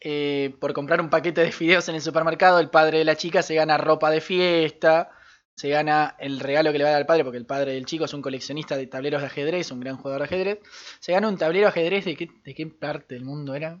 eh, 0.00 0.54
por 0.60 0.72
comprar 0.72 1.00
un 1.00 1.10
paquete 1.10 1.40
de 1.40 1.50
fideos 1.50 1.88
en 1.88 1.96
el 1.96 2.02
supermercado 2.02 2.60
el 2.60 2.70
padre 2.70 2.98
de 2.98 3.04
la 3.04 3.16
chica 3.16 3.42
se 3.42 3.54
gana 3.54 3.78
ropa 3.78 4.10
de 4.10 4.20
fiesta, 4.20 5.10
se 5.56 5.68
gana 5.68 6.14
el 6.18 6.40
regalo 6.40 6.70
que 6.70 6.78
le 6.78 6.84
va 6.84 6.90
a 6.90 6.92
dar 6.92 7.00
al 7.00 7.06
padre 7.06 7.24
porque 7.24 7.38
el 7.38 7.46
padre 7.46 7.72
del 7.72 7.86
chico 7.86 8.04
es 8.04 8.14
un 8.14 8.22
coleccionista 8.22 8.76
de 8.76 8.86
tableros 8.86 9.22
de 9.22 9.26
ajedrez, 9.26 9.72
un 9.72 9.80
gran 9.80 9.96
jugador 9.96 10.20
de 10.20 10.26
ajedrez, 10.26 10.58
se 11.00 11.12
gana 11.12 11.28
un 11.28 11.38
tablero 11.38 11.66
de 11.66 11.70
ajedrez 11.70 12.04
de 12.04 12.16
qué, 12.16 12.28
de 12.44 12.54
qué 12.54 12.66
parte 12.66 13.14
del 13.14 13.24
mundo 13.24 13.54
era? 13.54 13.80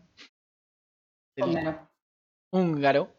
Húngaro. 1.36 1.90
húngaro. 2.50 3.14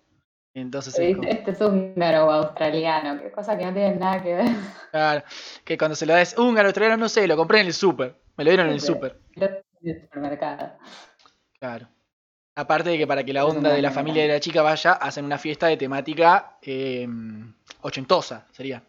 Entonces 0.56 0.98
es 0.98 1.16
como- 1.18 1.28
Este 1.28 1.52
es 1.52 1.60
húngaro 1.62 2.28
o 2.28 2.32
australiano, 2.32 3.22
qué 3.22 3.30
cosa 3.32 3.58
que 3.58 3.66
no 3.66 3.74
tienen 3.74 4.00
nada 4.00 4.24
que 4.24 4.36
ver. 4.36 4.48
claro, 4.92 5.24
que 5.66 5.78
cuando 5.78 5.96
se 5.96 6.06
lo 6.06 6.14
da 6.14 6.22
es 6.22 6.38
húngaro, 6.38 6.70
australiano, 6.70 6.98
no 6.98 7.10
sé, 7.10 7.28
lo 7.28 7.36
compré 7.36 7.60
en 7.60 7.68
el 7.68 7.74
súper, 7.74 8.16
me 8.38 8.44
lo 8.46 8.50
dieron 8.52 8.68
en 8.68 8.74
el 8.74 8.82
Súper. 8.82 9.20
En 9.36 9.44
el 9.84 10.02
supermercado. 10.02 10.78
Claro. 11.60 11.88
Aparte 12.56 12.90
de 12.90 12.98
que 12.98 13.06
para 13.06 13.24
que 13.26 13.34
la 13.34 13.46
onda 13.46 13.74
de 13.74 13.82
la 13.82 13.92
familia 13.92 14.24
de 14.24 14.30
la 14.30 14.40
chica 14.40 14.62
vaya, 14.62 14.94
hacen 14.94 15.26
una 15.26 15.38
fiesta 15.38 15.68
de 15.68 15.76
temática 15.76 16.58
eh, 16.62 17.06
ochentosa, 17.82 18.48
sería. 18.52 18.82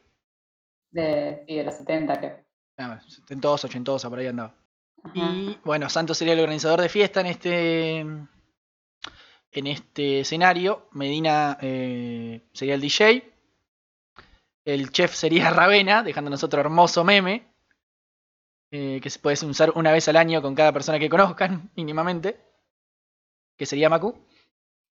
De, 0.92 1.42
sí, 1.48 1.56
de 1.56 1.64
los 1.64 1.74
70, 1.74 2.18
creo. 2.18 2.36
Ah, 2.78 3.00
setentosa, 3.08 3.66
ochentosa, 3.66 4.08
por 4.08 4.20
ahí 4.20 4.28
andaba. 4.28 4.54
Ajá. 5.02 5.16
Y 5.16 5.58
bueno, 5.64 5.88
Santos 5.88 6.16
sería 6.16 6.34
el 6.34 6.40
organizador 6.40 6.80
de 6.80 6.88
fiesta 6.88 7.20
en 7.20 7.26
este 7.26 7.98
en 7.98 8.28
este 9.66 10.20
escenario. 10.20 10.88
Medina 10.92 11.56
eh, 11.62 12.42
sería 12.52 12.74
el 12.74 12.80
DJ. 12.80 13.32
El 14.64 14.90
chef 14.90 15.14
sería 15.14 15.50
Ravena, 15.50 16.02
dejándonos 16.02 16.42
otro 16.44 16.60
hermoso 16.60 17.04
meme. 17.04 17.46
eh, 18.72 19.00
que 19.00 19.08
se 19.10 19.18
puede 19.20 19.42
usar 19.46 19.70
una 19.76 19.92
vez 19.92 20.08
al 20.08 20.16
año 20.16 20.42
con 20.42 20.54
cada 20.54 20.72
persona 20.72 20.98
que 20.98 21.08
conozcan, 21.08 21.70
mínimamente. 21.76 22.38
Que 23.56 23.64
sería 23.64 23.88
Macu. 23.88 24.14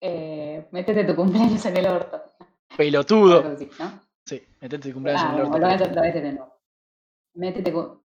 Eh, 0.02 0.66
métete 0.72 1.04
tu 1.04 1.16
cumpleaños 1.16 1.64
en 1.66 1.78
el 1.78 1.88
orto. 1.88 2.22
Pelotudo. 2.76 3.56
Sí, 4.26 4.44
metete 4.62 4.90
tu 4.90 4.94
cumpleaños 4.94 5.24
Ah, 5.24 5.30
en 5.34 5.36
el 5.40 5.46
orto. 5.46 5.58
lo 5.60 5.68
hacer 5.68 5.90
otra 5.90 6.02
vez 6.02 6.14
de 6.16 6.22
nuevo. 6.34 6.54
Métete 7.36 7.72
cu-. 7.72 8.02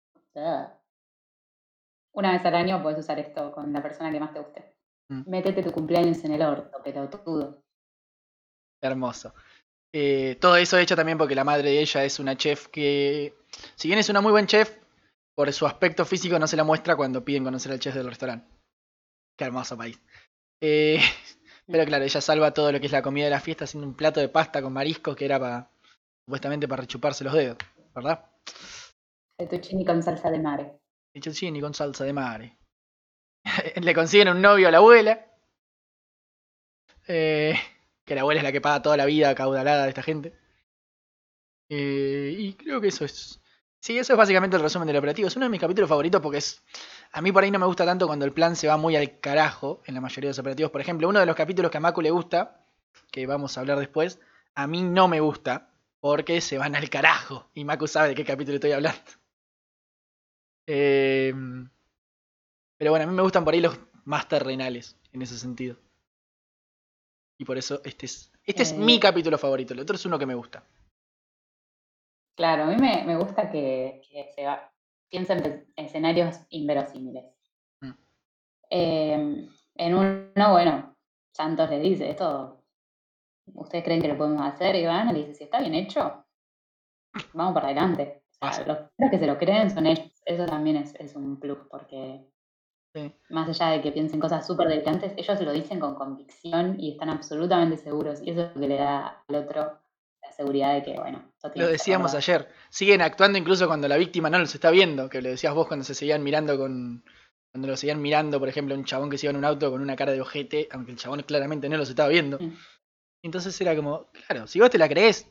Una 2.13 2.33
vez 2.33 2.45
al 2.45 2.55
año 2.55 2.83
puedes 2.83 2.99
usar 2.99 3.19
esto 3.21 3.53
con 3.53 3.73
la 3.73 3.83
persona 3.83 4.11
que 4.11 4.19
más 4.21 4.33
te 4.33 4.41
guste. 4.41 4.78
Mm. 5.09 5.23
Métete 5.27 5.63
tu 5.63 5.73
cumpleaños 5.73 6.23
en 6.25 6.33
el 6.33 6.43
orto, 6.43 6.83
pelotudo. 6.83 7.63
Hermoso. 8.81 9.35
Eh, 9.93 10.37
todo 10.41 10.57
eso 10.57 10.79
hecho 10.79 10.97
también 10.97 11.19
porque 11.19 11.35
la 11.35 11.45
madre 11.45 11.71
de 11.71 11.81
ella 11.81 12.05
es 12.05 12.19
una 12.19 12.37
chef 12.37 12.69
que, 12.69 13.35
si 13.75 13.89
bien 13.89 13.99
es 13.99 14.09
una 14.09 14.21
muy 14.21 14.33
buen 14.33 14.47
chef, 14.47 14.79
por 15.35 15.53
su 15.53 15.67
aspecto 15.67 16.05
físico 16.05 16.39
no 16.39 16.47
se 16.47 16.57
la 16.57 16.65
muestra 16.65 16.97
cuando 16.97 17.25
piden 17.25 17.45
conocer 17.45 17.73
al 17.73 17.81
chef 17.81 17.95
del 17.95 18.09
restaurante. 18.09 18.47
Qué 19.37 19.45
hermoso 19.45 19.77
país. 19.77 20.01
Eh, 20.61 20.99
pero 21.67 21.85
claro, 21.87 22.05
ella 22.05 22.21
salva 22.21 22.53
todo 22.53 22.73
lo 22.73 22.81
que 22.81 22.87
es 22.87 22.93
la 22.93 23.03
comida 23.03 23.25
de 23.25 23.31
la 23.31 23.41
fiesta 23.41 23.65
haciendo 23.65 23.87
un 23.87 23.95
plato 23.95 24.21
de 24.21 24.29
pasta 24.29 24.61
con 24.61 24.73
mariscos 24.73 25.17
que 25.17 25.25
era 25.25 25.39
para, 25.39 25.71
supuestamente 26.27 26.69
para 26.69 26.83
rechuparse 26.83 27.25
los 27.25 27.33
dedos, 27.33 27.57
¿verdad? 27.95 28.25
Fettuccini 29.41 29.85
con 29.85 30.03
salsa 30.03 30.31
de 30.31 30.41
mare. 30.41 30.79
Fettuccini 31.15 31.61
con 31.61 31.73
salsa 31.73 32.05
de 32.05 32.13
mare. 32.13 32.58
Le 33.83 33.95
consiguen 33.95 34.29
un 34.29 34.41
novio 34.41 34.69
a 34.69 34.71
la 34.71 34.79
abuela. 34.79 35.27
Eh, 37.07 37.55
que 38.05 38.15
la 38.15 38.23
abuela 38.23 38.41
es 38.41 38.45
la 38.45 38.53
que 38.53 38.61
paga 38.61 38.83
toda 38.83 38.97
la 38.97 39.07
vida 39.07 39.35
caudalada 39.35 39.85
de 39.85 39.89
esta 39.91 40.03
gente. 40.03 40.33
Eh, 41.69 42.35
y 42.39 42.55
creo 42.55 42.81
que 42.81 42.89
eso 42.89 43.05
es. 43.05 43.41
Sí, 43.81 43.99
eso 43.99 44.13
es 44.13 44.17
básicamente 44.17 44.57
el 44.57 44.63
resumen 44.63 44.87
del 44.87 44.97
operativo. 44.97 45.29
Es 45.29 45.37
uno 45.37 45.47
de 45.47 45.51
mis 45.51 45.61
capítulos 45.61 45.89
favoritos 45.89 46.21
porque 46.21 46.39
es. 46.39 46.63
A 47.13 47.23
mí 47.23 47.33
por 47.33 47.45
ahí 47.45 47.51
no 47.51 47.59
me 47.59 47.67
gusta 47.67 47.85
tanto 47.87 48.07
cuando 48.07 48.25
el 48.25 48.33
plan 48.33 48.57
se 48.57 48.69
va 48.69 48.77
muy 48.77 48.97
al 48.97 49.21
carajo 49.21 49.83
en 49.87 49.95
la 49.95 50.01
mayoría 50.01 50.29
de 50.29 50.33
los 50.33 50.39
operativos. 50.39 50.71
Por 50.71 50.81
ejemplo, 50.81 51.09
uno 51.09 51.21
de 51.21 51.27
los 51.27 51.37
capítulos 51.37 51.71
que 51.71 51.79
a 51.79 51.81
Maku 51.81 52.03
le 52.03 52.11
gusta, 52.11 52.65
que 53.11 53.27
vamos 53.27 53.57
a 53.57 53.61
hablar 53.61 53.79
después, 53.79 54.21
a 54.55 54.67
mí 54.67 54.83
no 54.83 55.09
me 55.09 55.21
gusta 55.21 55.71
porque 56.01 56.41
se 56.41 56.59
van 56.59 56.77
al 56.77 56.91
carajo. 56.91 57.51
Y 57.55 57.65
Maku 57.65 57.87
sabe 57.87 58.09
de 58.09 58.15
qué 58.15 58.25
capítulo 58.25 58.57
estoy 58.57 58.73
hablando. 58.73 59.01
Eh, 60.71 61.33
pero 62.79 62.91
bueno, 62.93 63.05
a 63.05 63.09
mí 63.09 63.15
me 63.15 63.23
gustan 63.23 63.45
por 63.45 63.55
ahí 63.55 63.61
los 63.61 63.79
más 64.05 64.29
terrenales 64.29 64.97
en 65.13 65.23
ese 65.23 65.37
sentido. 65.39 65.77
Y 67.41 67.45
por 67.45 67.59
eso 67.59 67.81
este 67.85 68.07
es, 68.07 68.33
este 68.45 68.63
es 68.63 68.73
Eh. 68.73 68.79
mi 68.79 68.99
capítulo 68.99 69.39
favorito. 69.39 69.75
El 69.75 69.81
otro 69.81 69.97
es 69.97 70.05
uno 70.07 70.19
que 70.19 70.27
me 70.27 70.35
gusta. 70.35 70.65
Claro, 72.37 72.65
a 72.65 72.67
mí 72.67 72.77
me, 72.77 73.05
me 73.05 73.17
gusta 73.17 73.51
que, 73.51 74.01
que 74.09 74.31
se 74.35 74.45
va- 74.45 74.73
piensen 75.11 75.45
en 75.45 75.67
escenarios 75.77 76.37
inverosímiles. 76.51 77.25
Mm. 77.81 77.91
Eh, 78.71 79.49
en 79.77 79.95
uno, 79.95 80.53
bueno, 80.53 80.97
Santos 81.35 81.71
le 81.71 81.81
dice, 81.81 82.11
esto, 82.11 82.63
¿ustedes 83.55 83.85
creen 83.85 84.01
que 84.03 84.09
lo 84.09 84.17
podemos 84.19 84.43
hacer? 84.43 84.77
Y 84.77 84.85
van, 84.87 85.13
le 85.13 85.21
dice, 85.21 85.35
si 85.35 85.45
está 85.45 85.61
bien 85.61 85.75
hecho, 85.75 86.25
vamos 87.33 87.55
para 87.55 87.69
adelante. 87.69 88.23
O 88.41 88.53
sea, 88.53 88.67
los 88.99 89.11
que 89.11 89.19
se 89.19 89.27
lo 89.27 89.37
creen 89.39 89.71
son 89.71 89.87
ellos. 89.87 90.13
Eso 90.25 90.47
también 90.47 90.77
es, 90.77 90.95
es 90.97 91.17
un 91.17 91.41
plus, 91.41 91.59
porque 91.71 92.25
Sí. 92.95 93.13
más 93.29 93.49
allá 93.49 93.73
de 93.73 93.83
que 93.83 93.93
piensen 93.93 94.19
cosas 94.19 94.47
súper 94.47 94.67
delirantes, 94.69 95.13
ellos 95.17 95.41
lo 95.43 95.53
dicen 95.53 95.79
con 95.79 95.95
convicción 95.95 96.81
y 96.81 96.93
están 96.93 97.11
absolutamente 97.11 97.77
seguros. 97.77 98.21
Y 98.23 98.31
eso 98.31 98.43
es 98.43 98.55
lo 98.55 98.61
que 98.63 98.69
le 98.69 98.77
da 98.77 99.23
al 99.29 99.35
otro 99.37 99.79
la 100.23 100.33
seguridad 100.33 100.75
de 100.75 100.83
que, 100.83 100.95
bueno, 100.99 101.31
Lo 101.55 101.67
decíamos 101.69 102.15
ayer. 102.15 102.49
Siguen 102.71 103.03
actuando 103.03 103.39
incluso 103.39 103.67
cuando 103.67 103.89
la 103.89 103.97
víctima 103.97 104.31
no 104.31 104.39
los 104.39 104.55
está 104.55 104.71
viendo. 104.71 105.09
Que 105.09 105.23
lo 105.23 105.29
decías 105.29 105.55
vos 105.55 105.67
cuando 105.69 105.85
se 105.85 105.95
seguían 105.95 106.23
mirando 106.23 106.59
con. 106.59 107.05
Cuando 107.53 107.69
lo 107.69 107.77
seguían 107.77 108.01
mirando, 108.03 108.39
por 108.39 108.49
ejemplo, 108.49 108.75
un 108.75 108.85
chabón 108.85 109.09
que 109.11 109.17
se 109.19 109.27
iba 109.27 109.31
en 109.31 109.37
un 109.39 109.45
auto 109.45 109.71
con 109.71 109.81
una 109.81 109.97
cara 109.97 110.13
de 110.13 110.21
ojete, 110.21 110.69
aunque 110.71 110.93
el 110.93 110.99
chabón 110.99 111.23
claramente 111.23 111.69
no 111.69 111.77
los 111.77 111.89
estaba 111.89 112.09
viendo. 112.09 112.39
Entonces 113.23 113.59
era 113.61 113.75
como, 113.75 114.11
claro, 114.27 114.47
si 114.47 114.61
vos 114.61 114.71
te 114.71 114.79
la 114.79 114.89
crees, 114.89 115.27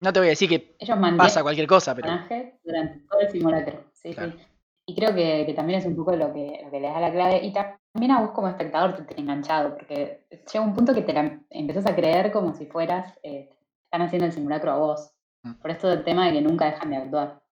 no 0.00 0.12
te 0.12 0.18
voy 0.20 0.26
a 0.28 0.30
decir 0.30 0.48
que 0.48 0.76
Ellos 0.78 0.98
pasa 1.16 1.42
cualquier 1.42 1.66
cosa, 1.66 1.94
pero. 1.94 2.08
durante 2.64 3.00
todo 3.08 3.20
el 3.20 3.30
simulacro. 3.30 3.84
Sí, 3.92 4.12
Claro. 4.14 4.32
sí. 4.32 4.44
Y 4.86 4.94
creo 4.94 5.14
que, 5.14 5.44
que 5.46 5.54
también 5.54 5.78
es 5.78 5.86
un 5.86 5.96
poco 5.96 6.14
lo 6.14 6.32
que, 6.32 6.60
lo 6.64 6.70
que 6.70 6.80
le 6.80 6.88
da 6.88 7.00
la 7.00 7.12
clave. 7.12 7.44
Y 7.44 7.52
también 7.52 8.12
a 8.12 8.20
vos 8.20 8.32
como 8.32 8.48
espectador 8.48 8.94
te 8.94 9.04
tiene 9.04 9.22
enganchado, 9.22 9.74
porque 9.74 10.26
llega 10.30 10.64
un 10.64 10.74
punto 10.74 10.94
que 10.94 11.02
te 11.02 11.12
la 11.12 11.40
empezás 11.50 11.86
a 11.86 11.96
creer 11.96 12.30
como 12.32 12.52
si 12.54 12.66
fueras, 12.66 13.18
eh, 13.22 13.50
están 13.84 14.02
haciendo 14.02 14.26
el 14.26 14.32
simulacro 14.32 14.72
a 14.72 14.76
vos. 14.76 15.12
Mm. 15.42 15.54
Por 15.54 15.70
esto 15.70 15.88
del 15.88 16.04
tema 16.04 16.26
de 16.26 16.32
que 16.32 16.42
nunca 16.42 16.66
dejan 16.66 16.90
de 16.90 16.96
actuar. 16.96 17.42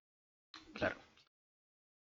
Claro. 0.75 0.97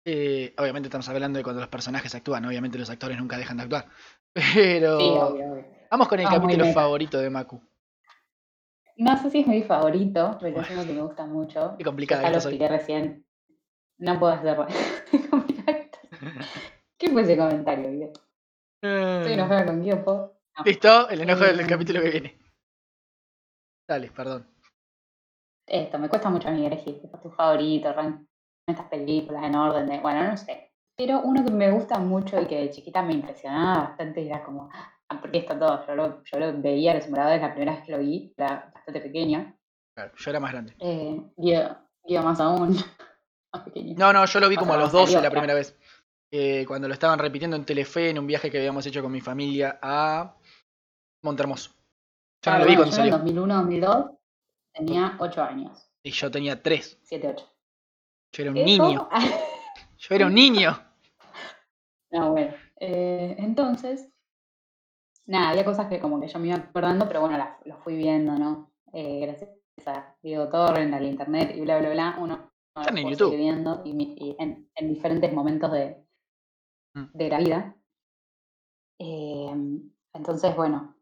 Eh, 0.04 0.54
obviamente 0.56 0.86
estamos 0.86 1.08
hablando 1.08 1.36
de 1.36 1.42
cuando 1.42 1.60
los 1.60 1.68
personajes 1.68 2.14
actúan, 2.14 2.44
obviamente 2.46 2.78
los 2.78 2.88
actores 2.88 3.18
nunca 3.18 3.36
dejan 3.36 3.58
de 3.58 3.64
actuar. 3.64 3.86
Pero. 4.54 4.98
Sí, 4.98 5.08
obvio, 5.08 5.52
obvio. 5.52 5.66
Vamos 5.90 6.08
con 6.08 6.20
el 6.20 6.28
capítulo 6.28 6.66
favorito 6.72 7.18
de 7.18 7.30
Maku. 7.30 7.60
No 8.98 9.16
sé 9.16 9.30
si 9.30 9.40
es 9.40 9.46
mi 9.46 9.62
favorito, 9.62 10.36
pero 10.40 10.54
Bueno. 10.54 10.68
es 10.68 10.74
uno 10.74 10.84
que 10.84 10.92
me 10.92 11.02
gusta 11.02 11.24
mucho. 11.24 11.74
Qué 11.78 11.84
complicada 11.84 12.22
Ya 12.22 12.28
que 12.28 12.32
lo 12.32 12.38
expliqué 12.38 12.68
recién. 12.68 13.24
No 13.98 14.18
puedo 14.18 14.32
hacerlo. 14.32 14.66
¿Qué 16.98 17.10
fue 17.10 17.22
ese 17.22 17.36
comentario, 17.36 17.90
Guido? 17.90 18.12
Estoy 18.82 19.32
Eh, 19.32 19.34
enojada 19.34 19.66
con 19.66 19.82
Guido, 19.82 20.04
¿puedo? 20.04 20.40
No. 20.56 20.64
Listo, 20.64 21.08
el 21.08 21.20
enojo 21.20 21.44
del 21.44 21.60
Eh, 21.60 21.66
capítulo 21.68 22.00
que 22.00 22.10
viene. 22.10 22.38
Dale, 23.88 24.10
perdón. 24.10 24.46
Esto, 25.66 25.98
me 25.98 26.08
cuesta 26.08 26.30
mucho 26.30 26.48
a 26.48 26.52
mí 26.52 26.64
elegir 26.66 27.00
tu 27.22 27.30
favorito, 27.30 27.94
estas 28.66 28.86
películas 28.86 29.44
en 29.44 29.54
orden 29.54 29.86
de, 29.86 29.98
bueno, 30.00 30.24
no 30.30 30.36
sé. 30.36 30.72
Pero 30.96 31.20
uno 31.20 31.44
que 31.44 31.50
me 31.52 31.70
gusta 31.70 31.98
mucho 31.98 32.40
y 32.40 32.46
que 32.46 32.56
de 32.62 32.70
chiquita 32.70 33.02
me 33.02 33.12
impresionaba 33.12 33.84
bastante 33.88 34.26
era 34.26 34.42
como, 34.42 34.68
ah, 34.72 35.18
porque 35.20 35.38
esto 35.38 35.58
todo, 35.58 35.86
yo 35.86 35.94
lo, 35.94 36.24
yo 36.24 36.38
lo 36.38 36.60
veía 36.60 36.94
los 36.94 37.04
simuladores 37.04 37.40
la 37.40 37.50
primera 37.52 37.76
vez 37.76 37.84
que 37.84 37.92
lo 37.92 37.98
vi, 37.98 38.32
era 38.36 38.70
bastante 38.74 39.00
pequeña. 39.00 39.54
Claro, 39.94 40.12
yo 40.16 40.30
era 40.30 40.40
más 40.40 40.52
grande. 40.52 40.74
Eh, 40.80 41.22
Guido, 41.36 41.78
Guido 42.04 42.22
más 42.22 42.40
aún, 42.40 42.76
más. 43.52 43.64
No, 43.96 44.12
no, 44.12 44.24
yo 44.26 44.40
lo 44.40 44.48
vi 44.48 44.56
como 44.56 44.74
a 44.74 44.76
los 44.76 44.92
12 44.92 45.12
salió, 45.12 45.22
la 45.28 45.30
primera 45.30 45.54
vez. 45.54 45.76
Eh, 46.30 46.64
cuando 46.66 46.88
lo 46.88 46.94
estaban 46.94 47.18
repitiendo 47.18 47.56
en 47.56 47.64
Telefe 47.64 48.10
en 48.10 48.18
un 48.18 48.26
viaje 48.26 48.50
que 48.50 48.58
habíamos 48.58 48.84
hecho 48.86 49.02
con 49.02 49.10
mi 49.12 49.20
familia 49.20 49.78
a 49.80 50.36
Montermoso. 51.22 51.72
Yo 52.42 52.52
no 52.52 52.58
lo 52.58 52.64
vi 52.66 52.76
cuando 52.76 52.92
en 52.94 52.96
salió. 52.96 53.12
2001, 53.12 53.54
2002 53.54 54.06
tenía 54.72 55.16
8 55.18 55.42
años, 55.42 55.90
Y 56.02 56.10
yo 56.10 56.30
tenía 56.30 56.62
3. 56.62 56.98
7, 57.02 57.28
8. 57.28 57.52
Yo 58.32 58.42
era 58.42 58.50
un 58.52 58.64
niño. 58.64 59.08
Yo 59.98 60.14
era 60.14 60.26
un 60.26 60.34
niño. 60.34 60.80
No, 62.10 62.30
bueno. 62.32 62.54
eh, 62.80 63.34
entonces, 63.38 64.08
nada, 65.26 65.50
había 65.50 65.64
cosas 65.64 65.88
que 65.88 65.98
como 65.98 66.20
que 66.20 66.28
yo 66.28 66.38
me 66.38 66.48
iba 66.48 66.56
acordando, 66.56 67.06
pero 67.08 67.20
bueno, 67.20 67.36
las 67.36 67.78
fui 67.82 67.96
viendo, 67.96 68.32
¿no? 68.38 68.70
eh, 68.92 69.20
gracias 69.20 69.50
a 69.86 70.14
Diego 70.22 70.48
Torrent, 70.48 70.94
al 70.94 71.04
internet 71.04 71.52
y 71.54 71.60
bla, 71.60 71.78
bla, 71.78 71.90
bla, 71.90 72.16
uno 72.18 72.36
no 72.36 72.47
Están 72.80 72.94
lo 72.94 73.00
en 73.00 73.08
YouTube. 73.10 73.36
viendo 73.36 73.82
y, 73.84 73.90
y 74.18 74.36
en, 74.38 74.70
en 74.74 74.88
diferentes 74.88 75.32
momentos 75.32 75.72
de, 75.72 76.04
Mm. 76.94 77.04
de 77.12 77.28
la 77.28 77.38
vida. 77.38 77.76
Eh, 78.98 79.54
entonces, 80.14 80.56
bueno, 80.56 80.96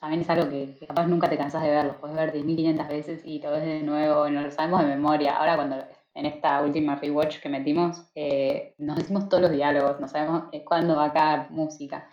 también 0.00 0.22
es 0.22 0.30
algo 0.30 0.48
que, 0.50 0.74
que 0.78 0.86
capaz 0.86 1.06
nunca 1.06 1.28
te 1.28 1.38
cansas 1.38 1.62
de 1.62 1.70
ver, 1.70 1.84
lo 1.86 2.00
puedes 2.00 2.16
ver 2.16 2.32
10.500 2.32 2.88
veces 2.88 3.22
y 3.24 3.40
lo 3.40 3.50
ves 3.52 3.64
de 3.64 3.82
nuevo, 3.82 4.28
no 4.28 4.42
lo 4.42 4.50
sabemos 4.50 4.82
de 4.82 4.88
memoria. 4.88 5.36
Ahora 5.36 5.56
cuando 5.56 5.76
en 6.14 6.26
esta 6.26 6.62
última 6.62 6.96
rewatch 6.96 7.40
que 7.40 7.48
metimos, 7.48 8.10
eh, 8.14 8.74
nos 8.78 8.96
decimos 8.96 9.28
todos 9.28 9.42
los 9.42 9.52
diálogos, 9.52 10.00
no 10.00 10.08
sabemos 10.08 10.44
eh, 10.52 10.64
cuándo 10.64 10.96
va 10.96 11.12
cada 11.12 11.48
música. 11.50 12.08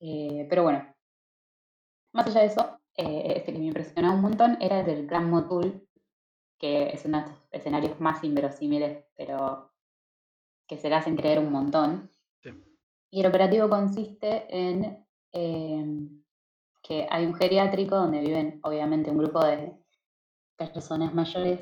Eh, 0.00 0.46
pero 0.48 0.64
bueno, 0.64 0.86
más 2.12 2.26
allá 2.26 2.40
de 2.40 2.46
eso, 2.46 2.80
eh, 2.96 3.34
este 3.36 3.52
que 3.52 3.58
me 3.58 3.66
impresionó 3.66 4.14
un 4.14 4.20
montón 4.22 4.58
era 4.60 4.80
el 4.80 4.86
del 4.86 5.06
Gran 5.06 5.30
Motul, 5.30 5.85
que 6.58 6.88
es 6.88 7.04
uno 7.04 7.18
de 7.18 7.24
estos 7.24 7.42
escenarios 7.52 8.00
más 8.00 8.22
inverosímiles, 8.24 9.04
pero 9.16 9.72
que 10.66 10.78
se 10.78 10.88
le 10.88 10.96
hacen 10.96 11.16
creer 11.16 11.38
un 11.38 11.52
montón. 11.52 12.10
Sí. 12.42 12.50
Y 13.10 13.20
el 13.20 13.26
operativo 13.26 13.68
consiste 13.68 14.46
en 14.48 15.04
em, 15.32 16.22
que 16.82 17.06
hay 17.10 17.26
un 17.26 17.34
geriátrico 17.34 17.96
donde 17.96 18.20
viven 18.20 18.60
obviamente 18.62 19.10
un 19.10 19.18
grupo 19.18 19.44
de 19.44 19.76
personas 20.56 21.12
mayores, 21.14 21.60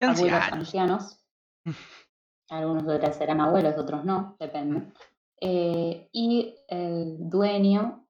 abuelos 0.00 0.52
Ancianos. 0.52 1.24
Algunos 2.48 2.86
de 2.86 2.96
ellos 2.96 3.16
serán 3.16 3.40
abuelos, 3.40 3.76
otros 3.78 4.04
no, 4.04 4.36
depende. 4.40 4.92
Eh, 5.40 6.08
y 6.12 6.54
el 6.68 7.28
dueño 7.30 8.06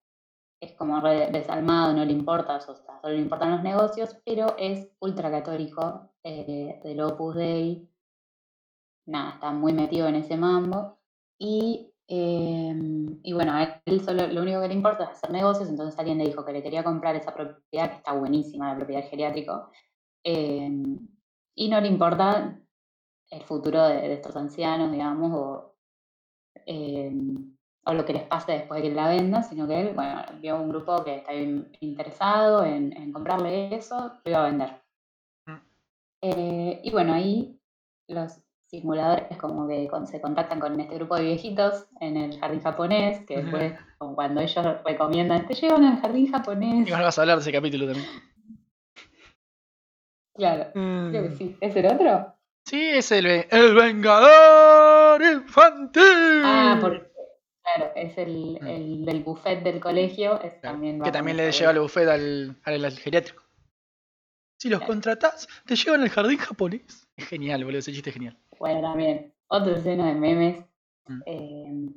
es 0.61 0.73
como 0.73 1.01
re 1.01 1.31
desalmado, 1.31 1.93
no 1.93 2.05
le 2.05 2.13
importa, 2.13 2.61
solo 3.01 3.15
le 3.15 3.23
importan 3.23 3.51
los 3.51 3.63
negocios, 3.63 4.17
pero 4.25 4.55
es 4.59 4.89
ultracatólico 5.01 6.11
eh, 6.23 6.81
del 6.83 7.01
Opus 7.01 7.35
Dei. 7.35 7.89
Nada, 9.07 9.35
está 9.35 9.53
muy 9.53 9.73
metido 9.73 10.07
en 10.09 10.17
ese 10.17 10.37
mambo. 10.37 10.99
Y, 11.39 11.93
eh, 12.09 12.75
y 13.23 13.33
bueno, 13.33 13.53
a 13.53 13.83
él 13.85 14.05
solo 14.05 14.27
lo 14.27 14.43
único 14.43 14.61
que 14.61 14.69
le 14.69 14.75
importa 14.75 15.05
es 15.05 15.11
hacer 15.11 15.31
negocios, 15.31 15.69
entonces 15.69 15.99
alguien 15.99 16.19
le 16.19 16.27
dijo 16.27 16.45
que 16.45 16.53
le 16.53 16.63
quería 16.63 16.85
comprar 16.85 17.17
esa 17.17 17.35
propiedad, 17.35 17.91
que 17.91 17.97
está 17.97 18.13
buenísima, 18.13 18.73
la 18.73 18.77
propiedad 18.77 19.09
geriátrico, 19.09 19.71
eh, 20.25 20.71
y 21.55 21.69
no 21.69 21.81
le 21.81 21.89
importa 21.89 22.61
el 23.31 23.43
futuro 23.45 23.87
de, 23.87 24.13
estos 24.13 24.37
ancianos, 24.37 24.91
digamos, 24.91 25.65
eh, 26.67 27.13
o 27.85 27.95
lo 27.95 28.05
que 28.05 28.13
les 28.13 28.23
pase 28.25 28.53
después 28.53 28.83
de 28.83 28.89
que 28.91 28.95
la 28.95 29.09
venda, 29.09 29.43
sino 29.43 29.67
que 29.67 29.81
él, 29.81 29.93
bueno, 29.95 30.23
vio 30.41 30.57
un 30.61 30.69
grupo 30.69 31.03
que 31.05 31.17
está 31.17 31.33
in- 31.35 31.71
interesado 31.81 32.65
en, 32.65 32.95
en 32.97 33.13
comprarle 33.13 33.75
eso, 33.75 34.13
lo 34.25 34.31
iba 34.31 34.41
a 34.45 34.49
vender. 34.51 34.71
Mm. 35.47 35.55
Eh, 36.23 36.81
y 36.85 36.91
bueno, 36.91 37.15
ahí 37.15 37.59
los 38.09 38.41
simuladores 38.67 39.37
como 39.39 39.67
que 39.67 39.89
con- 39.89 40.07
se 40.07 40.21
contactan 40.21 40.61
con 40.61 40.79
este 40.79 40.95
grupo 40.95 41.17
de 41.17 41.23
viejitos 41.25 41.87
en 42.01 42.17
el 42.17 42.39
jardín 42.39 42.61
japonés, 42.61 43.25
que 43.27 43.39
después, 43.43 43.73
cuando 43.99 44.41
ellos 44.41 44.67
recomiendan, 44.85 45.47
te 45.47 45.55
llevan 45.55 45.85
al 45.85 46.01
jardín 46.01 46.31
japonés. 46.31 46.87
Y 46.89 46.91
vas 46.93 47.19
a 47.19 47.23
hablar 47.23 47.39
de 47.39 47.43
ese 47.43 47.53
capítulo 47.53 47.87
también. 47.87 48.07
Claro, 50.35 50.71
creo 50.73 51.23
que 51.25 51.29
Mm. 51.31 51.37
sí. 51.37 51.57
¿Es 51.61 51.77
el 51.77 51.87
otro? 51.87 52.35
Sí, 52.65 52.81
es 52.81 53.11
el, 53.13 53.27
el 53.27 53.75
Vengador 53.75 55.21
Infantil. 55.23 56.43
Ah, 56.45 56.79
porque, 56.81 57.10
claro, 57.63 57.93
es 57.95 58.17
el, 58.19 58.59
Mm. 58.61 58.67
el 58.67 59.05
del 59.05 59.23
buffet 59.23 59.63
del 59.63 59.81
colegio. 59.81 60.35
es 60.43 60.55
Claro, 60.55 60.61
también 60.63 61.03
que 61.03 61.11
también 61.13 61.37
le 61.37 61.51
lleva 61.53 61.73
el 61.73 61.81
buffet 61.81 62.09
al, 62.09 62.57
al, 62.65 62.93
geriátrico. 62.99 63.43
Si 64.59 64.69
los 64.69 64.81
Claro. 64.81 64.93
contratás, 64.93 65.49
te 65.67 65.75
llevan 65.77 66.03
al 66.03 66.11
jardín 66.11 66.39
japonés. 66.39 67.09
Es 67.17 67.27
genial, 67.27 67.65
boludo, 67.65 67.79
ese 67.79 67.93
chiste 67.93 68.11
es 68.11 68.15
genial. 68.15 68.37
Bueno, 68.59 68.81
también, 68.83 69.33
otro 69.49 69.77
lleno 69.83 70.05
de 70.05 70.15
memes. 70.15 70.65
Mm. 71.07 71.21
eh, 71.27 71.89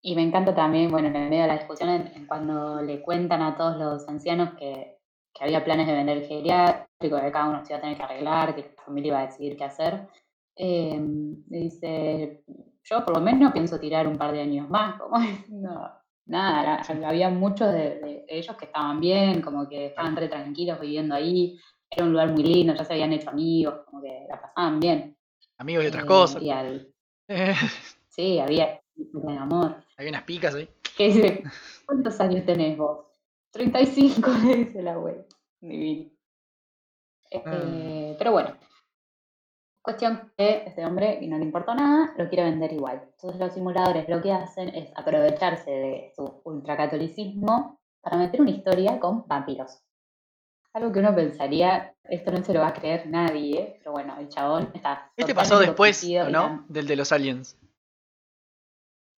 y 0.00 0.14
me 0.14 0.22
encanta 0.22 0.54
también, 0.54 0.90
bueno, 0.90 1.08
en 1.08 1.16
el 1.16 1.28
medio 1.28 1.42
de 1.42 1.48
la 1.48 1.58
discusión, 1.58 1.88
en, 1.90 2.06
en 2.14 2.26
cuando 2.26 2.80
le 2.82 3.02
cuentan 3.02 3.42
a 3.42 3.56
todos 3.56 3.76
los 3.76 4.08
ancianos 4.08 4.54
que, 4.54 4.96
que 5.34 5.44
había 5.44 5.64
planes 5.64 5.86
de 5.88 5.92
vender 5.92 6.18
el 6.18 6.26
geriátrico, 6.26 7.20
que 7.20 7.32
cada 7.32 7.48
uno 7.48 7.64
se 7.64 7.72
iba 7.72 7.78
a 7.78 7.80
tener 7.82 7.96
que 7.96 8.02
arreglar, 8.04 8.54
que 8.54 8.74
la 8.76 8.82
familia 8.84 9.08
iba 9.08 9.20
a 9.20 9.26
decidir 9.26 9.56
qué 9.56 9.64
hacer. 9.64 10.08
eh, 10.56 10.96
dice, 11.46 12.42
yo 12.88 13.04
por 13.04 13.14
lo 13.14 13.20
menos 13.20 13.52
pienso 13.52 13.78
tirar 13.78 14.06
un 14.06 14.16
par 14.16 14.32
de 14.32 14.40
años 14.40 14.68
más, 14.68 15.00
como 15.00 15.16
nada, 16.26 16.82
había 17.04 17.28
muchos 17.30 17.72
de, 17.72 18.24
ellos 18.28 18.56
que 18.56 18.66
estaban 18.66 19.00
bien, 19.00 19.40
como 19.42 19.68
que 19.68 19.86
estaban 19.86 20.16
re 20.16 20.28
tranquilos 20.28 20.80
viviendo 20.80 21.14
ahí, 21.14 21.58
era 21.90 22.04
un 22.04 22.12
lugar 22.12 22.30
muy 22.32 22.42
lindo, 22.42 22.74
ya 22.74 22.84
se 22.84 22.92
habían 22.92 23.12
hecho 23.12 23.30
amigos, 23.30 23.80
como 23.86 24.02
que 24.02 24.26
la 24.28 24.40
pasaban 24.40 24.78
bien. 24.80 25.16
Amigos 25.58 25.84
y 25.84 25.88
otras 25.88 26.04
Eh, 26.04 26.06
cosas. 26.06 26.42
y 26.42 26.50
al- 26.50 26.92
Eh, 27.30 27.54
sí, 28.08 28.38
había 28.38 28.80
un 29.12 29.38
amor. 29.38 29.76
hay 29.98 30.08
unas 30.08 30.22
picas 30.22 30.54
ahí. 30.54 30.66
Dice, 30.98 31.42
¿cuántos 31.84 32.18
años 32.20 32.44
tenés 32.46 32.78
vos? 32.78 33.06
35, 33.52 34.30
le 34.44 34.56
dice 34.64 34.82
la 34.82 34.94
abuela. 34.94 35.24
Divino. 35.60 36.10
Eh, 37.30 38.16
Pero 38.18 38.32
bueno, 38.32 38.56
cuestión 39.88 40.32
que 40.36 40.64
este 40.66 40.84
hombre, 40.84 41.18
que 41.18 41.26
no 41.26 41.38
le 41.38 41.44
importa 41.44 41.74
nada, 41.74 42.12
lo 42.18 42.28
quiere 42.28 42.44
vender 42.44 42.72
igual. 42.74 43.00
Entonces 43.12 43.40
los 43.40 43.52
simuladores 43.54 44.06
lo 44.08 44.20
que 44.20 44.32
hacen 44.32 44.68
es 44.74 44.90
aprovecharse 44.94 45.70
de 45.70 46.12
su 46.14 46.42
ultracatolicismo 46.44 47.80
para 48.02 48.18
meter 48.18 48.42
una 48.42 48.50
historia 48.50 49.00
con 49.00 49.26
vampiros. 49.26 49.82
Algo 50.74 50.92
que 50.92 50.98
uno 51.00 51.14
pensaría, 51.14 51.94
esto 52.04 52.30
no 52.30 52.44
se 52.44 52.52
lo 52.52 52.60
va 52.60 52.68
a 52.68 52.72
creer 52.74 53.06
nadie, 53.06 53.76
pero 53.78 53.92
bueno, 53.92 54.16
el 54.18 54.28
chabón 54.28 54.70
está. 54.74 55.10
Este 55.16 55.34
pasó 55.34 55.58
después, 55.58 55.98
convencido 56.00 56.26
¿o 56.26 56.28
y 56.28 56.32
no? 56.32 56.64
Del 56.68 56.86
de 56.86 56.96
los 56.96 57.10
aliens. 57.10 57.58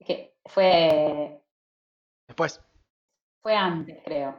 que 0.06 0.36
fue, 0.46 1.42
Después. 2.28 2.62
fue 3.42 3.56
antes, 3.56 3.98
creo. 4.06 4.36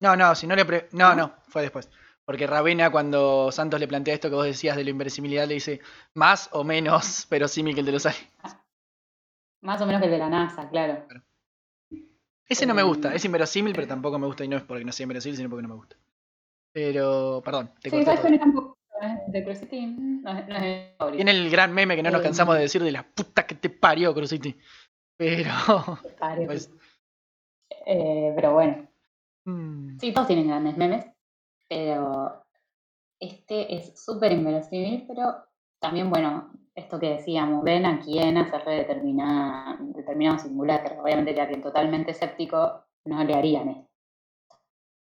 No, 0.00 0.14
no, 0.16 0.34
si 0.34 0.46
no 0.46 0.54
le... 0.54 0.64
pre- 0.66 0.88
¿No? 0.92 1.14
no, 1.14 1.34
fue 1.48 1.62
después. 1.62 1.90
Porque 2.30 2.46
Ravena, 2.46 2.92
cuando 2.92 3.50
Santos 3.50 3.80
le 3.80 3.88
plantea 3.88 4.14
esto 4.14 4.28
que 4.28 4.36
vos 4.36 4.44
decías 4.44 4.76
de 4.76 4.84
la 4.84 4.90
inverosimilidad, 4.90 5.48
le 5.48 5.54
dice 5.54 5.80
más 6.14 6.48
o 6.52 6.62
menos 6.62 7.26
verosímil 7.28 7.74
que 7.74 7.80
el 7.80 7.86
de 7.86 7.90
los 7.90 8.06
aliens. 8.06 8.30
Más 9.62 9.80
o 9.80 9.86
menos 9.86 10.00
que 10.00 10.06
el 10.06 10.12
de 10.12 10.18
la 10.18 10.28
NASA, 10.28 10.68
claro. 10.68 11.08
Ese 12.48 12.66
no 12.66 12.74
me 12.74 12.84
gusta, 12.84 13.12
Eh, 13.12 13.16
es 13.16 13.24
inverosímil, 13.24 13.74
pero 13.74 13.88
tampoco 13.88 14.16
me 14.16 14.28
gusta 14.28 14.44
y 14.44 14.48
no 14.48 14.58
es 14.58 14.62
porque 14.62 14.84
no 14.84 14.92
sea 14.92 15.02
inverosímil, 15.02 15.38
sino 15.38 15.50
porque 15.50 15.62
no 15.62 15.70
me 15.70 15.74
gusta. 15.74 15.96
Pero, 16.72 17.42
perdón, 17.44 17.72
te 17.82 17.90
Sí, 17.90 18.04
sabes 18.04 18.20
que 18.20 18.38
tampoco 18.38 18.78
es 19.00 19.32
de 19.32 19.44
Crucity, 19.44 19.86
no 19.86 20.32
no 20.32 20.56
es 20.56 20.96
favorito. 20.98 21.16
Tiene 21.16 21.32
el 21.32 21.50
gran 21.50 21.74
meme 21.74 21.96
que 21.96 22.02
no 22.04 22.12
nos 22.12 22.20
Eh, 22.20 22.24
cansamos 22.26 22.54
de 22.54 22.60
decir 22.60 22.80
de 22.80 22.92
la 22.92 23.02
puta 23.02 23.44
que 23.44 23.56
te 23.56 23.70
parió, 23.70 24.14
Crucity. 24.14 24.56
Pero. 25.16 25.50
Pues, 26.46 26.70
eh, 27.86 28.32
pero 28.36 28.52
bueno, 28.52 28.88
mm, 29.46 29.98
sí, 29.98 30.12
todos 30.12 30.28
tienen 30.28 30.46
grandes 30.46 30.76
memes, 30.76 31.06
pero 31.70 32.44
este 33.20 33.76
es 33.76 34.02
súper 34.04 34.32
inverosímil, 34.32 35.04
pero 35.06 35.36
también, 35.78 36.10
bueno, 36.10 36.50
esto 36.74 36.98
que 36.98 37.10
decíamos, 37.10 37.62
ven 37.62 37.86
a 37.86 38.00
quién 38.00 38.36
hacer 38.36 38.64
determinada, 38.64 39.76
determinado 39.78 40.40
simulacro. 40.40 41.00
Obviamente 41.00 41.32
que 41.32 41.40
a 41.40 41.62
totalmente 41.62 42.10
escéptico 42.10 42.86
no 43.04 43.22
le 43.22 43.34
harían 43.34 43.68
esto. 43.68 43.88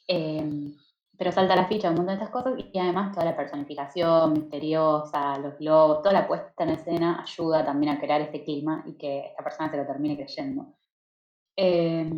Eh, 0.07 0.73
pero 1.17 1.31
salta 1.31 1.55
la 1.55 1.67
ficha 1.67 1.89
un 1.89 1.97
montón 1.97 2.17
de 2.17 2.23
estas 2.23 2.29
cosas 2.31 2.53
y 2.73 2.79
además 2.79 3.13
toda 3.13 3.25
la 3.25 3.37
personificación 3.37 4.33
misteriosa, 4.33 5.37
los 5.37 5.57
globos, 5.59 6.01
toda 6.01 6.13
la 6.13 6.27
puesta 6.27 6.63
en 6.63 6.71
escena 6.71 7.21
ayuda 7.21 7.63
también 7.63 7.93
a 7.93 7.99
crear 7.99 8.21
este 8.21 8.43
clima 8.43 8.83
y 8.87 8.93
que 8.93 9.27
esta 9.27 9.43
persona 9.43 9.69
se 9.69 9.77
lo 9.77 9.85
termine 9.85 10.17
creyendo. 10.17 10.73
Eh, 11.55 12.09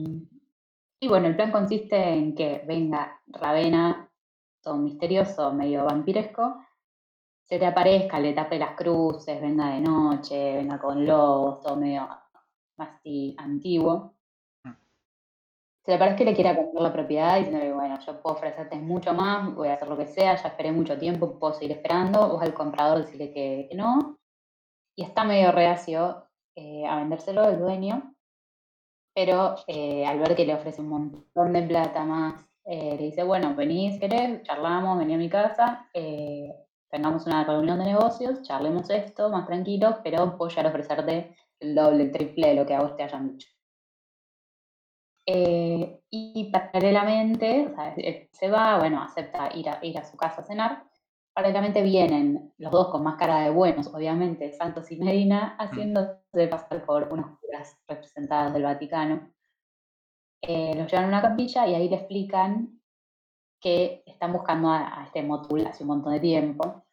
y 0.99 1.07
bueno, 1.07 1.27
el 1.27 1.35
plan 1.35 1.51
consiste 1.51 1.95
en 1.95 2.33
que 2.33 2.63
venga 2.65 3.21
Ravena, 3.27 4.06
todo 4.61 4.75
misterioso, 4.77 5.53
medio 5.53 5.85
vampiresco, 5.85 6.57
se 7.47 7.57
te 7.57 7.65
aparezca, 7.65 8.19
le 8.19 8.33
tape 8.33 8.59
las 8.59 8.75
cruces, 8.75 9.41
venga 9.41 9.69
de 9.69 9.81
noche, 9.81 10.55
venga 10.57 10.77
con 10.79 11.05
lobos, 11.05 11.61
todo 11.61 11.77
medio 11.77 12.07
así 12.77 13.35
antiguo. 13.37 14.15
Mm. 14.63 14.71
Se 15.85 15.91
le 15.91 15.95
aparece 15.95 16.17
que 16.17 16.25
le 16.25 16.35
quiera 16.35 16.55
comprar 16.55 16.83
la 16.83 16.93
propiedad 16.93 17.37
y 17.37 17.45
diciendo, 17.45 17.75
bueno, 17.75 17.97
yo 18.05 18.21
puedo 18.21 18.35
ofrecerte 18.35 18.75
mucho 18.77 19.13
más, 19.13 19.55
voy 19.55 19.69
a 19.69 19.75
hacer 19.75 19.87
lo 19.87 19.97
que 19.97 20.07
sea, 20.07 20.35
ya 20.35 20.49
esperé 20.49 20.71
mucho 20.73 20.97
tiempo, 20.97 21.39
puedo 21.39 21.53
seguir 21.53 21.71
esperando, 21.71 22.27
vos 22.27 22.41
al 22.41 22.53
comprador 22.53 22.99
decirle 22.99 23.31
que, 23.31 23.67
que 23.69 23.75
no. 23.77 24.17
Y 24.95 25.03
está 25.03 25.23
medio 25.23 25.51
reacio 25.51 26.27
eh, 26.55 26.85
a 26.85 26.97
vendérselo 26.97 27.47
el 27.47 27.59
dueño, 27.59 28.15
pero 29.13 29.55
eh, 29.67 30.05
al 30.05 30.19
ver 30.19 30.35
que 30.35 30.45
le 30.45 30.55
ofrece 30.55 30.81
un 30.81 30.89
montón 30.89 31.53
de 31.53 31.61
plata 31.61 32.03
más, 32.03 32.46
eh, 32.69 32.97
le 32.97 33.05
dice, 33.05 33.23
bueno, 33.23 33.55
vení 33.55 33.93
si 33.93 33.99
querés, 33.99 34.43
charlamos, 34.43 34.99
vení 34.99 35.13
a 35.13 35.17
mi 35.17 35.29
casa, 35.29 35.87
eh, 35.93 36.53
tengamos 36.89 37.25
una 37.25 37.45
reunión 37.45 37.79
de 37.79 37.85
negocios, 37.85 38.41
charlemos 38.41 38.89
esto 38.89 39.29
más 39.29 39.47
tranquilos, 39.47 39.95
pero 40.03 40.37
llegar 40.49 40.65
a 40.65 40.69
ofrecerte 40.69 41.35
el 41.61 41.75
doble, 41.75 42.03
el 42.03 42.11
triple 42.11 42.49
de 42.49 42.55
lo 42.55 42.65
que 42.65 42.75
a 42.75 42.81
vos 42.81 42.97
te 42.97 43.03
hayan 43.03 43.29
dicho. 43.29 43.47
Eh, 45.25 46.01
y 46.09 46.51
paralelamente, 46.51 47.67
o 47.67 47.75
sea, 47.75 47.95
se 48.31 48.49
va, 48.49 48.79
bueno, 48.79 49.01
acepta 49.01 49.49
ir 49.55 49.69
a, 49.69 49.79
ir 49.85 49.97
a 49.97 50.03
su 50.03 50.17
casa 50.17 50.41
a 50.41 50.45
cenar. 50.45 50.83
Paralelamente 51.33 51.81
vienen 51.83 52.53
los 52.57 52.71
dos 52.71 52.89
con 52.89 53.03
máscara 53.03 53.41
de 53.43 53.49
buenos, 53.51 53.87
obviamente, 53.93 54.51
Santos 54.51 54.91
y 54.91 54.97
Medina, 54.97 55.55
haciéndose 55.57 56.47
pasar 56.49 56.85
por 56.85 57.07
unas 57.13 57.37
curas 57.39 57.77
representadas 57.87 58.53
del 58.53 58.63
Vaticano. 58.63 59.36
Eh, 60.41 60.73
los 60.75 60.89
llevan 60.91 61.05
a 61.05 61.07
una 61.09 61.21
capilla 61.21 61.67
y 61.67 61.75
ahí 61.75 61.89
le 61.89 61.95
explican 61.97 62.79
que 63.59 64.03
están 64.05 64.33
buscando 64.33 64.69
a, 64.69 65.01
a 65.01 65.05
este 65.05 65.23
Motul 65.23 65.65
hace 65.65 65.83
un 65.83 65.87
montón 65.89 66.13
de 66.13 66.19
tiempo. 66.19 66.85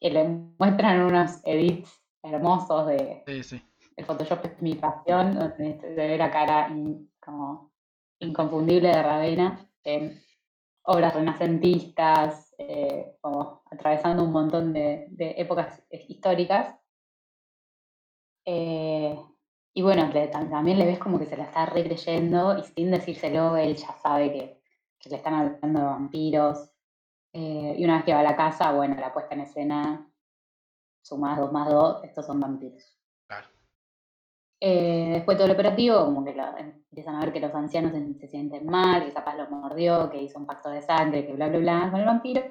Y 0.00 0.10
le 0.10 0.24
muestran 0.58 1.02
unos 1.02 1.40
edits 1.44 2.02
hermosos 2.22 2.86
de, 2.88 3.22
Sí, 3.26 3.42
sí. 3.42 3.62
el 3.96 4.04
Photoshop 4.04 4.44
es 4.44 4.62
mi 4.62 4.74
pasión, 4.74 5.34
donde 5.34 5.78
se 5.80 5.94
ve 5.94 6.18
la 6.18 6.30
cara 6.30 6.68
in- 6.68 7.10
como 7.20 7.72
inconfundible 8.18 8.88
de 8.88 9.02
Ravena 9.02 9.58
en 9.84 10.20
obras 10.84 11.14
renacentistas, 11.14 12.54
eh, 12.58 13.16
como 13.20 13.62
atravesando 13.70 14.24
un 14.24 14.32
montón 14.32 14.72
de, 14.72 15.06
de 15.10 15.34
épocas 15.38 15.82
eh, 15.90 16.04
históricas. 16.08 16.76
Eh, 18.44 19.16
y 19.74 19.82
bueno, 19.82 20.08
le- 20.12 20.28
también 20.28 20.78
le 20.78 20.86
ves 20.86 20.98
como 20.98 21.18
que 21.18 21.26
se 21.26 21.36
la 21.36 21.44
está 21.44 21.66
recreyendo 21.66 22.58
y 22.58 22.64
sin 22.64 22.90
decírselo, 22.90 23.56
él 23.56 23.76
ya 23.76 23.92
sabe 24.02 24.32
que, 24.32 24.62
que 24.98 25.10
le 25.10 25.16
están 25.16 25.34
hablando 25.34 25.80
de 25.80 25.86
vampiros. 25.86 26.70
Eh, 27.32 27.76
y 27.78 27.84
una 27.84 27.96
vez 27.96 28.04
que 28.04 28.12
va 28.14 28.20
a 28.20 28.24
la 28.24 28.36
casa, 28.36 28.72
bueno, 28.72 28.96
la 29.00 29.12
puesta 29.12 29.34
en 29.34 29.40
escena, 29.42 30.10
sumadas 31.02 31.38
dos 31.40 31.52
más 31.52 31.68
dos, 31.70 32.04
estos 32.04 32.26
son 32.26 32.40
vampiros. 32.40 32.98
Claro. 33.26 33.48
Eh, 34.60 35.10
después 35.14 35.36
todo 35.36 35.46
el 35.46 35.52
operativo, 35.54 36.04
como 36.04 36.24
que 36.24 36.34
lo- 36.34 36.56
empiezan 36.56 37.16
a 37.16 37.20
ver 37.20 37.32
que 37.32 37.40
los 37.40 37.54
ancianos 37.54 37.92
se, 37.92 38.14
se 38.20 38.28
sienten 38.28 38.66
mal, 38.66 39.04
que 39.04 39.12
capaz 39.12 39.36
lo 39.36 39.48
mordió, 39.50 40.08
que 40.10 40.22
hizo 40.22 40.38
un 40.38 40.46
pacto 40.46 40.70
de 40.70 40.82
sangre, 40.82 41.26
que 41.26 41.32
bla, 41.32 41.48
bla, 41.48 41.58
bla, 41.58 41.88
con 41.90 42.00
el 42.00 42.06
vampiro. 42.06 42.42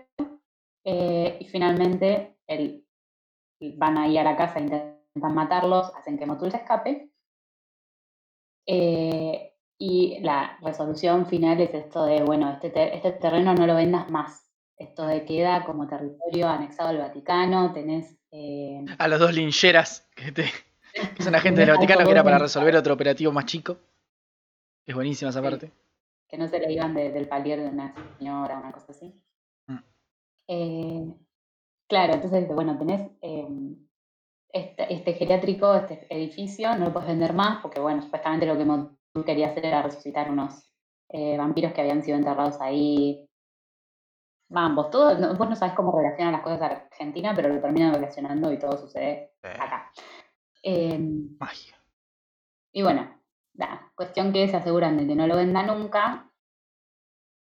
Eh, 0.84 1.38
y 1.40 1.46
finalmente 1.48 2.38
el- 2.48 2.86
van 3.78 3.98
ahí 3.98 4.18
a 4.18 4.24
la 4.24 4.36
casa, 4.36 4.60
intentan 4.60 5.36
matarlos, 5.36 5.94
hacen 5.96 6.18
que 6.18 6.26
Motul 6.26 6.52
se 6.52 6.58
escape. 6.58 7.11
Eh, 8.66 9.54
y 9.78 10.20
la 10.22 10.58
resolución 10.62 11.26
final 11.26 11.60
es 11.60 11.74
esto 11.74 12.06
de, 12.06 12.22
bueno, 12.24 12.52
este, 12.52 12.70
te- 12.70 12.96
este 12.96 13.12
terreno 13.14 13.54
no 13.56 13.66
lo 13.66 13.76
vendas 13.76 14.10
más. 14.10 14.48
Esto 14.78 15.06
de 15.08 15.26
queda 15.26 15.64
como 15.66 15.88
territorio 15.88 16.48
anexado 16.48 16.90
al 16.90 16.98
Vaticano, 17.00 17.72
tenés... 17.74 18.18
eh, 18.32 18.84
A 18.98 19.08
los 19.08 19.20
dos 19.20 19.34
lincheras 19.34 20.08
que, 20.16 20.32
te, 20.32 20.46
que 21.18 21.24
son 21.24 21.36
agentes 21.36 21.66
del 21.66 21.76
Vaticano, 21.76 22.06
que 22.06 22.12
era 22.12 22.24
para 22.24 22.38
resolver 22.40 22.76
otro 22.76 22.94
operativo 22.94 23.32
más 23.32 23.46
chico. 23.46 23.78
Es 24.86 24.96
buenísima 24.96 25.30
esa 25.30 25.40
Sí. 25.40 25.44
parte. 25.46 25.72
que 26.28 26.38
no 26.38 26.48
se 26.48 26.60
le 26.60 26.72
iban 26.74 26.94
de- 26.94 27.12
del 27.12 27.28
palier 27.28 27.60
de 27.62 27.68
una 27.70 27.94
señora, 28.18 28.58
una 28.58 28.72
cosa 28.72 28.92
así. 28.92 29.14
Mm. 29.68 29.78
Eh, 30.48 31.14
claro, 31.90 32.14
entonces, 32.14 32.48
bueno, 32.48 32.78
tenés 32.78 33.10
eh, 33.22 33.48
este, 34.54 34.94
este 34.94 35.14
geriátrico, 35.14 35.74
este 35.76 36.08
edificio, 36.10 36.76
no 36.78 36.86
lo 36.86 36.94
puedes 36.94 37.10
vender 37.10 37.34
más 37.34 37.62
porque, 37.62 37.80
bueno, 37.80 38.02
supuestamente 38.02 38.46
lo 38.46 38.58
que 38.58 38.66
Motul 38.66 39.26
quería 39.26 39.48
hacer 39.48 39.66
era 39.66 39.82
resucitar 39.82 40.30
unos 40.32 40.72
eh, 41.10 41.38
vampiros 41.38 41.74
que 41.74 41.82
habían 41.82 42.04
sido 42.04 42.18
enterrados 42.18 42.60
ahí. 42.62 43.28
Vamos, 44.50 44.90
todo, 44.90 45.18
no- 45.18 45.36
vos 45.36 45.50
no 45.50 45.56
sabés 45.56 45.76
cómo 45.76 45.98
relacionan 45.98 46.34
las 46.34 46.42
cosas 46.42 46.62
a 46.62 46.66
Argentina, 46.68 47.34
pero 47.36 47.50
lo 47.50 47.62
terminan 47.62 47.94
relacionando 47.94 48.52
y 48.52 48.60
todo 48.60 48.78
sucede 48.78 49.32
Eh, 49.44 49.58
acá. 49.60 49.92
Em, 50.64 51.38
magia. 51.40 51.76
y 52.74 52.84
bueno, 52.84 53.10
nada, 53.56 53.92
cuestión 53.96 54.32
que 54.34 54.48
se 54.48 54.58
aseguran 54.58 54.98
de 54.98 55.08
que 55.08 55.16
no 55.16 55.28
lo 55.28 55.36
venda 55.38 55.64
nunca, 55.64 56.32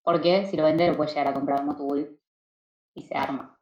porque 0.03 0.47
si 0.47 0.57
lo 0.57 0.65
vende 0.65 0.89
lo 0.89 0.97
puede 0.97 1.11
llegar 1.11 1.29
a 1.29 1.35
comprar 1.35 1.65
Motul 1.65 2.19
y 2.95 3.03
se 3.03 3.15
arma. 3.17 3.60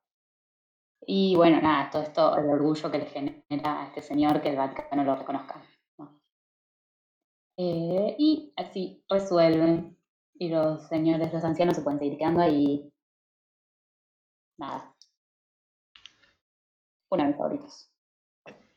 Y 1.06 1.34
bueno, 1.36 1.60
nada, 1.60 1.90
todo 1.90 2.02
esto, 2.02 2.36
el 2.36 2.46
orgullo 2.46 2.90
que 2.90 2.98
le 2.98 3.06
genera 3.06 3.82
a 3.82 3.86
este 3.86 4.02
señor 4.02 4.42
que 4.42 4.50
el 4.50 4.56
Vaticano 4.56 5.04
lo 5.04 5.16
reconozca. 5.16 5.62
¿no? 5.98 6.20
Eh, 7.56 8.16
y 8.18 8.52
así 8.56 9.04
resuelven, 9.08 9.98
y 10.38 10.48
los 10.48 10.86
señores, 10.88 11.32
los 11.32 11.44
ancianos 11.44 11.76
se 11.76 11.82
pueden 11.82 11.98
seguir 11.98 12.18
quedando 12.18 12.40
ahí. 12.40 12.92
Nada. 14.58 14.94
Uno 17.10 17.22
de 17.22 17.28
mis 17.28 17.36
favoritos. 17.36 17.90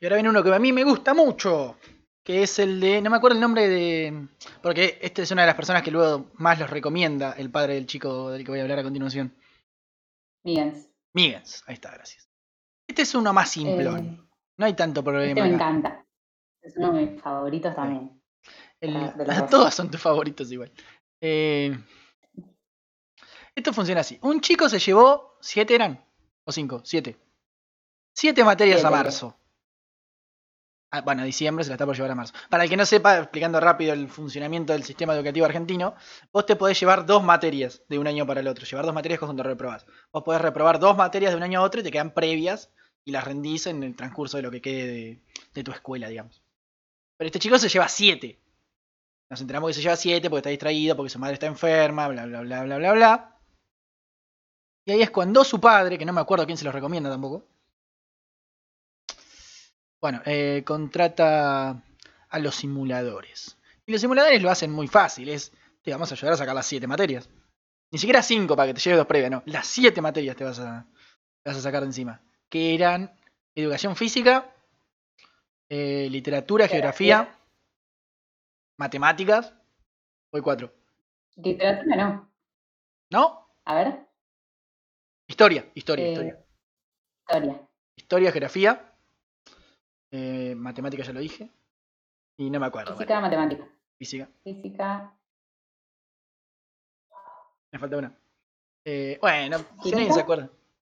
Y 0.00 0.06
ahora 0.06 0.16
viene 0.16 0.30
uno 0.30 0.42
que 0.42 0.54
a 0.54 0.58
mí 0.58 0.72
me 0.72 0.84
gusta 0.84 1.14
mucho. 1.14 1.76
Que 2.24 2.42
es 2.42 2.58
el 2.58 2.80
de. 2.80 3.00
No 3.00 3.10
me 3.10 3.16
acuerdo 3.16 3.36
el 3.36 3.40
nombre 3.40 3.68
de. 3.68 4.28
Porque 4.62 4.98
este 5.00 5.22
es 5.22 5.30
una 5.30 5.42
de 5.42 5.46
las 5.46 5.56
personas 5.56 5.82
que 5.82 5.90
luego 5.90 6.26
más 6.34 6.58
los 6.58 6.70
recomienda 6.70 7.32
el 7.32 7.50
padre 7.50 7.74
del 7.74 7.86
chico 7.86 8.30
del 8.30 8.44
que 8.44 8.50
voy 8.50 8.60
a 8.60 8.62
hablar 8.62 8.78
a 8.78 8.84
continuación. 8.84 9.34
Miguel. 10.44 10.91
Miguels. 11.14 11.62
Ahí 11.66 11.74
está, 11.74 11.90
gracias. 11.92 12.28
Este 12.86 13.02
es 13.02 13.14
uno 13.14 13.32
más 13.32 13.50
simplón. 13.50 13.98
Eh, 13.98 14.28
No 14.58 14.66
hay 14.66 14.74
tanto 14.74 15.02
problema. 15.02 15.28
este 15.28 15.42
me 15.42 15.54
acá. 15.56 15.68
encanta. 15.68 16.06
Es 16.60 16.76
uno 16.76 16.92
de 16.92 17.06
mis 17.06 17.22
favoritos 17.22 17.74
también. 17.74 18.22
El- 18.80 18.92
de 19.16 19.24
los 19.26 19.36
dos. 19.38 19.50
todos 19.50 19.74
son 19.74 19.90
tus 19.90 20.00
favoritos 20.00 20.50
igual. 20.52 20.72
Eh, 21.20 21.76
esto 23.54 23.72
funciona 23.72 24.00
así. 24.00 24.18
Un 24.22 24.40
chico 24.40 24.68
se 24.68 24.78
llevó. 24.78 25.36
¿Siete 25.40 25.74
eran? 25.74 26.04
¿O 26.44 26.52
cinco? 26.52 26.80
Siete. 26.84 27.16
Siete 28.14 28.44
materias 28.44 28.84
a 28.84 28.90
marzo. 28.90 29.36
Ah, 30.94 31.00
bueno, 31.00 31.22
a 31.22 31.24
diciembre 31.24 31.64
se 31.64 31.70
la 31.70 31.76
está 31.76 31.86
por 31.86 31.96
llevar 31.96 32.10
a 32.10 32.14
marzo. 32.14 32.34
Para 32.50 32.64
el 32.64 32.70
que 32.70 32.76
no 32.76 32.84
sepa, 32.84 33.16
explicando 33.18 33.58
rápido 33.60 33.94
el 33.94 34.08
funcionamiento 34.08 34.74
del 34.74 34.84
sistema 34.84 35.14
educativo 35.14 35.46
argentino, 35.46 35.94
vos 36.30 36.44
te 36.44 36.54
podés 36.54 36.78
llevar 36.78 37.06
dos 37.06 37.24
materias 37.24 37.82
de 37.88 37.98
un 37.98 38.06
año 38.06 38.26
para 38.26 38.40
el 38.40 38.46
otro. 38.46 38.66
Llevar 38.66 38.84
dos 38.84 38.94
materias 38.94 39.18
cuando 39.18 39.42
reprobás. 39.42 39.86
Vos 40.12 40.22
podés 40.22 40.42
reprobar 40.42 40.78
dos 40.78 40.94
materias 40.94 41.32
de 41.32 41.38
un 41.38 41.44
año 41.44 41.60
a 41.60 41.62
otro 41.62 41.80
y 41.80 41.82
te 41.82 41.90
quedan 41.90 42.12
previas 42.12 42.70
y 43.06 43.12
las 43.12 43.24
rendís 43.24 43.66
en 43.66 43.82
el 43.82 43.96
transcurso 43.96 44.36
de 44.36 44.42
lo 44.42 44.50
que 44.50 44.60
quede 44.60 44.86
de, 44.86 45.22
de 45.54 45.64
tu 45.64 45.72
escuela, 45.72 46.08
digamos. 46.08 46.42
Pero 47.16 47.26
este 47.26 47.38
chico 47.38 47.58
se 47.58 47.70
lleva 47.70 47.88
siete. 47.88 48.38
Nos 49.30 49.40
enteramos 49.40 49.68
que 49.70 49.74
se 49.74 49.80
lleva 49.80 49.96
siete 49.96 50.28
porque 50.28 50.40
está 50.40 50.50
distraído, 50.50 50.94
porque 50.94 51.08
su 51.08 51.18
madre 51.18 51.34
está 51.34 51.46
enferma, 51.46 52.06
bla, 52.08 52.26
bla, 52.26 52.42
bla, 52.42 52.64
bla, 52.64 52.76
bla, 52.76 52.92
bla. 52.92 53.38
Y 54.84 54.92
ahí 54.92 55.00
es 55.00 55.10
cuando 55.10 55.42
su 55.42 55.58
padre, 55.58 55.96
que 55.96 56.04
no 56.04 56.12
me 56.12 56.20
acuerdo 56.20 56.44
quién 56.44 56.58
se 56.58 56.66
los 56.66 56.74
recomienda 56.74 57.08
tampoco, 57.08 57.46
bueno, 60.02 60.20
eh, 60.26 60.64
contrata 60.66 61.80
a 62.28 62.38
los 62.40 62.56
simuladores. 62.56 63.56
Y 63.86 63.92
los 63.92 64.00
simuladores 64.00 64.42
lo 64.42 64.50
hacen 64.50 64.72
muy 64.72 64.88
fácil, 64.88 65.28
es, 65.28 65.52
te 65.82 65.92
vamos 65.92 66.10
a 66.10 66.14
ayudar 66.14 66.34
a 66.34 66.36
sacar 66.36 66.56
las 66.56 66.66
siete 66.66 66.88
materias. 66.88 67.30
Ni 67.92 67.98
siquiera 67.98 68.20
cinco 68.20 68.56
para 68.56 68.66
que 68.66 68.74
te 68.74 68.80
lleves 68.80 68.98
dos 68.98 69.06
previas, 69.06 69.30
no. 69.30 69.42
Las 69.46 69.68
siete 69.68 70.02
materias 70.02 70.34
te 70.36 70.42
vas 70.42 70.58
a, 70.58 70.86
te 71.42 71.50
vas 71.50 71.56
a 71.56 71.62
sacar 71.62 71.82
de 71.82 71.86
encima. 71.86 72.20
Que 72.48 72.74
eran 72.74 73.14
educación 73.54 73.94
física, 73.94 74.52
eh, 75.68 76.08
literatura, 76.10 76.66
geografía, 76.66 77.38
matemáticas. 78.78 79.54
Voy 80.32 80.40
cuatro. 80.40 80.74
Literatura 81.36 81.96
no. 81.96 82.30
¿No? 83.10 83.48
A 83.66 83.74
ver. 83.76 84.00
Historia, 85.28 85.70
historia, 85.74 86.06
eh, 86.06 86.10
historia. 86.10 86.44
Historia. 87.28 87.68
Historia, 87.96 88.32
geografía. 88.32 88.91
Eh, 90.12 90.54
matemática 90.56 91.02
ya 91.02 91.12
lo 91.12 91.18
dije. 91.20 91.50
Y 92.38 92.48
no 92.50 92.60
me 92.60 92.66
acuerdo. 92.66 92.92
Física, 92.94 93.20
matemática. 93.20 93.68
física. 93.98 94.28
Física. 94.44 95.12
Me 97.72 97.78
falta 97.78 97.96
una. 97.96 98.16
Eh, 98.84 99.18
bueno, 99.20 99.58
si 99.82 99.90
se 99.90 100.20
acuerda. 100.20 100.50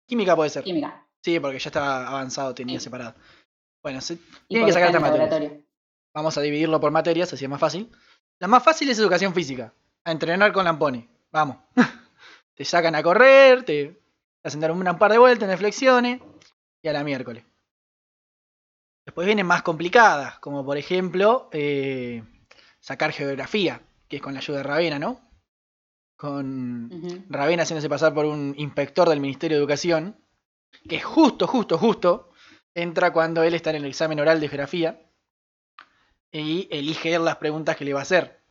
Química 0.08 0.36
puede 0.36 0.50
ser. 0.50 0.64
Química. 0.64 1.06
Sí, 1.24 1.40
porque 1.40 1.60
ya 1.60 1.70
estaba 1.70 2.08
avanzado, 2.08 2.54
tenía 2.54 2.80
Sí. 2.80 2.86
separado. 2.86 3.16
Bueno, 3.82 4.02
se- 4.02 4.18
tiene 4.48 4.66
que 4.66 4.74
sacar 4.74 4.92
materias. 4.94 5.30
laboratorio. 5.30 5.64
Vamos 6.14 6.38
a 6.38 6.42
dividirlo 6.42 6.80
por 6.80 6.92
materias, 6.92 7.32
así 7.34 7.46
es 7.46 7.50
más 7.50 7.60
fácil. 7.60 7.92
La 8.40 8.48
más 8.48 8.64
fácil 8.64 8.90
es 8.90 9.00
educación 9.00 9.34
física. 9.34 9.74
A 10.04 10.12
entrenar 10.12 10.52
con 10.54 10.66
lampones. 10.66 11.06
Vamos. 11.32 11.58
te 12.56 12.66
sacan 12.66 12.96
a 12.96 13.04
correr, 13.04 13.64
te 13.64 14.02
hacen 14.44 14.60
dar 14.60 14.72
un 14.72 14.84
par 14.98 15.12
de 15.12 15.18
vueltas 15.18 15.50
en 15.50 15.58
flexiones 15.58 16.22
y 16.82 16.88
a 16.88 16.94
la 16.94 17.04
miércoles. 17.04 17.44
Después 19.06 19.26
vienen 19.28 19.46
más 19.46 19.62
complicadas, 19.62 20.40
como 20.40 20.66
por 20.66 20.78
ejemplo 20.78 21.50
eh, 21.52 22.24
sacar 22.80 23.12
geografía, 23.12 23.82
que 24.08 24.18
es 24.18 24.22
con 24.22 24.34
la 24.34 24.40
ayuda 24.40 24.58
de 24.58 24.64
Ravena, 24.64 25.00
¿no? 25.00 25.22
Con. 26.16 26.90
Ravena 27.30 27.64
haciéndose 27.64 27.90
pasar 27.90 28.14
por 28.14 28.26
un 28.26 28.56
inspector 28.58 29.08
del 29.08 29.20
Ministerio 29.20 29.58
de 29.58 29.62
Educación, 29.62 30.18
que 30.90 31.00
justo, 31.02 31.46
justo, 31.46 31.78
justo 31.78 32.32
entra 32.74 33.14
cuando 33.14 33.44
él 33.44 33.54
está 33.54 33.70
en 33.70 33.78
el 33.78 33.86
examen 33.86 34.20
oral 34.20 34.40
de 34.40 34.50
geografía 34.50 35.02
y 36.32 36.68
elige 36.72 37.14
él 37.14 37.24
las 37.24 37.38
preguntas 37.38 37.78
que 37.78 37.86
le 37.86 37.94
va 37.94 38.00
a 38.00 38.04
hacer. 38.04 38.42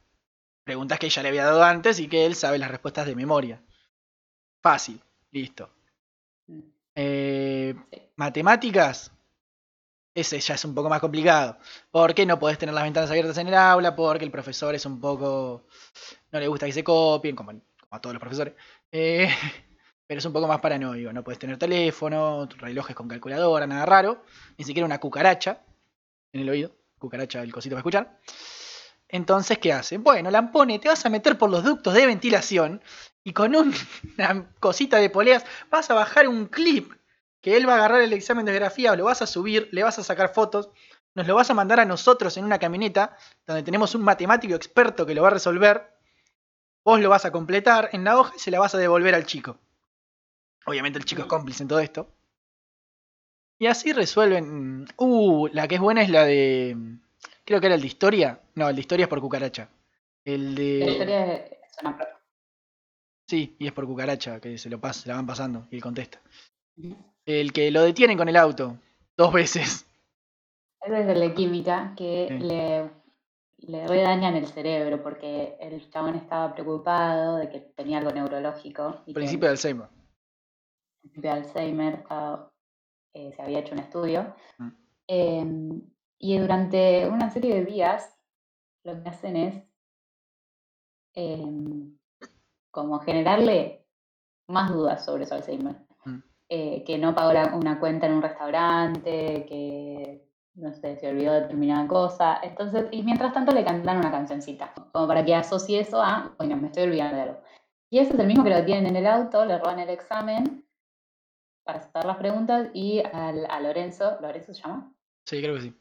Preguntas 0.64 0.98
que 0.98 1.06
ella 1.06 1.22
le 1.22 1.28
había 1.28 1.44
dado 1.44 1.62
antes 1.62 2.00
y 2.00 2.08
que 2.08 2.24
él 2.24 2.34
sabe 2.34 2.58
las 2.58 2.70
respuestas 2.70 3.06
de 3.06 3.14
memoria. 3.14 3.62
Fácil, 4.62 5.00
listo. 5.30 5.70
Mm. 6.46 6.60
Eh, 6.94 7.74
matemáticas, 8.16 9.12
ese 10.14 10.38
ya 10.40 10.54
es 10.54 10.64
un 10.64 10.74
poco 10.74 10.88
más 10.88 11.00
complicado. 11.00 11.58
Porque 11.90 12.26
no 12.26 12.38
podés 12.38 12.58
tener 12.58 12.74
las 12.74 12.84
ventanas 12.84 13.10
abiertas 13.10 13.38
en 13.38 13.48
el 13.48 13.54
aula, 13.54 13.94
porque 13.96 14.24
el 14.24 14.30
profesor 14.30 14.74
es 14.74 14.86
un 14.86 15.00
poco. 15.00 15.66
no 16.32 16.40
le 16.40 16.48
gusta 16.48 16.66
que 16.66 16.72
se 16.72 16.84
copien, 16.84 17.36
como, 17.36 17.52
a 17.90 18.00
todos 18.00 18.14
los 18.14 18.20
profesores. 18.20 18.54
Eh, 18.92 19.28
pero 20.06 20.18
es 20.18 20.24
un 20.24 20.32
poco 20.32 20.46
más 20.48 20.60
paranoico. 20.60 21.12
No 21.12 21.24
puedes 21.24 21.38
tener 21.38 21.58
teléfono, 21.58 22.48
relojes 22.58 22.94
con 22.96 23.08
calculadora, 23.08 23.66
nada 23.66 23.86
raro. 23.86 24.24
Ni 24.58 24.64
siquiera 24.64 24.86
una 24.86 25.00
cucaracha 25.00 25.62
en 26.32 26.42
el 26.42 26.50
oído. 26.50 26.72
Cucaracha, 26.98 27.42
el 27.42 27.52
cosito 27.52 27.74
para 27.74 27.80
escuchar. 27.80 28.20
Entonces, 29.08 29.58
¿qué 29.58 29.72
hace? 29.72 29.98
Bueno, 29.98 30.30
Lampone, 30.30 30.78
te 30.78 30.88
vas 30.88 31.04
a 31.06 31.10
meter 31.10 31.38
por 31.38 31.50
los 31.50 31.62
ductos 31.62 31.94
de 31.94 32.06
ventilación 32.06 32.82
y 33.22 33.32
con 33.32 33.54
un- 33.54 33.74
una 34.18 34.50
cosita 34.60 34.98
de 34.98 35.10
poleas 35.10 35.44
vas 35.70 35.90
a 35.90 35.94
bajar 35.94 36.28
un 36.28 36.46
clip 36.46 36.92
que 37.44 37.58
él 37.58 37.68
va 37.68 37.74
a 37.74 37.76
agarrar 37.76 38.00
el 38.00 38.14
examen 38.14 38.46
de 38.46 38.52
geografía, 38.52 38.96
lo 38.96 39.04
vas 39.04 39.20
a 39.20 39.26
subir, 39.26 39.68
le 39.70 39.82
vas 39.82 39.98
a 39.98 40.02
sacar 40.02 40.32
fotos, 40.32 40.70
nos 41.14 41.26
lo 41.26 41.34
vas 41.34 41.50
a 41.50 41.54
mandar 41.54 41.78
a 41.78 41.84
nosotros 41.84 42.38
en 42.38 42.44
una 42.46 42.58
camioneta 42.58 43.18
donde 43.46 43.62
tenemos 43.62 43.94
un 43.94 44.02
matemático 44.02 44.54
experto 44.54 45.04
que 45.04 45.14
lo 45.14 45.20
va 45.20 45.28
a 45.28 45.32
resolver. 45.32 45.94
Vos 46.82 47.00
lo 47.00 47.10
vas 47.10 47.26
a 47.26 47.30
completar 47.32 47.90
en 47.92 48.02
la 48.02 48.18
hoja 48.18 48.32
y 48.34 48.38
se 48.38 48.50
la 48.50 48.60
vas 48.60 48.74
a 48.74 48.78
devolver 48.78 49.14
al 49.14 49.26
chico. 49.26 49.58
Obviamente 50.64 50.98
el 50.98 51.04
chico 51.04 51.20
es 51.20 51.28
cómplice 51.28 51.62
en 51.62 51.68
todo 51.68 51.80
esto. 51.80 52.08
Y 53.58 53.66
así 53.66 53.92
resuelven. 53.92 54.86
Uh, 54.96 55.48
la 55.48 55.68
que 55.68 55.74
es 55.74 55.80
buena 55.82 56.00
es 56.02 56.08
la 56.08 56.24
de. 56.24 56.76
Creo 57.44 57.60
que 57.60 57.66
era 57.66 57.74
el 57.74 57.82
de 57.82 57.86
historia. 57.86 58.40
No, 58.54 58.70
el 58.70 58.74
de 58.74 58.80
historia 58.80 59.04
es 59.04 59.08
por 59.10 59.20
cucaracha. 59.20 59.68
El 60.24 60.54
de. 60.54 60.78
La 60.78 60.90
historia 60.90 61.34
es 61.36 61.76
una 61.82 61.94
prueba. 61.94 62.20
Sí, 63.28 63.54
y 63.58 63.66
es 63.66 63.72
por 63.74 63.86
cucaracha 63.86 64.40
que 64.40 64.56
se 64.56 64.70
lo 64.70 64.78
pas- 64.80 64.94
se 64.94 65.08
la 65.10 65.16
van 65.16 65.26
pasando 65.26 65.68
y 65.70 65.76
él 65.76 65.82
contesta. 65.82 66.20
El 67.26 67.52
que 67.52 67.70
lo 67.70 67.82
detienen 67.82 68.18
con 68.18 68.28
el 68.28 68.36
auto. 68.36 68.76
Dos 69.16 69.32
veces. 69.32 69.86
Ese 70.80 71.00
es 71.00 71.08
el 71.08 71.20
de 71.20 71.34
química 71.34 71.94
que 71.96 72.26
Sí. 72.28 72.38
le, 72.44 72.90
le 73.58 73.86
redañan 73.86 74.34
el 74.36 74.46
cerebro 74.46 75.02
porque 75.02 75.56
el 75.60 75.88
chabón 75.90 76.16
estaba 76.16 76.52
preocupado 76.54 77.36
de 77.36 77.48
que 77.48 77.60
tenía 77.60 77.98
algo 77.98 78.10
neurológico 78.10 79.02
y 79.06 79.14
Principio 79.14 79.46
de 79.46 79.52
Alzheimer. 79.52 79.88
principio 81.00 81.30
de 81.30 81.36
Alzheimer 81.38 81.94
estaba- 81.94 82.52
eh, 83.14 83.32
se 83.34 83.42
había 83.42 83.60
hecho 83.60 83.72
un 83.74 83.78
estudio. 83.80 84.34
Mm. 84.58 84.68
Em, 85.06 85.82
y 86.18 86.38
durante 86.38 87.08
una 87.08 87.30
serie 87.30 87.54
de 87.54 87.64
días 87.64 88.18
lo 88.84 89.02
que 89.02 89.08
hacen 89.08 89.36
es 89.36 89.62
em, 91.14 91.96
como 92.70 92.98
generarle 93.00 93.86
más 94.48 94.72
dudas 94.72 95.04
sobre 95.04 95.24
su 95.26 95.34
Alzheimer. 95.34 95.76
Eh, 96.48 96.84
que 96.84 96.98
no 96.98 97.14
pagó 97.14 97.32
la- 97.32 97.54
una 97.56 97.80
cuenta 97.80 98.06
en 98.06 98.12
un 98.14 98.22
restaurante, 98.22 99.46
que 99.48 100.28
no 100.56 100.72
sé, 100.74 100.96
se 100.96 101.08
olvidó 101.08 101.32
de 101.32 101.40
determinada 101.40 101.86
cosa. 101.88 102.38
Entonces, 102.42 102.86
y 102.92 103.02
mientras 103.02 103.32
tanto 103.32 103.52
le 103.52 103.64
cantan 103.64 103.96
una 103.98 104.10
cancioncita, 104.10 104.72
como 104.92 105.08
para 105.08 105.24
que 105.24 105.34
asocie 105.34 105.80
eso 105.80 106.00
a, 106.02 106.34
bueno, 106.38 106.56
me 106.56 106.66
estoy 106.66 106.84
olvidando 106.84 107.16
de 107.16 107.22
algo. 107.22 107.40
Y 107.90 107.98
ese 107.98 108.12
es 108.12 108.18
el 108.20 108.26
mismo 108.26 108.44
que 108.44 108.50
lo 108.50 108.64
tienen 108.64 108.86
en 108.86 108.96
el 108.96 109.06
auto, 109.06 109.44
le 109.44 109.58
roban 109.58 109.78
el 109.80 109.88
examen 109.88 110.64
para 111.64 111.78
hacer 111.78 112.04
las 112.04 112.16
preguntas 112.18 112.68
y 112.74 113.00
al- 113.12 113.46
a 113.50 113.60
Lorenzo, 113.60 114.18
¿Lorenzo 114.20 114.52
se 114.52 114.62
llama? 114.62 114.92
Sí, 115.26 115.40
creo 115.40 115.54
que 115.54 115.60
sí. 115.62 115.74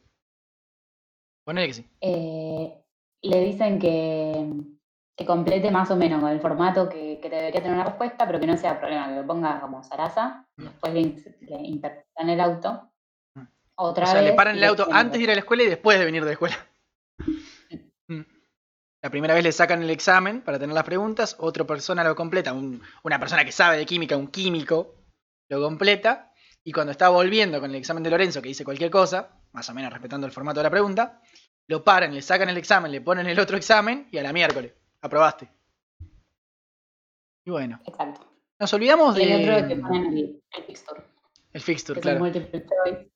Ponele 1.44 1.68
que 1.68 1.74
sí. 1.74 1.90
Eh, 2.02 2.74
le 3.22 3.40
dicen 3.42 3.80
que, 3.80 4.50
que 5.16 5.26
complete 5.26 5.70
más 5.72 5.92
o 5.92 5.96
menos 5.96 6.22
con 6.22 6.30
el 6.32 6.40
formato 6.40 6.90
que, 6.90 7.20
que 7.22 7.30
debería 7.30 7.62
tener 7.62 7.76
una 7.76 7.84
respuesta, 7.86 8.26
pero 8.26 8.40
que 8.40 8.48
no 8.48 8.58
sea 8.58 8.80
problema, 8.80 9.08
que 9.10 9.16
lo 9.16 9.28
ponga 9.28 9.60
como 9.62 9.84
Sarasa, 9.84 10.46
Mm. 10.58 10.64
después 10.64 10.94
le, 10.94 11.02
le 11.42 11.58
interpretan 11.68 12.30
el 12.30 12.40
auto. 12.40 12.90
Mm. 13.36 13.42
Otra 13.76 14.04
O 14.06 14.08
sea, 14.08 14.22
vez. 14.22 14.30
le 14.32 14.36
paran 14.36 14.56
el 14.58 14.64
auto 14.64 14.88
antes 14.92 15.18
de 15.20 15.24
ir 15.24 15.32
a 15.32 15.34
la 15.34 15.40
escuela 15.40 15.64
y 15.64 15.68
después 15.68 15.98
de 16.00 16.06
venir 16.06 16.22
de 16.24 16.28
la 16.28 16.34
escuela. 16.34 16.56
Mm. 18.08 18.22
La 19.02 19.10
primera 19.10 19.34
vez 19.34 19.44
le 19.44 19.52
sacan 19.52 19.82
el 19.82 19.90
examen 19.90 20.42
para 20.42 20.60
tener 20.60 20.74
las 20.74 20.84
preguntas, 20.84 21.36
otra 21.40 21.64
persona 21.66 22.04
lo 22.04 22.16
completa, 22.16 22.54
un- 22.54 22.82
una 23.04 23.20
persona 23.20 23.46
que 23.46 23.52
sabe 23.52 23.78
de 23.78 23.86
química, 23.86 24.18
un 24.18 24.28
químico, 24.28 24.96
lo 25.50 25.62
completa, 25.62 26.32
y 26.66 26.72
cuando 26.72 26.92
está 26.92 27.10
volviendo 27.10 27.60
con 27.62 27.70
el 27.70 27.76
examen 27.78 28.04
de 28.04 28.10
Lorenzo, 28.10 28.42
que 28.42 28.50
dice 28.50 28.64
cualquier 28.66 28.90
cosa, 28.92 29.30
más 29.54 29.70
o 29.70 29.74
menos 29.74 29.92
respetando 29.92 30.26
el 30.28 30.34
formato 30.34 30.60
de 30.60 30.64
la 30.64 30.70
pregunta, 30.70 31.22
lo 31.68 31.84
paran, 31.84 32.14
le 32.14 32.22
sacan 32.22 32.50
el 32.50 32.58
examen, 32.58 32.92
le 32.92 33.02
ponen 33.02 33.28
el 33.28 33.40
otro 33.40 33.56
examen 33.58 34.08
y 34.12 34.18
a 34.18 34.24
la 34.24 34.34
miércoles, 34.34 34.74
aprobaste. 35.04 35.50
Y 37.46 37.52
bueno, 37.52 37.80
Exacto. 37.86 38.26
nos 38.60 38.74
olvidamos 38.74 39.18
Y 39.18 39.26
de... 39.26 39.34
el 39.44 39.50
otro 39.54 39.68
que 39.68 39.76
ponen 39.76 40.18
el, 40.18 40.44
el 40.58 40.64
fixture, 40.64 41.04
El 41.52 41.62
fixture, 41.62 42.02
claro. 42.02 42.26
es 42.26 42.36
el 42.36 42.40
multiple 42.40 42.66
choice. 42.66 43.10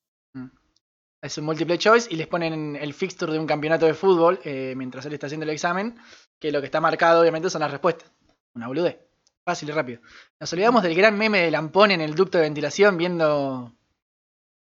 Es 1.20 1.38
un 1.40 1.46
multiple 1.46 1.78
choice 1.80 2.08
y 2.14 2.16
les 2.18 2.28
ponen 2.28 2.76
el 2.76 2.94
fixture 2.94 3.32
de 3.32 3.40
un 3.40 3.48
campeonato 3.48 3.86
de 3.88 3.94
fútbol 3.96 4.40
eh, 4.44 4.74
mientras 4.78 5.06
él 5.06 5.14
está 5.14 5.26
haciendo 5.26 5.46
el 5.46 5.50
examen, 5.50 5.98
que 6.40 6.52
lo 6.52 6.60
que 6.60 6.68
está 6.68 6.80
marcado 6.80 7.22
obviamente 7.22 7.50
son 7.50 7.62
las 7.62 7.72
respuestas. 7.72 8.12
Una 8.54 8.68
boludez. 8.68 9.00
Fácil 9.44 9.70
y 9.70 9.72
rápido. 9.72 10.02
Nos 10.40 10.52
olvidamos 10.54 10.84
del 10.84 10.94
gran 10.94 11.18
meme 11.18 11.40
de 11.40 11.52
Lampón 11.52 11.92
en 11.92 12.02
el 12.02 12.14
ducto 12.16 12.38
de 12.38 12.44
ventilación 12.44 12.98
viendo 12.98 13.74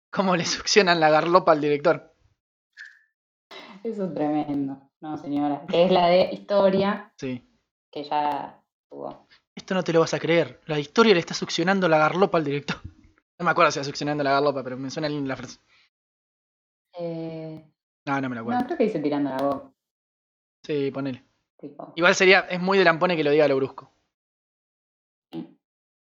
cómo 0.09 0.35
le 0.35 0.45
succionan 0.45 0.99
la 0.99 1.09
garlopa 1.09 1.51
al 1.51 1.61
director. 1.61 2.15
Eso 3.83 4.05
es 4.05 4.13
tremendo. 4.13 4.88
No, 5.01 5.17
señora. 5.17 5.65
Que 5.67 5.85
es 5.85 5.91
la 5.91 6.07
de 6.07 6.29
historia, 6.33 7.11
Sí. 7.17 7.47
que 7.91 8.03
ya 8.03 8.61
tuvo. 8.89 9.27
Esto 9.55 9.73
no 9.73 9.83
te 9.83 9.93
lo 9.93 10.01
vas 10.01 10.13
a 10.13 10.19
creer. 10.19 10.59
La 10.65 10.79
historia 10.79 11.13
le 11.13 11.19
está 11.19 11.33
succionando 11.33 11.87
la 11.87 11.97
garlopa 11.99 12.37
al 12.37 12.43
director. 12.43 12.77
No 13.37 13.45
me 13.45 13.51
acuerdo 13.51 13.71
si 13.71 13.79
era 13.79 13.85
succionando 13.85 14.23
la 14.23 14.31
garlopa, 14.33 14.63
pero 14.63 14.77
me 14.77 14.89
suena 14.89 15.07
linda 15.09 15.29
la 15.29 15.35
frase. 15.37 15.59
Eh, 16.97 17.63
No, 18.05 18.19
no 18.21 18.29
me 18.29 18.35
la 18.35 18.41
acuerdo. 18.41 18.59
no, 18.61 18.65
creo 18.65 18.77
que 18.77 18.83
dice 18.85 18.99
tirando 18.99 19.29
la 19.29 19.37
voz. 19.37 19.63
Sí, 20.65 20.91
ponele. 20.91 21.23
Tipo, 21.57 21.93
Igual 21.95 22.15
sería, 22.15 22.39
es 22.41 22.59
muy 22.59 22.77
de 22.77 22.83
Lampone 22.83 23.15
que 23.15 23.23
lo 23.23 23.31
diga 23.31 23.45
a 23.45 23.47
lo 23.47 23.55
brusco. 23.57 23.91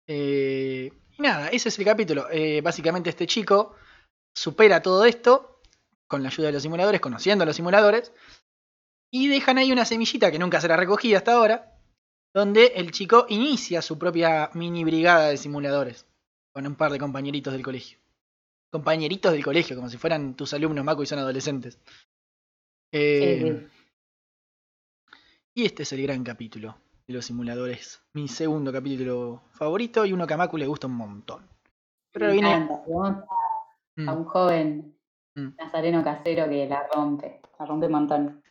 Eh, 0.08 0.92
y 1.18 1.22
nada, 1.22 1.50
ese 1.50 1.70
es 1.70 1.78
el 1.80 1.86
capítulo. 1.86 2.28
Eh, 2.32 2.62
básicamente 2.62 3.10
este 3.10 3.28
chico 3.28 3.76
supera 4.34 4.82
todo 4.82 5.06
esto 5.06 5.62
con 6.08 6.24
la 6.24 6.30
ayuda 6.30 6.48
de 6.48 6.54
los 6.54 6.64
simuladores, 6.64 7.02
conociendo 7.02 7.44
a 7.44 7.46
los 7.46 7.56
simuladores, 7.56 8.12
y 9.12 9.28
dejan 9.28 9.58
ahí 9.58 9.72
una 9.72 9.86
semillita 9.86 10.32
que 10.32 10.40
nunca 10.40 10.62
será 10.62 10.76
recogida 10.78 11.18
hasta 11.18 11.34
ahora, 11.34 11.76
donde 12.34 12.68
el 12.76 12.92
chico 12.92 13.26
inicia 13.30 13.82
su 13.82 13.98
propia 13.98 14.50
mini 14.54 14.84
brigada 14.84 15.30
de 15.30 15.38
simuladores 15.38 16.06
con 16.52 16.66
un 16.68 16.76
par 16.76 16.92
de 16.92 17.00
compañeritos 17.00 17.54
del 17.54 17.64
colegio. 17.64 17.98
Compañeritos 18.72 19.32
del 19.32 19.44
colegio, 19.44 19.76
como 19.76 19.90
si 19.90 19.98
fueran 19.98 20.36
tus 20.36 20.54
alumnos, 20.54 20.86
Maco, 20.86 21.02
y 21.02 21.08
son 21.08 21.20
adolescentes. 21.20 21.80
Eh, 22.92 23.68
sí. 23.68 23.68
y 25.56 25.66
este 25.66 25.84
es 25.84 25.94
el 25.94 26.04
gran 26.04 26.24
capítulo 26.24 26.78
de 27.08 27.14
los 27.14 27.26
simuladores. 27.26 28.02
Mi 28.14 28.28
segundo 28.28 28.72
capítulo 28.72 29.42
favorito 29.52 30.06
y 30.06 30.14
uno 30.14 30.26
que 30.28 30.34
a 30.34 30.38
Macu 30.38 30.58
le 30.58 30.68
gusta 30.68 30.88
un 30.88 30.94
montón. 30.94 31.48
Pero 32.12 32.32
viene. 32.32 32.52
encanta. 32.54 32.84
Tenemos 32.86 33.16
Mm, 33.96 34.08
a 34.08 34.14
un 34.14 34.24
joven 34.26 34.96
Mm. 35.36 35.50
nazareno 35.58 36.04
casero 36.04 36.48
que 36.48 36.68
la 36.68 36.88
rompe, 36.94 37.42
la 37.60 37.66
rompe 37.66 37.88
un 37.88 37.92
montón. 37.92 38.44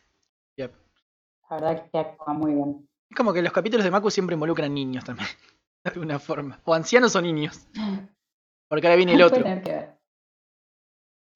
La 1.49 1.55
verdad 1.57 1.89
que 1.91 1.97
actúa 1.99 2.33
muy 2.33 2.53
bien. 2.53 2.87
Es 3.09 3.17
como 3.17 3.33
que 3.33 3.41
los 3.41 3.51
capítulos 3.51 3.83
de 3.83 3.91
Macu 3.91 4.11
siempre 4.11 4.35
involucran 4.35 4.73
niños 4.73 5.03
también. 5.03 5.27
De 5.83 5.91
alguna 5.91 6.19
forma. 6.19 6.59
O 6.65 6.73
ancianos 6.73 7.15
o 7.15 7.21
niños. 7.21 7.67
Porque 8.67 8.85
ahora 8.87 8.97
viene 8.97 9.13
el 9.13 9.21
otro. 9.23 9.43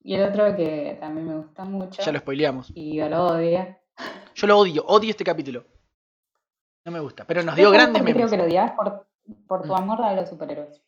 Y 0.06 0.16
el 0.16 0.24
otro 0.30 0.56
que 0.56 0.98
también 1.00 1.28
me 1.28 1.36
gusta 1.38 1.64
mucho 1.64 2.02
Ya 2.04 2.12
lo 2.12 2.20
spoileamos. 2.20 2.72
y 2.76 2.98
yo 2.98 3.08
lo 3.10 3.26
odia. 3.28 3.80
Yo 4.36 4.48
lo 4.48 4.58
odio, 4.60 4.84
odio 4.86 5.10
este 5.12 5.24
capítulo. 5.24 5.64
No 6.86 6.92
me 6.92 7.00
gusta. 7.00 7.26
Pero 7.26 7.42
nos 7.44 7.56
dio 7.56 7.66
¿Sabes 7.68 7.80
grandes 7.80 8.04
memes. 8.04 8.16
Creo 8.16 8.30
que 8.30 8.38
lo 8.38 8.44
odias 8.44 8.72
por, 8.74 9.08
por 9.48 9.62
tu 9.64 9.70
Mm. 9.70 9.76
amor 9.78 10.02
a 10.04 10.14
los 10.14 10.28
superhéroes. 10.30 10.82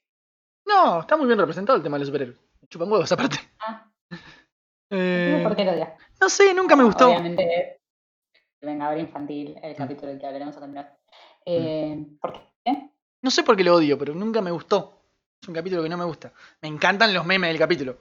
No, 0.67 0.99
está 0.99 1.15
muy 1.15 1.27
bien 1.27 1.39
representado 1.39 1.77
el 1.77 1.83
tema 1.83 1.95
de 1.95 1.99
los 1.99 2.07
superhéroes. 2.07 2.37
Chupan 2.69 2.91
huevos 2.91 3.11
aparte. 3.11 3.37
Ah, 3.59 3.89
Eh, 4.91 5.41
¿por 5.43 5.55
qué 5.55 5.65
lo 5.65 5.71
odias? 5.71 5.93
no 6.21 6.29
sé, 6.29 6.53
nunca 6.53 6.75
me 6.75 6.83
gustó. 6.83 7.07
Obviamente, 7.07 7.74
Vengador 8.65 8.97
Infantil, 8.97 9.55
el 9.61 9.75
capítulo 9.75 10.09
del 10.09 10.19
que 10.19 10.25
hablaremos 10.25 10.57
a 10.57 10.59
continuación. 10.59 10.97
Eh, 11.45 12.05
¿Por 12.19 12.33
qué? 12.63 12.89
No 13.21 13.31
sé 13.31 13.43
por 13.43 13.55
qué 13.55 13.63
lo 13.63 13.75
odio, 13.75 13.97
pero 13.97 14.13
nunca 14.13 14.41
me 14.41 14.51
gustó. 14.51 15.01
Es 15.41 15.47
un 15.47 15.55
capítulo 15.55 15.83
que 15.83 15.89
no 15.89 15.97
me 15.97 16.05
gusta. 16.05 16.33
Me 16.61 16.67
encantan 16.67 17.13
los 17.13 17.25
memes 17.25 17.49
del 17.49 17.59
capítulo. 17.59 17.97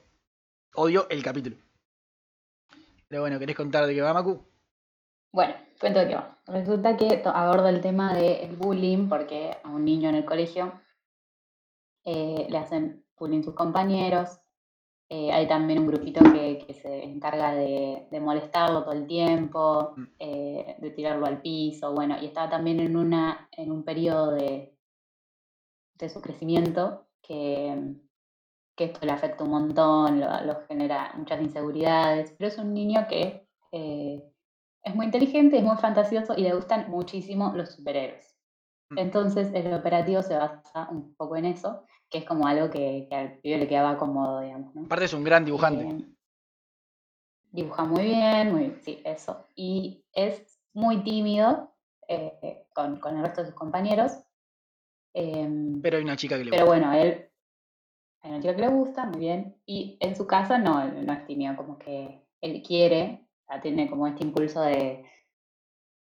Odio 0.75 1.07
el 1.11 1.23
capítulo. 1.23 1.57
Pero 3.09 3.23
bueno, 3.23 3.39
¿querés 3.39 3.57
contar 3.57 3.87
de 3.87 3.95
qué 3.95 4.01
va 4.01 4.13
Macu? 4.13 4.45
Bueno, 5.33 5.55
cuento 5.79 6.01
de 6.01 6.09
qué 6.09 6.15
va. 6.15 6.39
Resulta 6.47 6.97
que 6.97 7.23
aborda 7.25 7.71
el 7.71 7.81
tema 7.81 8.15
del 8.15 8.57
bullying 8.57 9.09
porque 9.09 9.57
a 9.63 9.69
un 9.69 9.85
niño 9.85 10.09
en 10.09 10.17
el 10.17 10.25
colegio 10.25 10.81
eh, 12.05 12.47
le 12.49 12.59
hacen 12.59 13.05
bullying 13.19 13.43
sus 13.43 13.55
compañeros. 13.55 14.41
Eh, 15.11 15.31
hay 15.33 15.47
también 15.47 15.81
un 15.81 15.87
grupito 15.87 16.21
que, 16.33 16.65
que 16.67 16.75
se 16.75 17.05
encarga 17.05 17.55
de, 17.55 18.09
de 18.11 18.21
molestarlo 18.21 18.83
todo 18.85 18.93
el 18.95 19.07
tiempo, 19.07 19.93
Mm. 19.97 20.05
eh, 20.19 20.77
de 20.79 20.91
tirarlo 20.91 21.27
al 21.27 21.41
piso, 21.43 21.93
bueno, 21.93 22.17
y 22.21 22.27
estaba 22.27 22.49
también 22.51 22.81
en, 22.81 22.97
una, 22.97 23.49
en 23.53 23.71
un 23.71 23.85
periodo 23.85 24.33
de, 24.33 24.75
de 25.99 26.09
su 26.09 26.21
crecimiento 26.21 27.07
que, 27.23 27.95
que 28.77 28.85
esto 28.85 29.05
le 29.07 29.13
afecta 29.13 29.45
un 29.45 29.51
montón, 29.51 30.21
lo, 30.21 30.27
lo 30.45 30.61
genera 30.67 31.13
muchas 31.17 31.41
inseguridades, 31.41 32.33
pero 32.37 32.49
es 32.49 32.59
un 32.59 32.73
niño 32.75 33.07
que 33.09 33.47
eh, 33.73 34.23
es 34.83 34.95
muy 34.95 35.07
inteligente, 35.07 35.59
es 35.59 35.65
muy 35.65 35.77
fantasioso 35.77 36.35
y 36.37 36.43
le 36.43 36.55
gustan 36.55 36.91
muchísimo 36.91 37.53
los 37.55 37.71
superhéroes. 37.73 38.37
Mm. 38.91 38.99
Entonces 38.99 39.51
el 39.55 39.73
operativo 39.73 40.23
se 40.23 40.37
basa 40.37 40.89
un 40.91 41.15
poco 41.15 41.37
en 41.37 41.45
eso, 41.45 41.85
que 42.15 42.19
es 42.19 42.25
como 42.27 42.47
algo 42.47 42.71
que, 42.71 43.09
que 43.11 43.17
al 43.17 43.39
pibe 43.39 43.59
le 43.59 43.67
quedaba 43.67 43.99
cómodo, 43.99 44.41
digamos. 44.41 44.73
¿no? 44.73 44.85
Aparte 44.85 45.07
es 45.07 45.13
un 45.15 45.25
gran 45.25 45.45
dibujante. 45.45 45.83
Eh, 45.85 46.07
dibuja 47.51 47.85
muy 47.87 48.05
bien, 48.05 48.53
muy, 48.53 48.77
sí, 48.83 49.03
eso. 49.05 49.49
Y 49.57 50.05
es 50.13 50.61
muy 50.75 51.03
tímido 51.03 51.75
eh, 52.07 52.69
con, 52.73 53.01
con 53.01 53.17
el 53.17 53.25
resto 53.25 53.41
de 53.41 53.49
sus 53.49 53.57
compañeros. 53.57 54.13
em, 55.13 55.83
Pero 55.83 55.97
hay 55.97 56.05
una 56.05 56.17
chica 56.17 56.39
que 56.39 56.45
le 56.45 56.53
pero 56.53 56.67
gusta. 56.67 56.79
bueno, 56.79 56.93
él, 56.93 57.29
hay 58.23 58.31
una 58.31 58.41
chica 58.41 58.55
que 58.55 58.63
le 58.63 58.69
gusta, 58.69 59.07
muy 59.07 59.19
bien. 59.19 59.57
Y 59.67 59.97
en 59.99 60.15
su 60.15 60.25
casa 60.25 60.57
no, 60.57 60.85
no 60.93 61.13
es 61.13 61.27
tímido, 61.27 61.57
como 61.57 61.81
que 61.81 62.23
él 62.41 62.63
quiere, 62.63 63.27
o 63.43 63.47
sea, 63.49 63.61
tiene 63.61 63.91
como 63.91 64.07
este 64.07 64.23
impulso 64.23 64.61
de 64.63 65.05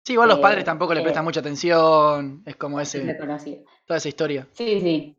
Sí, 0.04 0.14
igual 0.14 0.30
los 0.30 0.38
padres 0.38 0.62
eh, 0.62 0.66
tampoco 0.66 0.94
le 0.94 1.00
eh, 1.00 1.04
prestan 1.04 1.26
mucha 1.26 1.40
atención. 1.40 2.44
Es 2.46 2.56
como 2.58 2.80
ese, 2.80 3.02
reconocido. 3.02 3.64
toda 3.88 3.98
esa 3.98 4.08
historia. 4.08 4.48
Sí, 4.52 4.80
sí. 4.80 5.18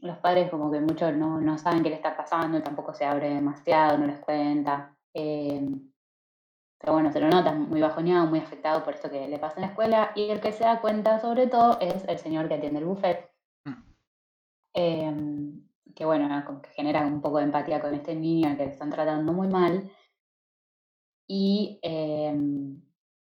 Los 0.00 0.18
padres 0.18 0.50
como 0.50 0.70
que 0.70 0.80
muchos 0.80 1.14
no, 1.14 1.40
no 1.40 1.58
saben 1.58 1.82
qué 1.82 1.90
le 1.90 1.96
está 1.96 2.16
pasando, 2.16 2.62
tampoco 2.62 2.94
se 2.94 3.04
abre 3.04 3.34
demasiado, 3.34 3.98
no 3.98 4.06
les 4.06 4.18
cuenta. 4.20 4.94
em, 5.14 5.90
pero 6.78 6.92
bueno, 6.92 7.10
se 7.12 7.20
lo 7.20 7.28
nota 7.28 7.52
muy 7.52 7.80
bajoneado, 7.80 8.26
muy 8.26 8.38
afectado 8.38 8.84
por 8.84 8.94
esto 8.94 9.10
que 9.10 9.26
le 9.26 9.38
pasa 9.38 9.56
en 9.56 9.62
la 9.62 9.68
escuela. 9.68 10.12
Y 10.14 10.30
el 10.30 10.40
que 10.40 10.52
se 10.52 10.62
da 10.64 10.80
cuenta 10.80 11.18
sobre 11.20 11.48
todo 11.48 11.78
es 11.80 12.04
el 12.06 12.18
señor 12.18 12.46
que 12.48 12.54
atiende 12.54 12.78
el 12.80 12.84
buffet. 12.86 13.28
Mm. 13.64 13.72
em, 14.74 15.68
que 15.96 16.04
bueno, 16.04 16.28
como 16.46 16.62
que 16.62 16.70
genera 16.70 17.00
un 17.04 17.20
poco 17.20 17.38
de 17.38 17.44
empatía 17.44 17.80
con 17.80 17.92
este 17.94 18.14
niño 18.14 18.48
al 18.48 18.56
que 18.56 18.66
le 18.66 18.70
están 18.72 18.90
tratando 18.90 19.32
muy 19.32 19.48
mal. 19.48 19.90
Y, 21.26 21.78
em, 21.82 22.80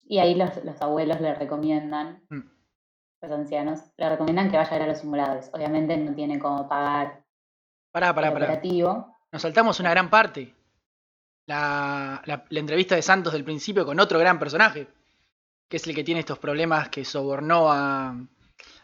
y 0.07 0.19
ahí 0.19 0.35
los, 0.35 0.65
los 0.65 0.81
abuelos 0.83 1.21
le 1.21 1.35
recomiendan, 1.35 2.23
Mm. 2.31 2.54
Los 3.29 3.39
ancianos, 3.39 3.81
le 3.97 4.09
recomiendan 4.09 4.51
que 4.51 4.57
vaya 4.57 4.71
a 4.73 4.77
ir 4.77 4.83
a 4.83 4.87
los 4.87 4.99
simuladores. 4.99 5.51
Obviamente 5.53 5.97
no 5.97 6.15
tiene 6.15 6.39
cómo 6.39 6.69
pagar 6.69 7.23
Pará, 7.93 8.15
pará, 8.15 8.29
el 8.29 8.33
pará. 8.35 8.47
operativo. 8.47 9.17
Nos 9.33 9.43
saltamos 9.43 9.79
una 9.81 9.91
gran 9.91 10.11
parte. 10.11 10.55
La, 11.47 12.23
la- 12.25 12.45
la 12.49 12.61
entrevista 12.61 12.95
de 12.95 13.03
Santos 13.03 13.33
del 13.33 13.45
principio 13.45 13.85
con 13.85 14.01
otro 14.01 14.19
gran 14.19 14.39
personaje, 14.39 14.89
que 15.69 15.77
es 15.77 15.87
el 15.87 15.95
que 15.95 16.05
tiene 16.05 16.21
estos 16.21 16.39
problemas 16.39 16.89
que 16.89 17.05
sobornó 17.05 17.71
a, 17.71 18.17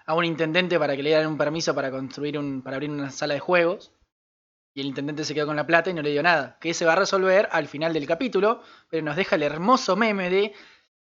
a 0.07 0.15
un 0.15 0.25
intendente 0.25 0.79
para 0.79 0.95
que 0.97 1.03
le 1.03 1.11
dieran 1.11 1.27
un 1.27 1.39
permiso 1.39 1.75
para 1.75 1.91
construir 1.91 2.39
un, 2.39 2.63
para 2.63 2.77
abrir 2.77 2.91
una 2.91 3.11
sala 3.11 3.35
de 3.35 3.41
juegos. 3.41 3.93
Y 4.75 4.83
el 4.83 4.87
intendente 4.89 5.25
se 5.25 5.35
quedó 5.35 5.47
con 5.47 5.57
la 5.57 5.67
plata 5.67 5.91
y 5.91 5.95
no 5.95 6.03
le 6.03 6.11
dio 6.11 6.23
nada. 6.23 6.57
Que 6.61 6.75
se 6.75 6.85
va 6.85 6.93
a 6.93 6.97
resolver 6.97 7.49
al 7.51 7.67
final 7.67 7.93
del 7.93 8.07
capítulo, 8.07 8.63
pero 8.89 9.03
nos 9.05 9.17
deja 9.17 9.35
el 9.37 9.43
hermoso 9.43 9.97
meme 9.97 10.31
de 10.31 10.53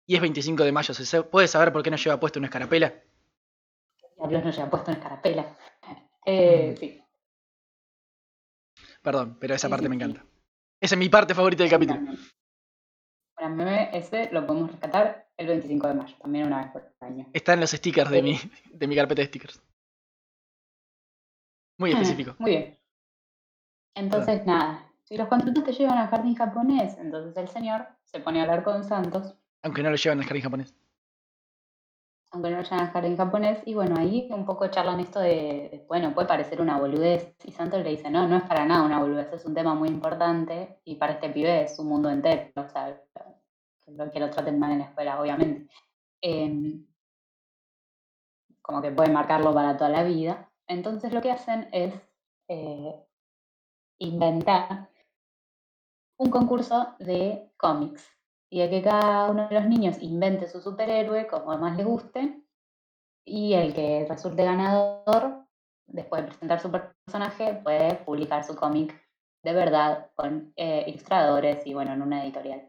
y 0.05 0.15
es 0.15 0.21
25 0.21 0.63
de 0.63 0.71
mayo. 0.71 0.93
¿Se 0.93 1.23
puede 1.23 1.47
saber 1.47 1.73
por 1.73 1.83
qué 1.83 1.91
no 1.91 1.97
lleva 1.97 2.19
puesto 2.19 2.39
una 2.39 2.47
escarapela? 2.47 2.93
Diablos 4.19 4.43
no 4.45 4.51
lleva 4.51 4.69
puesto 4.69 4.91
una 4.91 4.97
escarapela. 4.99 5.57
Eh, 6.25 6.73
Mm. 6.73 6.77
sí. 6.77 7.03
Perdón, 9.01 9.37
pero 9.39 9.55
esa 9.55 9.67
Sí, 9.67 9.71
parte 9.71 9.85
sí, 9.85 9.89
me 9.89 9.95
encanta. 9.95 10.25
Esa 10.81 10.95
es 10.95 10.99
mi 10.99 11.09
parte 11.09 11.33
favorita 11.33 11.63
del 11.63 11.71
capítulo. 11.71 11.99
Bueno, 13.37 13.55
meme 13.55 13.89
ese 13.97 14.29
lo 14.31 14.45
podemos 14.45 14.71
rescatar 14.71 15.29
el 15.37 15.47
25 15.47 15.87
de 15.87 15.93
mayo, 15.93 16.15
también 16.21 16.47
una 16.47 16.63
vez 16.63 16.71
por 16.71 16.93
año. 16.99 17.25
Está 17.33 17.53
en 17.53 17.61
los 17.61 17.71
stickers 17.71 18.09
de 18.09 18.21
mi, 18.21 18.37
de 18.73 18.87
mi 18.87 18.95
carpeta 18.95 19.21
de 19.21 19.27
stickers. 19.27 19.61
Muy 21.77 21.91
específico. 21.91 22.35
Muy 22.39 22.51
bien. 22.51 22.79
Entonces, 23.95 24.45
nada. 24.45 24.85
Si 25.03 25.17
los 25.17 25.27
contratos 25.29 25.63
te 25.63 25.71
llevan 25.71 25.97
al 25.97 26.07
jardín 26.09 26.35
japonés, 26.35 26.97
entonces 26.97 27.35
el 27.37 27.47
señor 27.47 27.87
se 28.03 28.19
pone 28.19 28.39
a 28.39 28.43
hablar 28.43 28.63
con 28.63 28.83
Santos, 28.83 29.35
Aunque 29.63 29.81
no 29.83 29.89
lo 29.89 29.95
llevan 29.95 30.19
al 30.19 30.25
jardín 30.25 30.43
japonés. 30.43 30.75
Aunque 32.31 32.49
no 32.49 32.57
lo 32.57 32.63
llevan 32.63 32.81
al 32.81 32.91
jardín 32.91 33.17
japonés, 33.17 33.59
y 33.65 33.73
bueno, 33.73 33.95
ahí 33.97 34.29
un 34.31 34.45
poco 34.45 34.67
charlan 34.67 34.99
esto 34.99 35.19
de, 35.19 35.85
bueno, 35.87 36.13
puede 36.13 36.27
parecer 36.27 36.61
una 36.61 36.77
boludez, 36.77 37.35
y 37.43 37.51
Santos 37.51 37.83
le 37.83 37.89
dice, 37.89 38.09
no, 38.11 38.27
no 38.27 38.37
es 38.37 38.43
para 38.43 38.65
nada 38.65 38.83
una 38.83 38.99
boludez, 38.99 39.33
es 39.33 39.45
un 39.45 39.53
tema 39.53 39.73
muy 39.73 39.89
importante, 39.89 40.79
y 40.85 40.95
para 40.95 41.13
este 41.13 41.29
pibe 41.29 41.63
es 41.63 41.79
un 41.79 41.87
mundo 41.87 42.09
entero, 42.09 42.51
o 42.55 42.67
sea, 42.67 43.01
que 43.81 43.91
lo, 43.91 44.11
que 44.11 44.19
lo 44.19 44.29
traten 44.29 44.59
mal 44.59 44.71
en 44.71 44.79
la 44.79 44.85
escuela, 44.85 45.19
obviamente. 45.19 45.67
Em, 46.21 46.85
como 48.61 48.83
que 48.83 48.91
puede 48.91 49.09
marcarlo 49.11 49.51
para 49.51 49.77
toda 49.77 49.89
la 49.89 50.03
vida. 50.03 50.51
Entonces 50.67 51.11
lo 51.11 51.21
que 51.21 51.31
hacen 51.31 51.67
es 51.71 51.93
eh, 52.47 53.03
inventar 53.97 54.89
un 56.17 56.29
concurso 56.29 56.95
de 56.99 57.51
cómics 57.57 58.18
y 58.49 58.59
de 58.59 58.69
que 58.69 58.81
cada 58.81 59.29
uno 59.29 59.47
de 59.47 59.55
los 59.55 59.65
niños 59.65 60.01
invente 60.01 60.47
su 60.47 60.61
superhéroe 60.61 61.27
como 61.27 61.57
más 61.57 61.77
le 61.77 61.83
guste 61.83 62.41
y 63.25 63.53
el 63.53 63.73
que 63.73 64.05
resulte 64.09 64.43
ganador, 64.43 65.45
después 65.87 66.23
de 66.23 66.27
presentar 66.29 66.59
su 66.59 66.71
personaje, 66.71 67.59
puede 67.63 67.95
publicar 67.95 68.43
su 68.43 68.55
cómic 68.55 68.95
de 69.43 69.53
verdad 69.53 70.09
con 70.15 70.51
eh, 70.55 70.85
ilustradores 70.87 71.65
y 71.65 71.73
bueno, 71.73 71.93
en 71.93 72.01
una 72.01 72.23
editorial. 72.23 72.67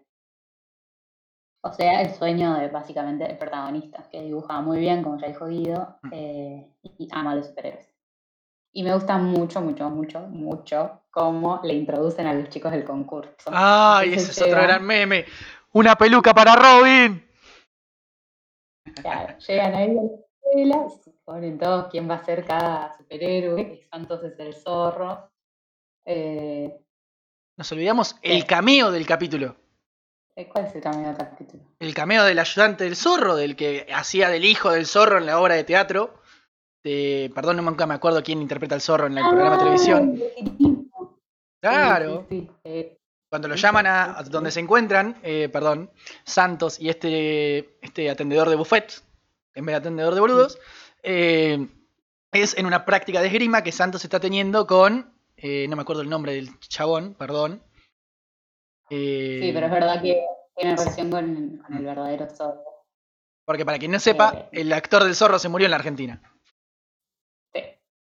O 1.62 1.72
sea, 1.72 2.00
el 2.00 2.14
sueño 2.14 2.54
de 2.54 2.68
básicamente 2.68 3.30
el 3.30 3.36
protagonista, 3.36 4.04
que 4.10 4.22
dibuja 4.22 4.60
muy 4.60 4.78
bien, 4.78 5.02
como 5.02 5.18
ya 5.18 5.28
dijo 5.28 5.46
Guido, 5.46 5.98
Mm. 6.02 6.08
eh, 6.12 6.72
y 6.82 7.08
ama 7.12 7.32
a 7.32 7.34
los 7.36 7.46
superhéroes. 7.48 7.88
Y 8.72 8.82
me 8.82 8.94
gusta 8.94 9.18
mucho, 9.18 9.60
mucho, 9.60 9.90
mucho, 9.90 10.20
mucho 10.28 11.02
cómo 11.10 11.60
le 11.64 11.74
introducen 11.74 12.26
a 12.26 12.32
los 12.34 12.48
chicos 12.48 12.70
del 12.72 12.84
concurso. 12.84 13.50
¡Ay! 13.52 14.10
Entonces 14.10 14.30
Ese 14.30 14.44
es 14.44 14.46
otro 14.52 14.62
gran 14.62 14.84
meme. 14.86 15.24
¡Una 15.72 15.94
peluca 15.96 16.34
para 16.34 16.56
Robin! 16.56 17.24
Claro, 19.02 19.38
llegan 19.38 19.74
ahí 19.74 19.90
a 19.90 19.92
la 19.92 20.06
escuela 20.06 20.88
se 21.04 21.10
ponen 21.24 21.58
todos 21.58 21.88
quién 21.90 22.10
va 22.10 22.14
a 22.16 22.24
ser 22.24 22.44
cada 22.44 22.96
superhéroe, 22.96 23.66
que 23.68 23.86
Santos 23.88 24.24
es 24.24 24.38
el 24.40 24.54
zorro. 24.54 25.30
Eh, 26.04 26.76
Nos 27.56 27.70
olvidamos 27.72 28.16
el 28.22 28.46
cameo 28.46 28.90
del 28.90 29.06
capítulo. 29.06 29.54
eh, 30.34 30.48
¿Cuál 30.48 30.64
es 30.66 30.74
el 30.74 30.80
camino 30.82 31.08
del 31.08 31.16
capítulo? 31.18 31.62
El 31.78 31.94
cameo 31.94 32.24
del 32.24 32.38
ayudante 32.38 32.84
del 32.84 32.96
zorro, 32.96 33.36
del 33.36 33.54
que 33.54 33.86
hacía 33.94 34.28
del 34.28 34.44
hijo 34.44 34.70
del 34.70 34.86
zorro 34.86 35.18
en 35.18 35.26
la 35.26 35.40
obra 35.40 35.54
de 35.54 35.64
teatro. 35.64 36.14
De, 36.82 37.30
perdón, 37.34 37.56
no 37.56 37.62
nunca 37.62 37.86
me 37.86 37.94
acuerdo 37.94 38.22
quién 38.22 38.40
interpreta 38.40 38.74
al 38.74 38.80
zorro 38.80 39.06
en 39.06 39.18
el 39.18 39.28
programa 39.28 39.56
de 39.56 39.58
televisión. 39.58 40.18
Ah. 40.20 40.48
Sí, 40.56 40.86
Claro. 41.60 42.26
sí, 42.30 42.40
sí, 42.40 42.50
eh, 42.64 42.96
Cuando 43.30 43.46
lo 43.46 43.54
llaman 43.54 43.86
a, 43.86 44.22
donde 44.28 44.50
se 44.50 44.58
encuentran, 44.60 45.16
eh, 45.22 45.48
perdón, 45.48 45.90
Santos 46.24 46.80
y 46.80 46.88
este, 46.88 47.78
este 47.80 48.10
atendedor 48.10 48.50
de 48.50 48.56
buffet, 48.56 49.02
en 49.54 49.64
vez 49.64 49.74
de 49.74 49.78
atendedor 49.78 50.14
de 50.14 50.20
boludos, 50.20 50.58
eh, 51.04 51.68
es 52.32 52.58
en 52.58 52.66
una 52.66 52.84
práctica 52.84 53.20
de 53.20 53.28
esgrima 53.28 53.62
que 53.62 53.70
Santos 53.70 54.02
está 54.04 54.18
teniendo 54.18 54.66
con, 54.66 55.14
eh, 55.36 55.66
no 55.68 55.76
me 55.76 55.82
acuerdo 55.82 56.02
el 56.02 56.10
nombre 56.10 56.34
del 56.34 56.58
chabón, 56.58 57.14
perdón. 57.14 57.62
Eh, 58.90 59.38
sí, 59.42 59.52
pero 59.54 59.66
es 59.66 59.72
verdad 59.72 60.02
que 60.02 60.20
tiene 60.56 60.76
relación 60.76 61.10
con, 61.10 61.58
con 61.58 61.76
el 61.76 61.84
verdadero 61.84 62.28
zorro. 62.28 62.64
Porque 63.44 63.64
para 63.64 63.78
quien 63.78 63.92
no 63.92 64.00
sepa, 64.00 64.32
Eh. 64.52 64.60
el 64.60 64.72
actor 64.72 65.04
del 65.04 65.14
zorro 65.14 65.38
se 65.38 65.48
murió 65.48 65.66
en 65.66 65.70
la 65.70 65.76
Argentina. 65.76 66.20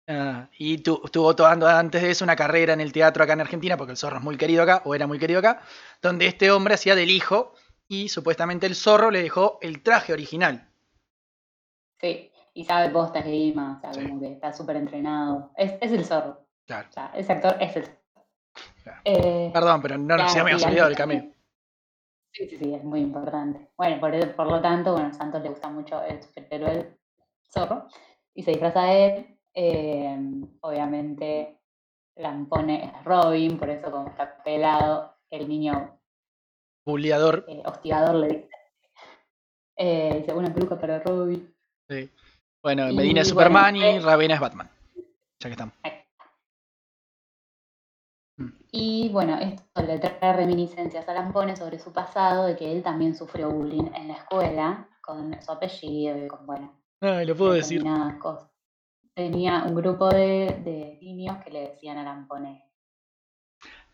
Ah, 0.08 0.48
y 0.56 0.78
tu- 0.78 1.00
estuvo 1.04 1.34
tomando 1.34 1.66
antes 1.66 2.00
de 2.00 2.10
eso 2.10 2.24
una 2.24 2.36
carrera 2.36 2.72
en 2.72 2.80
el 2.80 2.92
teatro 2.92 3.24
acá 3.24 3.32
en 3.32 3.40
Argentina, 3.40 3.76
porque 3.76 3.90
el 3.92 3.96
zorro 3.96 4.18
es 4.18 4.22
muy 4.22 4.36
querido 4.36 4.62
acá, 4.62 4.82
o 4.84 4.94
era 4.94 5.06
muy 5.06 5.18
querido 5.18 5.40
acá, 5.40 5.62
donde 6.00 6.26
este 6.26 6.50
hombre 6.52 6.74
hacía 6.74 6.94
del 6.94 7.10
hijo 7.10 7.54
y 7.88 8.08
supuestamente 8.08 8.66
el 8.66 8.76
zorro 8.76 9.10
le 9.10 9.22
dejó 9.22 9.58
el 9.62 9.82
traje 9.82 10.12
original. 10.12 10.70
Sí, 12.00 12.30
y 12.54 12.64
sabe 12.64 12.90
posta 12.90 13.18
esgrima, 13.20 13.78
o 13.78 13.80
sea, 13.80 13.92
Sí. 13.94 14.06
como 14.06 14.20
que 14.20 14.32
está 14.32 14.52
súper 14.52 14.76
entrenado. 14.76 15.50
Es, 15.56 15.74
es 15.80 15.90
el 15.92 16.04
zorro. 16.04 16.46
Claro. 16.66 16.88
O 16.88 16.92
sea, 16.92 17.12
ese 17.16 17.32
actor 17.32 17.56
es 17.60 17.76
el 17.76 17.84
zorro. 17.84 17.96
Claro. 18.84 19.00
Eh, 19.04 19.50
Perdón, 19.52 19.82
pero 19.82 19.98
no 19.98 20.16
nos 20.16 20.32
Claro, 20.32 20.40
habíamos 20.42 20.62
sí, 20.62 20.68
olvidado 20.68 20.88
del 20.90 21.00
antes- 21.00 21.18
cameo. 21.20 21.32
Sí, 22.32 22.48
sí, 22.50 22.58
sí, 22.58 22.74
es 22.74 22.84
muy 22.84 23.00
importante. 23.00 23.70
Bueno, 23.76 23.98
por, 23.98 24.34
por 24.36 24.46
lo 24.46 24.60
tanto, 24.60 24.92
bueno, 24.92 25.08
a 25.08 25.12
Santos 25.14 25.42
le 25.42 25.48
gusta 25.48 25.68
mucho 25.70 26.02
el 26.02 26.22
superhéroe 26.22 26.70
del 26.70 26.96
zorro 27.50 27.88
y 28.34 28.42
se 28.42 28.50
disfraza 28.52 28.82
de 28.82 29.06
él. 29.06 29.35
Eh, 29.56 30.16
obviamente, 30.60 31.58
Lampone 32.16 32.84
es 32.84 33.04
Robin, 33.04 33.58
por 33.58 33.68
eso 33.70 33.90
como 33.90 34.08
está 34.08 34.40
pelado, 34.44 35.16
el 35.30 35.48
niño 35.48 35.98
Buleador. 36.84 37.44
eh, 37.48 37.62
hostigador 37.66 38.14
le 38.14 38.28
dice, 38.28 38.50
eh, 39.76 40.18
dice 40.20 40.32
una 40.34 40.54
peluca 40.54 40.78
para 40.78 41.00
Robin. 41.00 41.52
sí. 41.88 42.08
Bueno, 42.62 42.90
Y 42.90 42.96
Medina 42.96 43.20
es 43.22 43.32
bueno, 43.32 43.48
Superman 43.48 43.76
y 43.76 43.82
eh, 43.84 44.00
Ravena 44.00 44.34
es 44.34 44.40
Batman. 44.40 44.68
Ya 45.40 45.48
que 45.48 45.50
estamos. 45.50 45.74
Mm. 48.38 48.48
Y 48.72 49.08
bueno, 49.10 49.38
esto 49.38 49.82
le 49.82 49.98
trae 50.00 50.32
reminiscencias 50.32 51.08
a 51.08 51.14
Lampone 51.14 51.54
sobre 51.56 51.78
su 51.78 51.92
pasado, 51.92 52.44
de 52.46 52.56
que 52.56 52.70
él 52.72 52.82
también 52.82 53.14
sufrió 53.14 53.50
bullying 53.50 53.92
en 53.94 54.08
la 54.08 54.14
escuela, 54.14 54.88
con 55.00 55.40
su 55.40 55.52
apellido 55.52 56.24
y 56.24 56.26
con, 56.26 56.44
bueno, 56.44 56.72
Ay, 57.00 57.24
lo 57.26 57.36
puedo 57.36 57.52
decir. 57.52 57.84
cosas. 58.20 58.50
Tenía 59.16 59.64
un 59.64 59.74
grupo 59.74 60.08
de, 60.10 60.60
de 60.62 60.98
niños 61.00 61.42
que 61.42 61.50
le 61.50 61.60
decían 61.70 61.96
a 61.96 62.04
Lampone. 62.04 62.62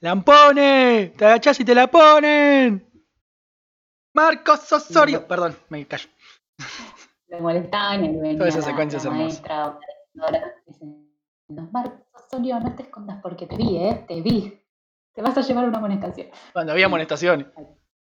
¡Lampone! 0.01 1.13
¡Te 1.17 1.25
agachás 1.25 1.61
y 1.61 1.65
te 1.65 1.77
la 1.77 1.87
ponen! 1.87 2.85
¡Marcos 4.15 4.71
Osorio! 4.73 5.27
Perdón, 5.27 5.57
me 5.69 5.87
callo. 5.87 6.09
Le 7.29 7.41
molestaban 7.41 8.05
y 8.05 8.09
venía 8.09 8.37
Toda 8.37 8.49
esa 8.49 8.63
secuencia 8.63 8.99
la 9.03 9.11
maestra 9.11 9.79
la 10.13 11.69
Marcos 11.71 12.03
Osorio, 12.13 12.61
no 12.61 12.75
te 12.75 12.83
escondas 12.83 13.21
porque 13.23 13.47
te 13.47 13.57
vi, 13.57 13.77
¿eh? 13.77 14.05
Te 14.07 14.21
vi. 14.21 14.61
Te 15.15 15.23
vas 15.23 15.39
a 15.39 15.41
llevar 15.41 15.67
una 15.67 15.79
amonestación. 15.79 16.29
Cuando 16.53 16.73
había 16.73 16.87
amonestaciones. 16.87 17.47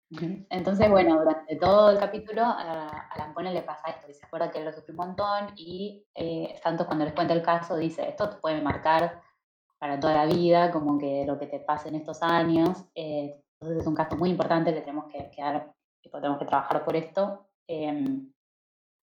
Entonces, 0.09 0.89
bueno, 0.89 1.17
durante 1.17 1.55
todo 1.55 1.89
el 1.91 1.97
capítulo 1.97 2.43
a, 2.43 2.87
a 2.89 3.17
Lampone 3.17 3.53
le 3.53 3.63
pasa 3.63 3.89
esto, 3.89 4.07
que 4.07 4.13
se 4.13 4.25
acuerda 4.25 4.51
que 4.51 4.59
él 4.59 4.65
lo 4.65 4.71
sufrió 4.71 4.93
un 4.93 5.07
montón 5.07 5.53
y 5.55 6.05
eh, 6.13 6.55
Santos 6.61 6.85
cuando 6.85 7.05
les 7.05 7.13
cuenta 7.13 7.33
el 7.33 7.41
caso 7.41 7.75
dice, 7.75 8.07
esto 8.07 8.29
te 8.29 8.37
puede 8.37 8.61
marcar 8.61 9.21
para 9.79 9.99
toda 9.99 10.13
la 10.13 10.25
vida, 10.25 10.71
como 10.71 10.97
que 10.97 11.25
lo 11.25 11.37
que 11.39 11.47
te 11.47 11.59
pase 11.59 11.89
en 11.89 11.95
estos 11.95 12.21
años. 12.21 12.85
eh, 12.95 13.41
entonces 13.59 13.81
es 13.81 13.87
un 13.87 13.95
caso 13.95 14.17
muy 14.17 14.29
importante 14.29 14.73
que 14.73 14.81
tenemos 14.81 15.05
que, 15.11 15.31
que 15.31 15.41
dar, 15.41 15.73
que 16.01 16.09
tenemos 16.09 16.37
que 16.37 16.45
trabajar 16.45 16.83
por 16.83 16.95
esto, 16.95 17.47
em, 17.67 18.31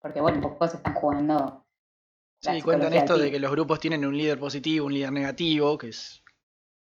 porque 0.01 0.21
bueno, 0.21 0.41
poco 0.41 0.67
se 0.67 0.77
están 0.77 0.95
jugando. 0.95 1.65
Sí, 2.41 2.61
cuentan 2.63 2.93
esto 2.95 3.17
de 3.17 3.31
que 3.31 3.39
los 3.39 3.51
grupos 3.51 3.81
tienen 3.81 4.05
un 4.05 4.17
líder 4.17 4.39
positivo, 4.39 4.87
un 4.87 4.95
líder 4.95 5.13
negativo, 5.13 5.79
que 5.79 5.89
es 5.89 6.23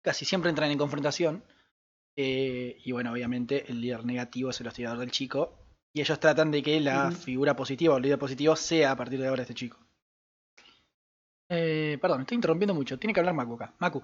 casi 0.02 0.24
siempre 0.24 0.50
entran 0.50 0.72
en 0.72 0.78
confrontación. 0.78 1.44
Eh, 2.20 2.78
y 2.84 2.92
bueno, 2.92 3.12
obviamente 3.12 3.70
el 3.70 3.80
líder 3.80 4.04
negativo 4.04 4.50
es 4.50 4.60
el 4.60 4.68
hostigador 4.68 4.98
del 4.98 5.12
chico. 5.12 5.54
Y 5.94 6.02
ellos 6.02 6.20
tratan 6.20 6.52
de 6.52 6.64
que 6.64 6.80
la 6.80 7.12
figura 7.12 7.56
positiva 7.56 7.94
o 7.94 7.98
el 7.98 8.04
líder 8.04 8.20
positivo 8.20 8.56
sea 8.56 8.92
a 8.92 8.96
partir 8.96 9.20
de 9.22 9.28
ahora 9.28 9.44
este 9.44 9.54
chico. 9.54 9.78
Eh, 11.50 11.98
perdón, 12.02 12.20
me 12.20 12.22
estoy 12.24 12.36
interrumpiendo 12.36 12.74
mucho. 12.74 13.00
Tiene 13.00 13.14
que 13.14 13.20
hablar 13.20 13.36
Maku 13.36 13.54
acá. 13.54 13.74
Maku. 13.80 14.04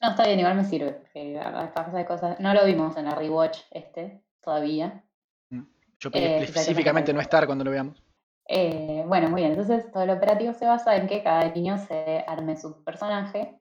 No, 0.00 0.10
está 0.10 0.26
bien, 0.26 0.38
igual 0.40 0.56
me 0.56 0.64
sirve. 0.64 0.92
porque 0.92 1.96
de 1.96 2.06
cosas. 2.06 2.40
No 2.40 2.54
lo 2.54 2.64
vimos 2.64 2.96
en 2.96 3.04
la 3.04 3.14
rewatch 3.14 3.58
este 3.70 4.22
todavía. 4.40 5.04
Yo 5.98 6.10
pedí 6.10 6.24
Eh, 6.24 6.42
específicamente 6.44 7.12
no 7.12 7.20
estar 7.20 7.46
cuando 7.46 7.64
lo 7.64 7.70
veamos. 7.70 8.02
Eh, 8.48 9.04
bueno, 9.06 9.28
muy 9.28 9.42
bien. 9.42 9.52
Entonces, 9.52 9.90
todo 9.92 10.02
el 10.02 10.10
operativo 10.10 10.52
se 10.54 10.66
basa 10.66 10.96
en 10.96 11.06
que 11.06 11.22
cada 11.22 11.48
niño 11.52 11.78
se 11.78 12.24
arme 12.26 12.56
su 12.56 12.82
personaje. 12.82 13.60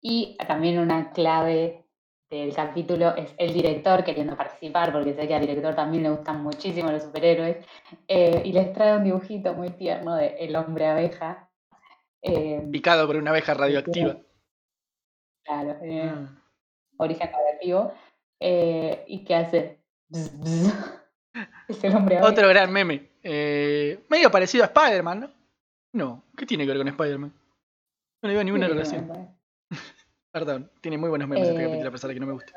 Y 0.00 0.36
también 0.46 0.78
una 0.78 1.10
clave 1.10 1.85
del 2.30 2.54
capítulo 2.54 3.14
es 3.16 3.32
el 3.38 3.52
director 3.52 4.02
queriendo 4.04 4.36
participar, 4.36 4.92
porque 4.92 5.14
sé 5.14 5.28
que 5.28 5.34
al 5.34 5.40
director 5.42 5.74
también 5.74 6.02
le 6.02 6.10
gustan 6.10 6.42
muchísimo 6.42 6.90
los 6.90 7.02
superhéroes. 7.04 7.58
eh, 8.08 8.42
y 8.44 8.52
les 8.52 8.72
trae 8.72 8.96
un 8.96 9.04
dibujito 9.04 9.54
muy 9.54 9.70
tierno 9.70 10.16
de 10.16 10.36
El 10.40 10.56
hombre 10.56 10.86
abeja. 10.86 11.48
eh, 12.22 12.66
Picado 12.72 13.06
por 13.06 13.16
una 13.16 13.30
abeja 13.30 13.54
radioactiva. 13.54 14.16
claro, 15.44 15.76
eh, 15.82 16.10
Mm. 16.12 16.38
origen 16.98 17.30
radioactivo. 17.32 17.92
eh, 18.40 19.04
y 19.06 19.24
que 19.24 19.34
hace. 19.34 19.78
bzz, 20.08 20.38
bzz. 20.40 20.74
es 21.68 21.84
el 21.84 21.94
hombre 21.94 22.16
abeja. 22.16 22.30
Otro 22.32 22.48
gran 22.48 22.72
meme. 22.72 23.08
Eh, 23.22 24.04
medio 24.08 24.30
parecido 24.30 24.64
a 24.64 24.66
Spider-Man, 24.66 25.20
¿no? 25.20 25.30
No, 25.92 26.22
¿qué 26.36 26.44
tiene 26.44 26.64
que 26.64 26.68
ver 26.70 26.78
con 26.78 26.88
Spider-Man? 26.88 27.32
No 28.22 28.28
le 28.28 28.34
veo 28.34 28.44
ninguna 28.44 28.68
relación. 28.68 29.35
Perdón, 30.36 30.70
tiene 30.82 30.98
muy 30.98 31.08
buenos 31.08 31.26
memes 31.28 31.48
este 31.48 31.62
Eh, 31.62 31.64
capítulo 31.66 31.88
a 31.88 31.92
pesar 31.92 32.08
de 32.08 32.14
que 32.14 32.20
no 32.20 32.26
me 32.26 32.32
gusta. 32.34 32.52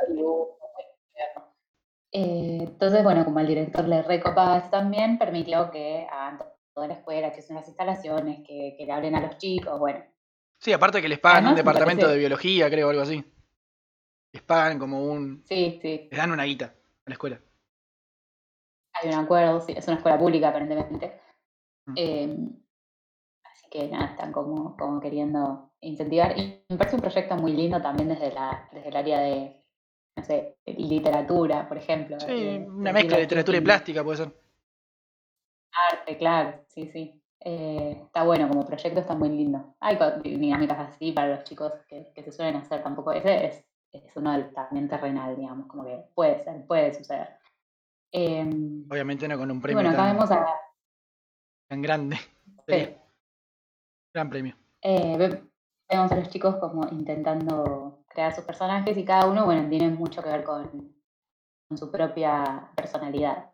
Eh, 2.12 2.58
entonces, 2.62 3.04
bueno, 3.06 3.24
como 3.24 3.40
el 3.40 3.48
director 3.48 3.88
le 3.88 4.02
recopaba 4.02 4.58
eso 4.58 4.70
también, 4.70 5.18
permitió 5.18 5.72
que 5.72 6.06
hagan 6.12 6.40
to- 6.40 6.52
toda 6.74 6.88
la 6.88 6.96
escuela, 6.96 7.32
que 7.32 7.40
usen 7.40 7.56
las 7.56 7.70
instalaciones, 7.70 8.46
que, 8.46 8.76
que 8.78 8.86
le 8.86 8.92
hablen 8.92 9.16
a 9.16 9.22
los 9.22 9.38
chicos, 9.38 9.80
bueno. 9.80 10.04
Sí, 10.60 10.74
aparte 10.74 11.02
que 11.02 11.08
les 11.08 11.20
pagan 11.20 11.44
un 11.46 11.48
Además, 11.52 11.56
me 11.56 11.60
departamento 11.72 12.02
parece- 12.02 12.14
de 12.16 12.20
biología, 12.20 12.70
creo, 12.70 12.90
algo 12.90 13.02
así. 13.04 13.24
Les 14.34 14.42
pagan 14.44 14.78
como 14.78 15.02
un. 15.02 15.42
Sí, 15.46 15.80
sí, 15.82 16.10
Les 16.12 16.18
dan 16.20 16.32
una 16.32 16.44
guita 16.44 16.66
a 16.66 17.10
la 17.10 17.14
escuela. 17.14 17.40
hay 18.92 19.08
un 19.08 19.16
acuerdo, 19.16 19.62
sí, 19.62 19.72
es 19.78 19.88
una 19.88 19.96
escuela 19.96 20.20
pública 20.20 20.50
aparentemente. 20.50 21.22
Mm. 21.86 21.94
Eh, 21.96 22.38
así 23.46 23.70
que 23.72 23.88
nada, 23.88 24.08
están 24.08 24.34
como, 24.34 24.76
como 24.76 25.00
queriendo 25.00 25.69
incentivar. 25.82 26.38
Y 26.38 26.64
me 26.70 26.78
parece 26.78 26.96
un 26.96 27.02
proyecto 27.02 27.36
muy 27.36 27.54
lindo 27.54 27.82
también 27.82 28.10
desde, 28.10 28.32
la, 28.32 28.68
desde 28.72 28.90
el 28.90 28.96
área 28.96 29.20
de, 29.20 29.64
no 30.18 30.24
sé, 30.24 30.58
literatura, 30.66 31.68
por 31.68 31.78
ejemplo. 31.78 32.20
Sí, 32.20 32.58
una 32.68 32.92
mezcla 32.94 33.18
de 33.18 33.24
literatura 33.24 33.58
y 33.58 33.62
plástica 33.62 34.04
puede 34.04 34.18
ser. 34.18 34.34
Arte, 35.92 36.18
claro, 36.18 36.64
sí, 36.68 36.88
sí. 36.92 37.16
Eh, 37.42 38.02
está 38.06 38.24
bueno, 38.24 38.50
como 38.50 38.66
proyecto 38.66 39.00
está 39.00 39.16
muy 39.16 39.30
lindo. 39.30 39.76
Hay 39.80 39.98
dinámicas 40.24 40.80
así 40.80 41.12
para 41.14 41.36
los 41.36 41.44
chicos 41.46 41.72
que, 41.88 42.12
que 42.14 42.24
se 42.24 42.32
suelen 42.32 42.58
hacer 42.58 42.84
tampoco. 42.84 43.14
Ese 43.14 43.46
es, 43.46 43.66
es 43.94 44.16
uno 44.18 44.34
del 44.34 44.52
también 44.54 44.90
terrenal, 44.90 45.38
digamos, 45.38 45.68
como 45.68 45.86
que 45.86 46.04
puede 46.14 46.44
ser, 46.44 46.66
puede 46.68 46.94
suceder. 46.94 47.30
Eh, 48.12 48.44
Obviamente 48.90 49.28
no 49.28 49.38
con 49.38 49.52
un 49.52 49.62
premio 49.62 49.78
bueno, 49.78 49.92
acá 49.92 49.98
tan, 50.00 50.14
vemos 50.16 50.32
a. 50.32 50.48
tan 51.70 51.82
grande. 51.82 52.18
sí, 52.68 52.96
Gran 54.14 54.30
premio. 54.30 54.56
eh, 54.82 55.44
vemos 55.90 56.12
a 56.12 56.16
los 56.16 56.30
chicos 56.30 56.56
como 56.58 56.88
intentando 56.92 58.04
crear 58.08 58.34
sus 58.34 58.44
personajes 58.44 58.96
y 58.98 59.06
cada 59.06 59.28
uno, 59.28 59.46
bueno, 59.46 59.68
tiene 59.70 59.90
mucho 59.90 60.22
que 60.22 60.30
ver 60.30 60.44
con, 60.44 60.94
con 61.68 61.78
su 61.78 61.92
propia 61.92 62.72
personalidad. 62.76 63.52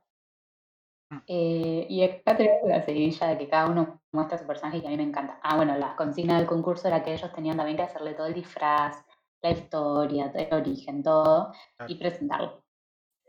Mm. 1.11 1.17
Eh, 1.27 1.87
y 1.89 2.03
acá 2.03 2.35
tenemos 2.35 2.67
la 2.67 2.81
seguidilla 2.81 3.27
de 3.27 3.37
que 3.37 3.47
cada 3.47 3.69
uno 3.69 4.01
muestra 4.11 4.37
su 4.37 4.45
personaje 4.45 4.81
que 4.81 4.87
a 4.87 4.89
mí 4.89 4.97
me 4.97 5.03
encanta. 5.03 5.39
Ah, 5.43 5.55
bueno, 5.55 5.77
la 5.77 5.95
consigna 5.95 6.37
del 6.37 6.47
concurso 6.47 6.87
era 6.87 7.03
que 7.03 7.13
ellos 7.13 7.31
tenían 7.33 7.57
también 7.57 7.77
que 7.77 7.83
hacerle 7.83 8.13
todo 8.13 8.27
el 8.27 8.33
disfraz, 8.33 9.05
la 9.41 9.51
historia, 9.51 10.31
el 10.33 10.53
origen, 10.53 11.03
todo, 11.03 11.51
Claro. 11.77 11.91
y 11.91 11.95
presentarlo. 11.95 12.63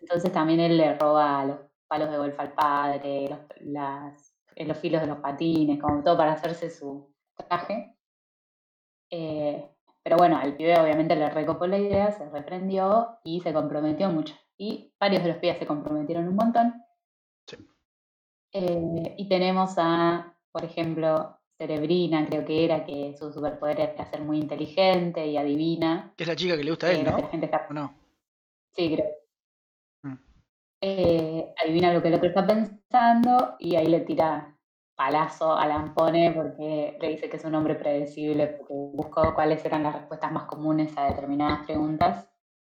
Entonces 0.01 0.33
también 0.33 0.61
él 0.61 0.77
le 0.77 0.97
roba 0.97 1.45
los 1.45 1.59
palos 1.89 2.11
de 2.11 2.19
golf 2.19 2.39
al 2.41 2.53
padre, 2.53 3.29
los, 3.29 3.39
las, 3.61 4.35
los 4.57 4.79
filos 4.79 5.01
de 5.01 5.07
los 5.07 5.19
patines, 5.19 5.81
como 5.81 6.03
todo 6.03 6.17
para 6.17 6.33
hacerse 6.33 6.71
su 6.71 7.13
traje. 7.49 7.96
Eh, 9.11 9.65
pero 10.03 10.17
bueno, 10.17 10.39
al 10.39 10.57
pibe 10.57 10.79
obviamente 10.79 11.17
le 11.17 11.29
recopó 11.31 11.67
la 11.67 11.79
idea, 11.79 12.13
se 12.13 12.29
reprendió 12.31 13.19
y 13.25 13.41
se 13.41 13.53
comprometió 13.53 14.09
mucho. 14.09 14.35
Y 14.57 14.93
varios 15.01 15.23
de 15.23 15.31
los 15.31 15.39
pibes 15.39 15.59
se 15.59 15.67
comprometieron 15.67 16.29
un 16.29 16.37
montón. 16.37 16.75
Sí. 17.47 17.57
Eh, 18.53 19.15
y 19.19 19.29
tenemos 19.29 19.75
a, 19.79 20.37
por 20.53 20.65
ejemplo, 20.65 21.37
Cerebrina, 21.59 22.27
creo 22.27 22.45
que 22.45 22.65
era, 22.65 22.85
que 22.85 23.17
su 23.19 23.33
superpoder 23.33 23.81
era 23.81 24.05
ser 24.05 24.21
muy 24.21 24.39
inteligente 24.39 25.27
y 25.27 25.37
adivina. 25.37 26.13
Que 26.17 26.25
es 26.25 26.29
la 26.29 26.37
chica 26.37 26.57
que 26.57 26.65
le 26.65 26.71
gusta 26.71 26.87
a 26.87 26.93
eh, 26.93 27.01
él, 27.01 27.05
lo 27.05 27.75
¿no? 27.75 27.95
Sí, 28.73 28.95
creo. 28.95 29.07
Mm. 30.03 30.19
Eh, 30.83 31.55
adivina 31.65 31.93
lo 31.93 32.03
que 32.03 32.09
el 32.09 32.15
otro 32.15 32.29
está 32.29 32.47
pensando 32.47 33.57
y 33.59 33.77
ahí 33.77 33.87
le 33.87 34.01
tira 34.01 34.56
palazo 34.97 35.53
a 35.55 35.67
Lampone 35.67 36.33
porque 36.35 36.97
le 37.01 37.09
dice 37.09 37.29
que 37.29 37.37
es 37.37 37.45
un 37.45 37.55
hombre 37.55 37.75
predecible 37.75 38.47
porque 38.49 38.73
buscó 38.75 39.35
cuáles 39.35 39.65
eran 39.65 39.83
las 39.83 39.95
respuestas 39.95 40.33
más 40.33 40.45
comunes 40.45 40.93
a 40.97 41.05
determinadas 41.11 41.67
preguntas. 41.67 42.29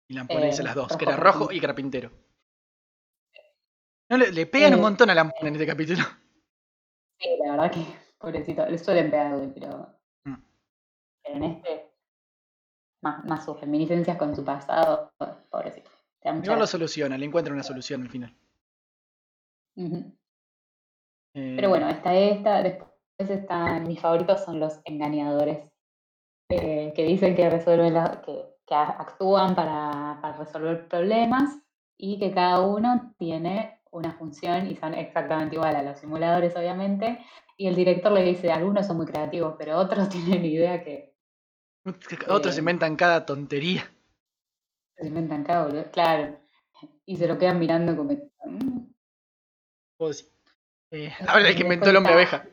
Y 0.08 0.14
Lampone 0.14 0.40
le 0.40 0.46
dice 0.46 0.62
Eh, 0.62 0.64
las 0.64 0.74
dos, 0.74 0.96
que 0.96 1.04
era 1.04 1.16
rojo 1.16 1.52
y 1.52 1.60
carpintero. 1.60 2.10
No, 4.08 4.16
le, 4.18 4.32
le 4.32 4.46
pegan 4.46 4.72
un 4.74 4.80
Eh, 4.80 4.82
montón 4.82 5.10
a 5.10 5.14
Lampone 5.14 5.48
en 5.48 5.54
este 5.54 5.66
capítulo. 5.66 5.98
Sí, 7.20 7.28
la 7.42 7.52
verdad 7.52 7.70
que, 7.70 7.86
pobrecito, 8.18 8.66
le 8.66 8.76
suelen 8.76 9.08
pegarle, 9.10 9.48
pero, 9.54 9.88
Mm. 10.24 10.34
pero 11.22 11.36
en 11.36 11.44
este, 11.44 11.90
más, 13.02 13.24
más 13.24 13.44
sus 13.44 13.58
reminiscencias 13.60 14.16
con 14.18 14.34
su 14.34 14.44
pasado, 14.44 15.12
pobrecito. 15.50 15.90
Igual 16.42 16.58
lo 16.58 16.66
soluciona, 16.66 17.16
le 17.16 17.26
encuentra 17.26 17.52
una 17.54 17.62
solución 17.62 18.02
al 18.02 18.08
final. 18.10 18.34
Ujú. 19.76 20.12
Eh, 21.34 21.54
Pero 21.56 21.68
bueno, 21.68 21.88
está 21.88 22.14
esta, 22.14 22.62
después 22.62 22.88
están, 23.18 23.86
mis 23.86 24.00
favoritos 24.00 24.44
son 24.44 24.60
los 24.60 24.80
engañadores, 24.84 25.68
eh, 26.50 26.92
que 26.94 27.04
dicen 27.04 27.34
que 27.34 27.50
resuelven 27.50 27.94
la- 27.94 28.22
que, 28.24 28.54
actúan 28.66 29.54
para, 29.54 30.18
para 30.22 30.36
resolver 30.38 30.88
problemas 30.88 31.58
y 31.98 32.18
que 32.18 32.32
cada 32.32 32.60
uno 32.60 33.14
tiene 33.18 33.80
una 33.90 34.12
función 34.14 34.66
y 34.68 34.74
son 34.76 34.94
exactamente 34.94 35.54
igual 35.56 35.76
a 35.76 35.82
los 35.82 35.98
simuladores, 35.98 36.56
obviamente. 36.56 37.18
Y 37.58 37.66
el 37.68 37.74
director 37.76 38.10
le 38.12 38.22
dice, 38.22 38.50
algunos 38.50 38.86
son 38.86 38.96
muy 38.96 39.06
creativos, 39.06 39.54
pero 39.58 39.76
otros 39.78 40.08
tienen 40.40 40.44
idea 40.44 40.82
que 40.82 41.14
Otros 42.28 42.56
eh, 42.56 42.60
inventan 42.60 42.96
cada 42.96 43.26
tontería. 43.26 43.84
se 44.96 45.06
inventan 45.06 45.44
cada 45.44 45.66
boludo. 45.66 45.90
Claro. 45.92 46.38
Y 47.06 47.16
se 47.16 47.28
lo 47.28 47.38
quedan 47.38 47.58
mirando 47.58 47.94
como, 47.96 48.12
"Mm". 48.46 48.86
Decir. 49.98 50.33
Eh, 50.94 51.12
habla 51.26 51.48
el 51.48 51.56
que 51.56 51.62
inventó 51.62 51.90
el 51.90 51.96
hombre 51.96 52.12
abeja. 52.12 52.46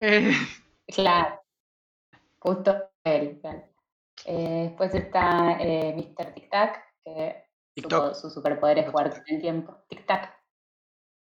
Eh, 0.00 0.30
Claro. 0.86 1.40
Justo 2.38 2.90
él, 3.04 3.38
claro. 3.40 3.66
Eh, 4.26 4.66
después 4.68 4.94
está 4.94 5.56
eh, 5.60 5.94
Mr. 5.96 6.34
Tic 6.34 6.50
Tac, 6.50 6.84
que 7.02 7.48
su, 7.74 7.82
TikTok. 7.82 8.08
po- 8.08 8.14
su 8.14 8.30
superpoder 8.30 8.78
es 8.78 8.90
jugar 8.90 9.12
Tic 9.12 9.24
el 9.28 9.40
tiempo. 9.40 9.82
Tic 9.88 10.04
Tac, 10.06 10.38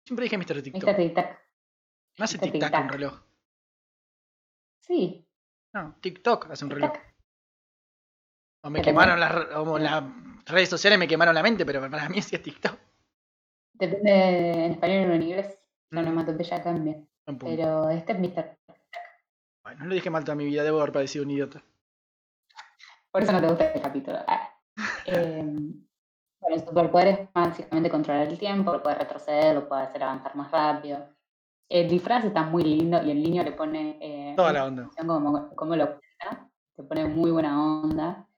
siempre 0.06 0.24
dije 0.24 0.38
Mr. 0.38 0.62
TikTok. 0.62 0.82
Mr. 0.90 0.96
Tic 0.96 1.14
Tac. 1.14 1.40
No 2.18 2.24
hace 2.24 2.38
Mr. 2.38 2.42
tic-tac 2.44 2.54
un 2.54 2.60
Tic-tac. 2.70 2.90
reloj. 2.92 3.20
Sí, 4.80 5.26
No, 5.74 5.96
TikTok 6.00 6.50
hace 6.50 6.64
un 6.64 6.70
reloj. 6.70 6.92
O 8.64 8.70
me 8.70 8.80
quemaron 8.82 9.20
las, 9.20 9.32
o 9.56 9.78
las 9.78 10.02
redes 10.46 10.68
sociales, 10.70 10.98
me 10.98 11.06
quemaron 11.08 11.34
la 11.34 11.42
mente, 11.42 11.66
pero 11.66 11.80
para 11.90 12.08
mí 12.08 12.22
sí 12.22 12.34
es 12.36 12.42
TikTok. 12.42 12.78
Depende 13.74 14.10
en 14.66 14.72
español 14.72 15.10
o 15.10 15.14
en 15.14 15.22
inglés. 15.22 15.58
La 15.94 16.00
onomatopeya 16.00 16.62
cambia. 16.62 16.96
Pero 17.38 17.88
este 17.90 18.12
es 18.12 18.18
Mr. 18.18 18.58
Bueno, 19.62 19.80
no 19.80 19.86
lo 19.86 19.94
dije 19.94 20.10
mal 20.10 20.24
toda 20.24 20.34
mi 20.34 20.44
vida, 20.44 20.64
debo 20.64 20.80
haber 20.80 20.92
parecido 20.92 21.24
un 21.24 21.30
idiota. 21.30 21.62
Por 23.10 23.22
eso 23.22 23.32
no 23.32 23.40
te 23.40 23.46
gusta 23.46 23.70
el 23.70 23.80
capítulo. 23.80 24.18
Eh, 25.06 25.42
bueno, 26.40 26.56
el 26.56 26.60
superpoder 26.60 27.08
es 27.08 27.32
básicamente 27.32 27.88
controlar 27.88 28.26
el 28.26 28.38
tiempo, 28.38 28.72
lo 28.72 28.82
puede 28.82 28.96
retroceder, 28.96 29.54
lo 29.54 29.68
puede 29.68 29.82
hacer 29.82 30.02
avanzar 30.02 30.34
más 30.34 30.50
rápido. 30.50 30.98
El 31.68 31.88
disfraz 31.88 32.24
está 32.24 32.42
muy 32.42 32.64
lindo 32.64 33.00
y 33.02 33.12
el 33.12 33.22
niño 33.22 33.44
le 33.44 33.52
pone 33.52 33.98
eh, 34.00 34.34
Toda 34.36 34.52
la 34.52 34.66
onda. 34.66 34.90
como, 34.98 35.54
como 35.54 35.76
lo 35.76 35.86
cuenta, 35.86 36.50
se 36.74 36.82
pone 36.82 37.06
muy 37.06 37.30
buena 37.30 37.82
onda 37.82 38.28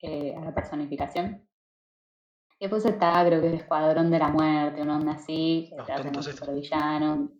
eh, 0.00 0.34
a 0.36 0.44
la 0.44 0.54
personificación. 0.54 1.46
Y 2.60 2.64
después 2.66 2.84
está, 2.84 3.24
creo 3.24 3.40
que 3.40 3.48
el 3.48 3.54
Escuadrón 3.54 4.10
de 4.10 4.18
la 4.18 4.28
Muerte, 4.28 4.82
una 4.82 4.96
onda 4.98 5.12
así, 5.12 5.66
que 5.70 5.76
Los 5.76 5.88
hacen 5.88 6.22
supervillanos, 6.22 7.30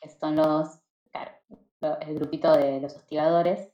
que 0.00 0.08
son 0.10 0.36
los, 0.36 0.78
claro, 1.10 1.32
lo- 1.80 1.98
el 2.00 2.14
grupito 2.14 2.52
de 2.52 2.80
los 2.80 2.94
hostigadores. 2.94 3.72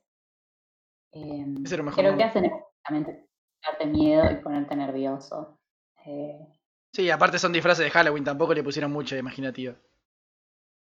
Ese 1.12 1.74
era 1.74 1.80
el 1.80 1.82
mejor 1.84 2.05
lo 2.05 2.16
que 2.16 2.24
hacen 2.24 2.44
es 2.44 2.52
justamente 2.52 3.28
darte 3.64 3.86
miedo 3.86 4.30
y 4.30 4.36
ponerte 4.36 4.76
nervioso. 4.76 5.59
Eh, 6.07 6.46
Sí, 6.92 7.11
aparte 7.11 7.40
son 7.40 7.52
disfraces 7.52 7.84
de 7.84 7.90
Halloween, 7.90 8.22
tampoco 8.22 8.55
le 8.55 8.62
pusieron 8.62 8.92
mucha 8.92 9.16
imaginativa. 9.18 9.74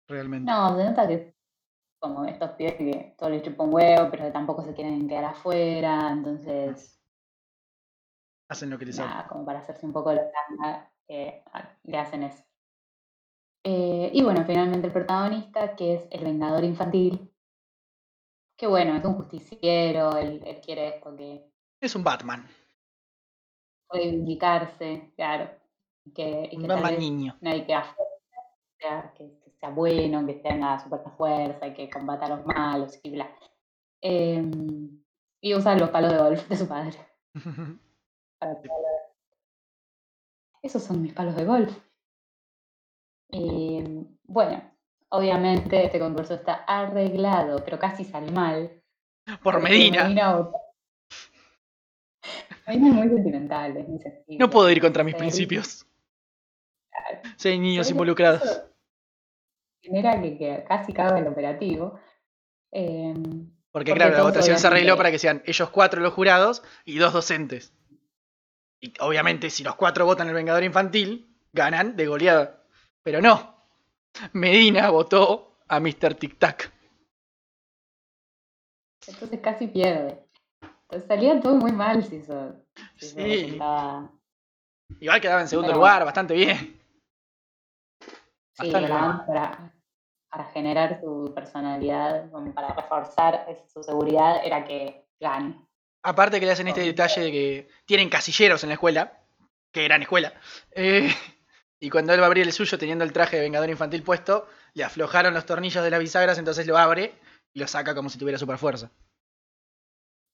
Realmente. 0.09 0.51
no, 0.51 0.77
se 0.77 0.85
nota 0.85 1.07
que 1.09 1.35
como 2.01 2.25
estos 2.25 2.51
pies 2.53 2.75
que 2.75 3.15
todo 3.17 3.31
les 3.31 3.43
chupa 3.43 3.63
un 3.63 3.73
huevo, 3.73 4.09
pero 4.11 4.31
tampoco 4.33 4.65
se 4.65 4.75
quieren 4.75 5.09
quedar 5.09 5.25
afuera, 5.27 6.11
entonces, 6.13 6.94
Hacen 8.55 8.71
lo 8.71 8.79
que 8.79 8.87
les 8.87 8.99
nada, 8.99 9.27
como 9.29 9.45
para 9.45 9.59
hacerse 9.61 9.85
un 9.87 9.93
poco 9.93 10.13
la 10.13 10.23
tanga, 10.31 10.91
eh, 11.09 11.43
le 11.85 11.99
hacen 11.99 12.23
eso. 12.23 12.43
Eh, 13.65 14.11
y 14.13 14.23
bueno, 14.23 14.45
finalmente 14.45 14.87
el 14.87 14.93
protagonista, 14.93 15.75
que 15.77 15.95
es 15.95 16.09
el 16.11 16.25
Vengador 16.25 16.65
Infantil, 16.65 17.31
que 18.57 18.67
bueno, 18.67 18.97
es 18.97 19.05
un 19.05 19.15
justiciero, 19.15 20.17
él, 20.17 20.43
él 20.47 20.61
quiere 20.61 20.89
esto, 20.97 21.17
que 21.17 21.51
Es 21.81 21.95
un 21.97 22.05
Batman. 22.05 22.47
reivindicarse, 23.91 25.13
claro, 25.17 25.51
que, 26.15 26.51
Un 26.53 26.63
que 26.63 26.67
Batman 26.67 26.99
niño. 26.99 27.37
no 27.41 27.51
hay 27.51 27.65
que 27.67 27.75
hacer, 27.75 28.07
que, 28.79 29.41
que 29.41 29.51
sea 29.59 29.71
bueno, 29.71 30.27
que 30.27 30.35
tenga 30.35 30.79
super 30.79 31.01
fuerza, 31.17 31.67
y 31.67 31.75
que 31.75 31.91
combata 31.91 32.27
a 32.27 32.31
los 32.37 32.47
malos 32.47 32.99
y 33.03 33.11
bla. 33.11 33.29
Em, 34.03 35.03
y 35.41 35.55
usa 35.55 35.77
los 35.77 35.91
palos 35.91 36.13
de 36.13 36.19
golf 36.19 36.49
de 36.49 36.57
su 36.57 36.69
padre. 36.69 36.99
para. 38.45 39.15
Esos 40.63 40.83
son 40.83 41.03
mis 41.03 41.13
palos 41.13 41.37
de 41.37 41.45
golf. 41.45 41.77
Em, 43.31 44.07
bueno, 44.25 44.63
obviamente 45.11 45.85
este 45.85 45.99
concurso 45.99 46.35
está 46.35 46.65
arreglado, 46.67 47.63
pero 47.65 47.79
casi 47.79 48.05
sale 48.05 48.31
mal. 48.31 48.83
Por 49.43 49.61
Medina. 49.63 50.09
Medina 52.67 52.89
es 52.89 52.95
muy 52.95 53.09
sentimental, 53.09 53.77
es 53.77 53.89
muy 53.89 53.99
sensible. 53.99 54.39
No 54.39 54.49
puedo 54.49 54.71
ir 54.71 54.81
contra 54.81 55.05
mis 55.05 55.15
principios. 55.15 55.87
Claro. 56.91 57.21
Si 57.37 57.49
hay 57.49 57.59
niños 57.59 57.87
Pero 57.87 57.95
involucrados. 57.95 58.63
Genera 59.83 60.21
que, 60.23 60.39
que 60.39 60.65
casi 60.67 60.93
caga 60.93 61.19
el 61.19 61.27
operativo. 61.27 61.99
Em, 62.73 63.23
Porque 63.71 63.93
porque 63.93 63.93
claro, 63.93 64.17
la 64.17 64.23
votación 64.23 64.59
se 64.59 64.67
arregló 64.67 64.97
para 64.97 65.11
que 65.11 65.19
sean 65.19 65.43
ellos 65.45 65.69
cuatro 65.71 66.01
los 66.01 66.15
jurados 66.15 66.63
y 66.85 66.99
dos 66.99 67.13
docentes. 67.13 67.75
Y 68.85 68.93
obviamente 69.01 69.49
si 69.49 69.65
los 69.65 69.77
cuatro 69.77 70.05
votan 70.05 70.29
el 70.29 70.35
Vengador 70.35 70.63
Infantil, 70.63 71.35
ganan 71.55 71.97
de 71.97 72.07
goleada. 72.07 72.63
Pero 73.03 73.23
no. 73.23 73.55
Medina 74.35 74.91
votó 74.91 75.57
a 75.69 75.81
Mr. 75.81 76.15
Tic 76.17 76.39
Tac. 76.39 76.71
entonces 79.07 79.41
casi 79.41 79.67
pierde. 79.69 80.23
Entonces 80.83 81.09
salía 81.09 81.41
todo 81.41 81.57
muy 81.57 81.73
mal 81.73 82.05
si 82.05 82.17
eso, 82.17 82.55
si 82.97 83.07
Sí. 83.09 83.59
Igual 85.01 85.21
quedaba 85.21 85.41
en 85.41 85.49
segundo 85.49 85.69
Pero- 85.69 85.79
lugar, 85.79 86.05
bastante 86.05 86.35
bien. 86.35 86.57
Sí, 88.53 88.71
Bastante 88.71 88.89
la- 88.89 89.01
bien. 89.01 89.27
para, 89.27 89.73
para 90.31 90.45
generar 90.53 91.01
su 91.01 91.33
personalidad, 91.35 92.31
para 92.55 92.75
reforzar 92.75 93.47
su 93.73 93.83
seguridad, 93.83 94.45
era 94.45 94.63
que 94.65 95.07
gane. 95.19 95.64
Aparte 96.05 96.39
que 96.39 96.47
le 96.47 96.53
hacen 96.53 96.69
este 96.69 96.83
detalle 96.83 97.23
de 97.23 97.33
que 97.33 97.69
tienen 97.87 98.09
casilleros 98.11 98.63
en 98.63 98.69
la 98.69 98.75
escuela, 98.75 99.21
que 99.73 99.85
eran 99.85 100.03
escuela. 100.03 100.35
eh, 100.73 101.13
y 101.81 101.91
cuando 101.91 102.13
él 102.15 102.21
va 102.21 102.25
a 102.25 102.27
abrir 102.29 102.45
el 102.47 102.53
suyo 102.53 102.79
teniendo 102.79 103.05
el 103.05 103.13
traje 103.13 103.37
de 103.37 103.43
Vengador 103.43 103.69
Infantil 103.71 104.03
puesto, 104.03 104.47
le 104.75 104.85
aflojaron 104.85 105.35
los 105.35 105.47
tornillos 105.47 105.83
de 105.83 105.91
las 105.91 106.01
bisagras, 106.01 106.39
entonces 106.39 106.67
lo 106.67 106.79
abre 106.79 107.15
y 107.53 107.59
lo 107.61 107.67
saca 107.67 107.95
como 107.95 108.09
si 108.09 108.19
tuviera 108.19 108.39
super 108.39 108.59
fuerza. 108.59 108.91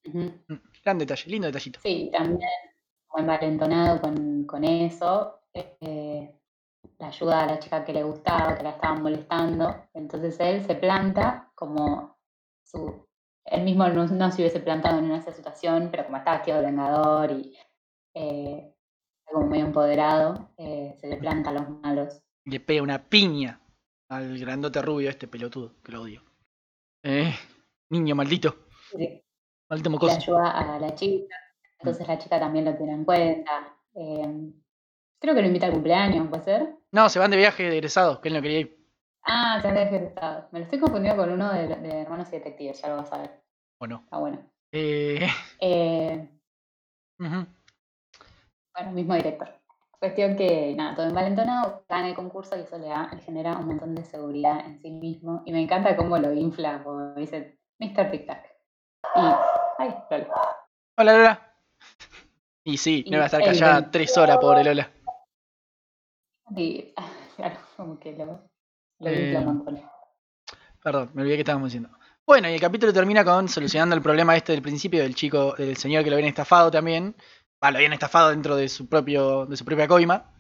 Ujú. 0.07 0.33
Gran 0.85 0.99
detalle, 0.99 1.31
lindo 1.31 1.47
detallito. 1.47 1.81
Sí, 1.83 2.11
también 2.13 2.49
muy 3.13 3.23
envalentonado 3.23 4.01
con, 4.01 4.45
con 4.45 4.65
eso. 4.65 5.41
eh, 5.55 6.35
la 6.99 7.09
ayuda 7.09 7.43
a 7.43 7.47
la 7.47 7.59
chica 7.59 7.85
que 7.85 7.93
le 7.93 8.03
gustaba, 8.03 8.57
que 8.57 8.63
la 8.63 8.71
estaban 8.71 9.03
molestando. 9.03 9.87
Entonces 9.95 10.37
él 10.41 10.65
se 10.67 10.75
planta 10.75 11.51
como 11.55 12.19
su. 12.65 13.07
Él 13.45 13.63
mismo 13.65 13.87
no, 13.89 14.07
no 14.07 14.31
se 14.31 14.43
hubiese 14.43 14.61
plantado 14.61 14.99
en 14.99 15.11
esa 15.13 15.33
situación, 15.33 15.89
pero 15.91 16.05
como 16.05 16.19
estaba 16.19 16.43
de 16.43 16.61
vengador 16.61 17.33
y 17.33 17.57
eh, 18.15 18.73
como 19.25 19.47
muy 19.47 19.61
empoderado, 19.61 20.51
eh, 20.59 20.95
se 21.01 21.09
le 21.09 21.17
planta 21.17 21.51
a 21.51 21.53
los 21.55 21.69
malos. 21.69 22.23
Le 22.45 22.61
pega 22.61 22.83
una 22.83 23.09
piña 23.09 23.61
al 24.09 24.39
grandote 24.39 24.83
rubio 24.83 25.09
este 25.11 25.29
pelotudo, 25.29 25.75
que 25.83 25.93
lo 25.93 26.03
odio. 26.03 26.23
Eh, 27.03 27.33
niño 27.91 28.15
maldito, 28.15 28.67
Sí, 28.91 29.23
maldito 29.69 29.89
le 29.89 29.93
mocoso. 29.95 30.17
ayuda 30.17 30.51
a 30.51 30.79
la 30.79 30.95
chica, 30.95 31.35
entonces 31.79 32.07
la 32.09 32.19
chica 32.19 32.39
también 32.41 32.65
lo 32.65 32.77
tiene 32.77 32.93
en 32.93 33.05
cuenta. 33.05 33.77
eh, 33.95 34.53
creo 35.21 35.35
que 35.35 35.41
lo 35.43 35.47
invita 35.47 35.67
al 35.67 35.73
cumpleaños, 35.73 36.29
¿puede 36.29 36.43
ser? 36.45 36.75
No, 36.93 37.09
se 37.09 37.19
van 37.19 37.31
de 37.31 37.37
viaje 37.37 37.63
de 37.65 37.77
egresados, 37.77 38.21
que 38.21 38.29
él 38.29 38.35
no 38.35 38.43
quería 38.43 38.61
ir. 38.61 38.80
Ah, 39.25 39.59
se 39.61 39.69
había 39.69 39.83
ejercitado. 39.83 40.49
Me 40.53 40.61
lo 40.61 40.65
estoy 40.65 40.79
confundiendo 40.81 41.23
con 41.23 41.33
uno 41.33 41.53
de, 41.53 41.69
de 41.69 42.01
Hermanos 42.03 42.29
y 42.29 42.33
Detectives, 42.33 42.81
ya 42.81 42.89
lo 42.89 42.97
vas 42.97 43.13
a 43.13 43.19
ver. 43.19 43.43
¿O 43.79 43.87
no? 43.87 44.01
Está 44.05 44.19
bueno. 44.19 44.39
Eh, 44.73 45.29
Eh, 45.61 46.29
bueno, 47.19 48.93
mismo 48.93 49.15
director. 49.15 49.49
Cuestión 49.99 50.37
que, 50.37 50.75
nada, 50.75 50.95
todo 50.95 51.07
envalentonado, 51.07 51.85
gana 51.89 52.09
el 52.09 52.15
concurso 52.15 52.57
y 52.57 52.61
eso 52.61 52.79
le, 52.79 52.87
da- 52.89 53.11
le 53.13 53.21
genera 53.21 53.59
un 53.59 53.67
montón 53.67 53.95
de 53.95 54.05
seguridad 54.05 54.65
en 54.65 54.81
sí 54.81 54.91
mismo. 54.91 55.43
Y 55.45 55.53
me 55.53 55.61
encanta 55.61 55.95
cómo 55.97 56.17
lo 56.17 56.33
infla, 56.33 56.83
como 56.83 57.15
dice 57.15 57.59
Mr. 57.79 58.11
Tic 58.11 58.27
Tac. 58.27 58.47
Y, 59.17 59.21
ay, 59.79 59.95
Lola. 60.11 60.29
Hola 60.99 61.13
Lola. 61.13 61.55
Y 62.65 62.77
sí, 62.79 63.03
Y 63.07 63.11
no 63.11 63.19
va 63.19 63.25
a 63.25 63.27
estar 63.27 63.41
el 63.43 63.47
callada 63.49 63.81
vencedor- 63.81 63.91
tres 63.91 64.17
horas, 64.17 64.39
pobre 64.39 64.65
Lola. 64.65 64.91
Y, 66.57 66.95
claro, 67.37 67.57
como 67.77 67.99
que 68.01 68.13
lo, 68.13 68.41
Eh. 69.01 69.45
Perdón, 70.83 71.11
me 71.15 71.23
olvidé 71.23 71.37
que 71.37 71.43
estábamos 71.43 71.69
diciendo. 71.69 71.91
Bueno, 72.27 72.49
y 72.49 72.55
el 72.55 72.61
capítulo 72.61 72.93
termina 72.93 73.25
con 73.25 73.49
solucionando 73.49 73.97
el 73.97 74.03
problema 74.03 74.37
este 74.37 74.53
del 74.53 74.63
principio 74.63 75.03
del 75.03 75.15
chico, 75.15 75.55
del 75.57 75.77
señor 75.77 76.05
que 76.05 76.11
lo 76.11 76.17
habían 76.17 76.29
estafado 76.29 76.71
también. 76.71 77.17
Ah, 77.61 77.71
lo 77.71 77.79
habían 77.79 77.93
estafado 77.93 78.31
dentro 78.31 78.57
de 78.57 78.69
su 78.69 78.89
propio, 78.89 79.47
de 79.47 79.57
su 79.57 79.65
propia 79.65 79.89
coima. 79.89 80.33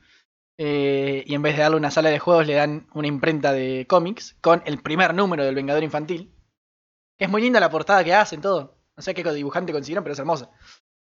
Eh, 0.56 1.24
y 1.26 1.34
en 1.34 1.42
vez 1.42 1.56
de 1.56 1.62
darle 1.62 1.78
una 1.78 1.90
sala 1.90 2.10
de 2.10 2.18
juegos, 2.18 2.46
le 2.46 2.54
dan 2.54 2.86
una 2.94 3.08
imprenta 3.08 3.52
de 3.52 3.86
cómics 3.88 4.36
con 4.40 4.62
el 4.66 4.80
primer 4.82 5.14
número 5.14 5.44
del 5.44 5.54
Vengador 5.54 5.82
Infantil. 5.82 6.34
Es 7.18 7.28
muy 7.28 7.42
linda 7.42 7.60
la 7.60 7.70
portada 7.70 8.04
que 8.04 8.14
hacen, 8.14 8.40
todo. 8.40 8.78
No 8.96 9.02
sé 9.02 9.14
qué 9.14 9.22
dibujante 9.32 9.72
consiguieron, 9.72 10.04
pero 10.04 10.12
es 10.12 10.18
hermosa. 10.18 10.50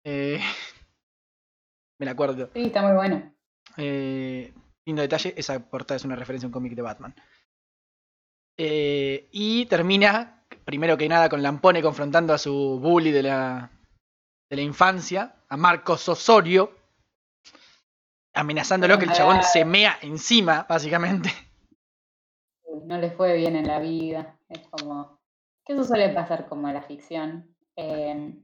Eh, 0.04 0.40
me 1.98 2.06
la 2.06 2.12
acuerdo. 2.12 2.50
Sí, 2.54 2.62
está 2.62 2.82
muy 2.82 2.92
bueno. 2.92 3.34
Eh, 3.76 4.52
lindo 4.86 5.02
detalle, 5.02 5.34
esa 5.36 5.68
portada 5.68 5.96
es 5.96 6.04
una 6.04 6.16
referencia 6.16 6.46
a 6.46 6.48
un 6.48 6.52
cómic 6.52 6.74
de 6.74 6.82
Batman. 6.82 7.14
Eh, 8.56 9.28
y 9.32 9.66
termina, 9.66 10.44
primero 10.64 10.96
que 10.96 11.08
nada, 11.08 11.28
con 11.28 11.42
Lampone 11.42 11.82
confrontando 11.82 12.34
a 12.34 12.38
su 12.38 12.78
bully 12.80 13.10
de 13.10 13.22
la, 13.22 13.70
de 14.48 14.56
la 14.56 14.62
infancia, 14.62 15.36
a 15.48 15.56
Marcos 15.56 16.08
Osorio, 16.08 16.72
amenazándolo 18.34 18.98
que 18.98 19.06
el 19.06 19.12
chabón 19.12 19.42
se 19.42 19.64
mea 19.64 19.98
encima, 20.02 20.66
básicamente. 20.68 21.30
no 22.84 22.98
le 22.98 23.10
fue 23.10 23.36
bien 23.36 23.56
en 23.56 23.66
la 23.66 23.78
vida. 23.78 24.38
Es 24.48 24.66
como. 24.68 25.20
Que 25.64 25.74
eso 25.74 25.84
suele 25.84 26.08
pasar 26.08 26.48
como 26.48 26.68
en 26.68 26.74
la 26.74 26.82
ficción. 26.82 27.54
eh, 27.76 28.34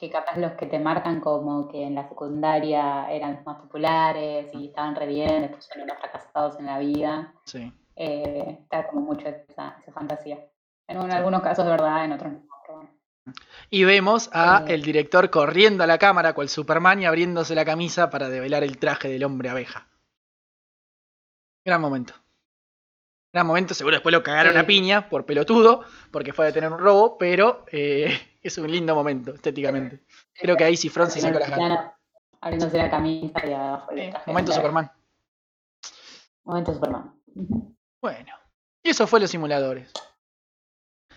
que 0.00 0.08
capaz 0.08 0.38
los 0.38 0.52
que 0.52 0.64
te 0.64 0.78
marcan 0.78 1.20
como 1.20 1.68
que 1.68 1.82
en 1.82 1.94
la 1.94 2.08
secundaria 2.08 3.12
eran 3.12 3.34
los 3.36 3.44
más 3.44 3.60
populares 3.60 4.48
y 4.54 4.68
estaban 4.68 4.96
re 4.96 5.06
bien, 5.06 5.42
después 5.42 5.66
son 5.66 5.80
los 5.80 5.88
más 5.88 5.98
fracasados 6.00 6.58
en 6.58 6.66
la 6.66 6.78
vida. 6.78 7.34
Sí. 7.44 7.70
Eh, 7.96 8.58
está 8.62 8.88
como 8.88 9.02
mucho 9.02 9.28
esa, 9.28 9.76
esa 9.82 9.92
fantasía. 9.92 10.38
En 10.88 10.96
algunos 11.12 11.42
casos 11.42 11.64
de 11.64 11.70
verdad, 11.70 12.04
en 12.04 12.12
otros 12.12 12.32
no. 12.32 12.40
Y 13.68 13.84
vemos 13.84 14.30
a 14.32 14.64
Eh. 14.66 14.74
el 14.74 14.82
director 14.82 15.30
corriendo 15.30 15.84
a 15.84 15.86
la 15.86 15.98
cámara 15.98 16.32
cual 16.32 16.48
Superman 16.48 17.00
y 17.02 17.06
abriéndose 17.06 17.54
la 17.54 17.64
camisa 17.64 18.10
para 18.10 18.28
develar 18.28 18.64
el 18.64 18.78
traje 18.78 19.08
del 19.08 19.22
hombre 19.24 19.50
abeja. 19.50 19.86
Gran 21.64 21.80
momento. 21.80 22.14
Gran 23.32 23.46
momento, 23.46 23.74
seguro 23.74 23.94
después 23.96 24.12
lo 24.12 24.22
cagaron 24.24 24.54
Sí. 24.54 24.58
a 24.58 24.66
piña 24.66 25.08
por 25.08 25.24
pelotudo, 25.26 25.84
porque 26.10 26.32
fue 26.32 26.46
a 26.46 26.48
detener 26.48 26.72
un 26.72 26.78
robo, 26.80 27.16
pero 27.18 27.64
eh, 27.70 28.06
es 28.42 28.58
un 28.58 28.70
lindo 28.72 28.94
momento 28.94 29.34
estéticamente. 29.34 30.00
Creo 30.34 30.56
que 30.56 30.64
ahí 30.64 30.76
Cifrón 30.76 31.10
se 31.10 31.20
sacó 31.20 31.38
las 31.38 31.50
ganas. 31.50 31.92
Abriéndose 32.40 32.78
la 32.78 32.90
camisa 32.90 33.46
y 33.46 33.52
abajo 33.52 33.90
el 33.92 34.10
traje. 34.10 34.30
momento. 34.30 34.52
Superman. 34.52 34.90
Momento 36.44 36.72
Superman. 36.74 37.14
Bueno. 38.02 38.34
Y 38.82 38.90
eso 38.90 39.06
fue 39.06 39.20
los 39.20 39.30
simuladores. 39.30 39.92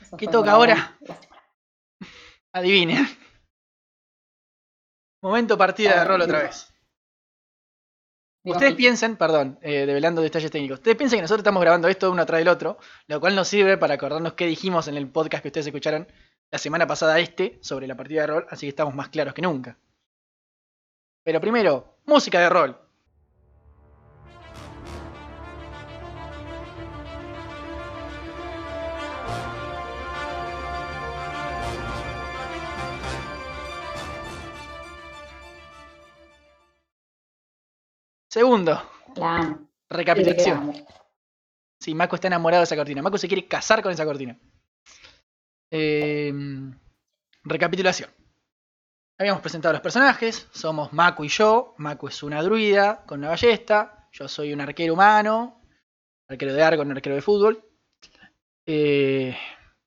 Eso 0.02 0.18
¿Qué 0.18 0.28
toca 0.28 0.52
ahora? 0.52 0.98
Adivinen. 2.54 3.06
Momento 5.22 5.58
partida 5.58 6.00
de 6.00 6.06
rol 6.06 6.22
otra 6.22 6.44
vez. 6.44 6.74
Ustedes 8.46 8.76
piensen, 8.76 9.16
perdón, 9.16 9.58
eh, 9.62 9.86
develando 9.86 10.22
detalles 10.22 10.52
técnicos, 10.52 10.80
ustedes 10.80 10.98
piensen 10.98 11.18
que 11.18 11.22
nosotros 11.22 11.40
estamos 11.40 11.62
grabando 11.62 11.88
esto 11.88 12.12
uno 12.12 12.26
tras 12.26 12.40
del 12.40 12.50
otro, 12.50 12.78
lo 13.08 13.22
cual 13.22 13.36
nos 13.36 13.48
sirve 13.48 13.78
para 13.78 13.94
acordarnos 13.94 14.34
qué 14.34 14.46
dijimos 14.46 14.90
en 14.90 14.98
el 14.98 15.10
podcast 15.10 15.44
que 15.44 15.48
ustedes 15.48 15.68
escucharon 15.68 16.08
la 16.52 16.60
semana 16.60 16.86
pasada 16.86 17.20
este 17.20 17.58
sobre 17.62 17.88
la 17.88 17.96
partida 17.96 18.22
de 18.22 18.28
rol, 18.28 18.46
así 18.50 18.66
que 18.66 18.72
estamos 18.72 18.94
más 18.94 19.08
claros 19.08 19.34
que 19.34 19.42
nunca. 19.42 19.78
Pero 21.24 21.40
primero, 21.40 22.00
música 22.06 22.42
de 22.42 22.50
rol. 22.50 22.83
Segundo, 38.34 38.82
La 39.16 39.36
amo. 39.36 39.70
recapitulación. 39.88 40.74
Sí, 41.80 41.94
Mako 41.94 42.16
está 42.16 42.30
enamorado 42.30 42.62
de 42.62 42.64
esa 42.64 42.76
cortina. 42.76 43.04
Mako 43.04 43.20
se 43.20 43.28
quiere 43.28 43.48
casar 43.48 43.84
con 43.84 43.92
esa 43.92 44.06
cortina. 44.06 44.40
Eh, 45.70 46.34
recapitulación. 47.44 48.10
Habíamos 49.20 49.44
presentado 49.44 49.70
a 49.70 49.74
los 49.74 49.84
personajes. 49.84 50.48
Somos 50.52 50.92
Mako 50.94 51.26
y 51.26 51.28
yo. 51.28 51.76
Mako 51.78 52.08
es 52.08 52.24
una 52.24 52.42
druida 52.42 53.06
con 53.06 53.20
una 53.20 53.30
ballesta. 53.30 54.10
Yo 54.12 54.28
soy 54.28 54.52
un 54.52 54.62
arquero 54.62 54.96
humano. 54.96 55.62
Arquero 56.28 56.54
de 56.54 56.64
arco, 56.64 56.82
un 56.82 56.92
arquero 56.92 57.14
de 57.14 57.22
fútbol. 57.22 57.64
Eh, 58.66 59.38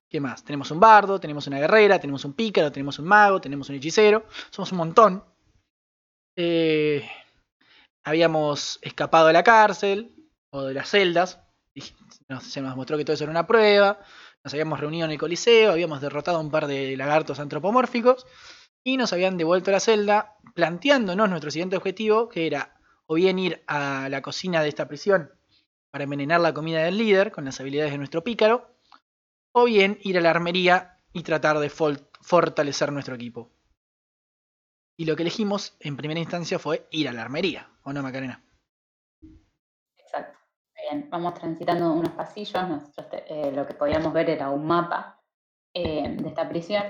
¿Qué 0.08 0.20
más? 0.20 0.44
Tenemos 0.44 0.70
un 0.70 0.78
bardo, 0.78 1.18
tenemos 1.18 1.48
una 1.48 1.58
guerrera, 1.58 1.98
tenemos 1.98 2.24
un 2.24 2.34
pícaro, 2.34 2.70
tenemos 2.70 3.00
un 3.00 3.06
mago, 3.06 3.40
tenemos 3.40 3.68
un 3.70 3.74
hechicero. 3.74 4.24
Somos 4.50 4.70
un 4.70 4.78
montón. 4.78 5.24
Eh, 6.36 7.04
habíamos 8.06 8.78
escapado 8.82 9.26
de 9.26 9.32
la 9.32 9.42
cárcel 9.42 10.14
o 10.50 10.62
de 10.62 10.74
las 10.74 10.88
celdas. 10.88 11.40
Y 11.74 11.82
se 12.40 12.62
nos 12.62 12.76
mostró 12.76 12.96
que 12.96 13.04
todo 13.04 13.14
eso 13.14 13.24
era 13.24 13.32
una 13.32 13.48
prueba. 13.48 13.98
Nos 14.44 14.54
habíamos 14.54 14.78
reunido 14.78 15.04
en 15.06 15.10
el 15.10 15.18
Coliseo, 15.18 15.72
habíamos 15.72 16.00
derrotado 16.00 16.38
a 16.38 16.40
un 16.40 16.52
par 16.52 16.68
de 16.68 16.96
lagartos 16.96 17.40
antropomórficos 17.40 18.24
y 18.84 18.96
nos 18.96 19.12
habían 19.12 19.36
devuelto 19.36 19.70
a 19.70 19.72
la 19.72 19.80
celda 19.80 20.36
planteándonos 20.54 21.28
nuestro 21.28 21.50
siguiente 21.50 21.76
objetivo, 21.76 22.28
que 22.28 22.46
era 22.46 22.80
o 23.06 23.14
bien 23.14 23.40
ir 23.40 23.64
a 23.66 24.08
la 24.08 24.22
cocina 24.22 24.62
de 24.62 24.68
esta 24.68 24.86
prisión 24.86 25.32
para 25.90 26.04
envenenar 26.04 26.40
la 26.40 26.54
comida 26.54 26.84
del 26.84 26.98
líder 26.98 27.32
con 27.32 27.44
las 27.44 27.58
habilidades 27.58 27.90
de 27.90 27.98
nuestro 27.98 28.22
pícaro, 28.22 28.72
o 29.50 29.64
bien 29.64 29.98
ir 30.02 30.16
a 30.16 30.20
la 30.20 30.30
armería 30.30 31.00
y 31.12 31.24
tratar 31.24 31.58
de 31.58 31.70
fortalecer 31.70 32.92
nuestro 32.92 33.16
equipo. 33.16 33.50
Y 34.96 35.06
lo 35.06 35.16
que 35.16 35.22
elegimos 35.22 35.74
en 35.80 35.96
primera 35.96 36.20
instancia 36.20 36.60
fue 36.60 36.86
ir 36.92 37.08
a 37.08 37.12
la 37.12 37.22
armería, 37.22 37.72
¿o 37.86 37.92
no, 37.92 38.02
Macarena? 38.02 38.42
Exacto. 39.98 40.38
Bien, 40.74 41.08
vamos 41.10 41.34
transitando 41.34 41.92
unos 41.92 42.12
pasillos. 42.12 42.68
Nosotros 42.68 43.08
te- 43.08 43.24
eh, 43.48 43.52
lo 43.52 43.66
que 43.66 43.74
podíamos 43.74 44.12
ver 44.12 44.28
era 44.30 44.50
un 44.50 44.66
mapa 44.66 45.22
eh, 45.74 46.16
de 46.20 46.28
esta 46.28 46.48
prisión. 46.48 46.84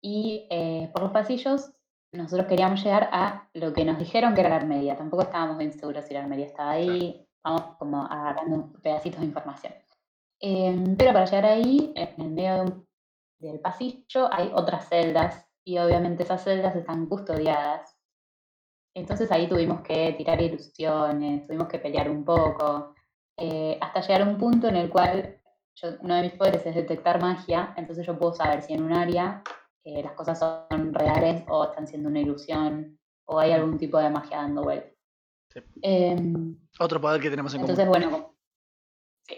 Y 0.00 0.46
eh, 0.50 0.90
por 0.92 1.02
los 1.02 1.12
pasillos 1.12 1.72
nosotros 2.12 2.46
queríamos 2.46 2.82
llegar 2.82 3.08
a 3.12 3.48
lo 3.54 3.72
que 3.72 3.84
nos 3.84 3.98
dijeron 3.98 4.34
que 4.34 4.40
era 4.40 4.50
la 4.50 4.56
armería. 4.56 4.96
Tampoco 4.96 5.22
estábamos 5.22 5.58
bien 5.58 5.72
seguros 5.72 6.04
si 6.04 6.14
la 6.14 6.20
armería 6.20 6.46
estaba 6.46 6.72
ahí. 6.72 7.26
Vamos 7.44 7.76
como 7.78 8.02
agarrando 8.04 8.72
pedacitos 8.82 9.20
de 9.20 9.26
información. 9.26 9.72
Em, 10.40 10.96
pero 10.96 11.12
para 11.12 11.24
llegar 11.24 11.46
ahí, 11.46 11.92
en 11.94 12.20
el 12.20 12.30
medio 12.30 12.54
de 12.54 12.60
un- 12.62 12.88
del 13.38 13.60
pasillo, 13.60 14.28
hay 14.32 14.50
otras 14.54 14.88
celdas. 14.88 15.46
Y 15.64 15.78
obviamente 15.78 16.22
esas 16.24 16.42
celdas 16.42 16.74
están 16.76 17.06
custodiadas 17.06 17.96
entonces 18.94 19.30
ahí 19.32 19.48
tuvimos 19.48 19.80
que 19.82 20.12
tirar 20.14 20.40
ilusiones, 20.40 21.46
tuvimos 21.46 21.68
que 21.68 21.78
pelear 21.78 22.10
un 22.10 22.24
poco, 22.24 22.94
eh, 23.36 23.78
hasta 23.80 24.00
llegar 24.02 24.22
a 24.22 24.30
un 24.30 24.38
punto 24.38 24.68
en 24.68 24.76
el 24.76 24.90
cual 24.90 25.38
yo- 25.74 25.88
uno 26.00 26.14
de 26.16 26.22
mis 26.22 26.32
poderes 26.32 26.64
es 26.66 26.74
detectar 26.74 27.20
magia, 27.20 27.72
entonces 27.76 28.06
yo 28.06 28.18
puedo 28.18 28.34
saber 28.34 28.62
si 28.62 28.74
en 28.74 28.82
un 28.82 28.92
área 28.92 29.42
eh, 29.84 30.00
las 30.02 30.12
cosas 30.12 30.38
son 30.38 30.94
reales 30.94 31.42
o 31.48 31.64
están 31.64 31.86
siendo 31.88 32.08
una 32.08 32.20
ilusión 32.20 32.98
o 33.24 33.38
hay 33.40 33.50
algún 33.52 33.78
tipo 33.78 33.98
de 33.98 34.10
magia 34.10 34.36
dando 34.36 34.62
vuelta. 34.62 34.88
Sí. 35.52 35.60
Em, 35.82 36.56
Otro 36.78 37.00
poder 37.00 37.20
que 37.20 37.30
tenemos 37.30 37.52
en 37.54 37.60
entonces, 37.62 37.84
común. 37.86 38.00
bueno, 38.10 38.34
sí. 39.26 39.36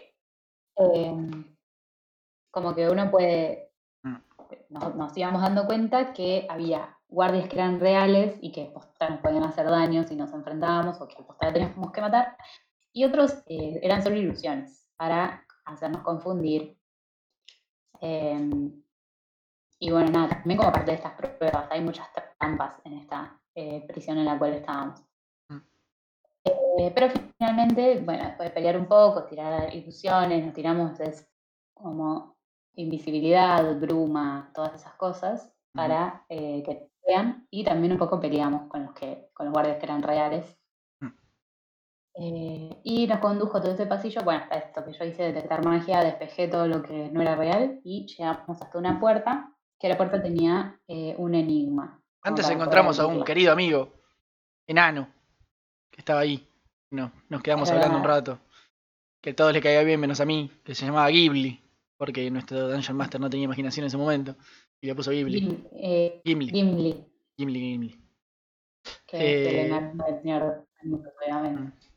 Em, 0.76 1.56
como 2.50 2.74
que 2.74 2.88
uno 2.88 3.10
puede, 3.10 3.72
Mm. 4.02 4.16
nos, 4.68 4.94
nos 4.96 5.16
íbamos 5.16 5.40
dando 5.40 5.64
cuenta 5.66 6.12
que 6.12 6.46
había 6.50 6.93
guardias 7.14 7.48
que 7.48 7.56
eran 7.56 7.80
reales 7.80 8.36
y 8.40 8.52
que 8.52 8.66
posta 8.66 9.08
nos 9.08 9.20
podían 9.20 9.44
hacer 9.44 9.66
daño 9.66 10.04
si 10.04 10.16
nos 10.16 10.32
enfrentábamos 10.32 11.00
o 11.00 11.08
que 11.08 11.22
posta 11.22 11.52
teníamos 11.52 11.92
que 11.92 12.00
matar, 12.00 12.36
y 12.92 13.04
otros 13.04 13.42
eh, 13.46 13.80
eran 13.82 14.02
solo 14.02 14.16
ilusiones 14.16 14.88
para 14.96 15.44
hacernos 15.64 16.02
confundir. 16.02 16.76
Em, 18.00 18.82
y 19.78 19.90
bueno, 19.90 20.10
nada, 20.10 20.28
también 20.28 20.58
como 20.58 20.72
parte 20.72 20.90
de 20.90 20.96
estas 20.96 21.12
pruebas, 21.12 21.66
hay 21.70 21.80
muchas 21.80 22.08
trampas 22.38 22.80
en 22.84 22.94
esta 22.94 23.40
eh, 23.54 23.84
prisión 23.86 24.18
en 24.18 24.26
la 24.26 24.38
cual 24.38 24.54
estábamos. 24.54 25.00
Mm. 25.48 25.58
Eh, 26.44 26.92
pero 26.94 27.08
finalmente, 27.38 28.00
bueno, 28.00 28.24
después 28.24 28.48
de 28.48 28.54
pelear 28.54 28.76
un 28.78 28.86
poco, 28.86 29.24
tirar 29.24 29.74
ilusiones, 29.74 30.44
nos 30.44 30.54
tiramos 30.54 30.90
entonces 30.90 31.28
como 31.72 32.36
invisibilidad, 32.76 33.78
bruma, 33.78 34.50
todas 34.54 34.74
esas 34.74 34.94
cosas 34.94 35.52
para 35.72 36.24
eh, 36.28 36.62
que 36.64 36.88
y 37.50 37.64
también 37.64 37.92
un 37.92 37.98
poco 37.98 38.20
peleamos 38.20 38.68
con 38.68 38.84
los 38.84 38.94
que 38.94 39.28
con 39.32 39.46
los 39.46 39.52
guardias 39.52 39.78
que 39.78 39.86
eran 39.86 40.02
reales. 40.02 40.58
Mm. 41.00 41.08
Eh, 42.16 42.80
y 42.84 43.06
nos 43.06 43.18
condujo 43.18 43.60
todo 43.60 43.72
ese 43.72 43.86
pasillo, 43.86 44.22
bueno, 44.22 44.42
hasta 44.42 44.56
esto 44.56 44.84
que 44.84 44.92
yo 44.92 45.04
hice 45.04 45.22
detectar 45.24 45.64
magia, 45.64 46.02
despejé 46.02 46.48
todo 46.48 46.66
lo 46.66 46.82
que 46.82 47.10
no 47.10 47.20
era 47.22 47.36
real 47.36 47.80
y 47.84 48.06
llegamos 48.06 48.60
hasta 48.60 48.78
una 48.78 48.98
puerta, 48.98 49.52
que 49.78 49.88
la 49.88 49.96
puerta 49.96 50.22
tenía 50.22 50.80
eh, 50.88 51.14
un 51.18 51.34
enigma. 51.34 52.00
Antes 52.22 52.48
encontramos 52.48 52.98
a 52.98 53.06
un 53.06 53.22
querido 53.22 53.52
amigo, 53.52 53.92
enano, 54.66 55.08
que 55.90 56.00
estaba 56.00 56.20
ahí. 56.20 56.48
No, 56.90 57.12
nos 57.28 57.42
quedamos 57.42 57.70
hablando 57.70 57.98
un 57.98 58.04
rato. 58.04 58.38
Que 59.20 59.30
a 59.30 59.36
todos 59.36 59.52
le 59.52 59.60
caía 59.60 59.82
bien 59.82 60.00
menos 60.00 60.20
a 60.20 60.24
mí, 60.24 60.50
que 60.64 60.74
se 60.74 60.86
llamaba 60.86 61.08
Ghibli, 61.08 61.62
porque 61.96 62.30
nuestro 62.30 62.68
Dungeon 62.68 62.96
Master 62.96 63.20
no 63.20 63.30
tenía 63.30 63.44
imaginación 63.44 63.84
en 63.84 63.88
ese 63.88 63.96
momento. 63.96 64.36
Y 64.84 64.86
le 64.86 64.94
puso 64.94 65.12
Ghibli. 65.12 65.40
Gim- 65.40 65.68
eh, 65.72 66.20
Gimli. 66.22 66.50
Gimli, 66.50 67.06
Gimli, 67.38 67.60
Gimli. 67.60 68.00
que 69.06 69.16
es 69.16 69.48
el 69.48 69.54
Eh, 69.56 69.66
enano 69.66 70.04
del 70.04 70.20
Señor 70.20 70.42
de 70.42 70.48
los 70.58 70.66
Anillos, 70.82 71.12
obviamente. 71.24 71.88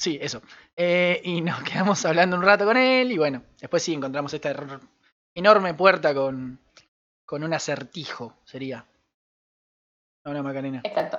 Sí, 0.00 0.18
eso. 0.18 0.40
Eh, 0.74 1.20
y 1.22 1.42
nos 1.42 1.62
quedamos 1.86 2.02
hablando 2.06 2.36
un 2.38 2.42
rato 2.44 2.64
con 2.64 2.78
él 2.78 3.12
y 3.12 3.18
bueno, 3.18 3.42
después 3.60 3.82
sí 3.82 3.92
encontramos 3.92 4.32
esta 4.32 4.54
enorme 5.34 5.74
puerta 5.74 6.14
con, 6.14 6.58
con 7.26 7.44
un 7.44 7.52
acertijo, 7.52 8.38
sería. 8.44 8.86
No, 10.24 10.32
no, 10.32 10.42
Macarena. 10.42 10.80
Exacto. 10.84 11.18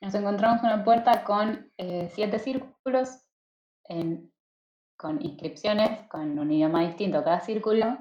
Nos 0.00 0.14
encontramos 0.14 0.62
una 0.62 0.84
puerta 0.84 1.24
con 1.24 1.72
eh, 1.76 2.08
siete 2.14 2.38
círculos 2.38 3.26
en- 3.88 4.32
con 4.96 5.20
inscripciones, 5.24 6.06
con 6.08 6.38
un 6.38 6.52
idioma 6.52 6.86
distinto 6.86 7.24
cada 7.24 7.40
círculo, 7.40 7.98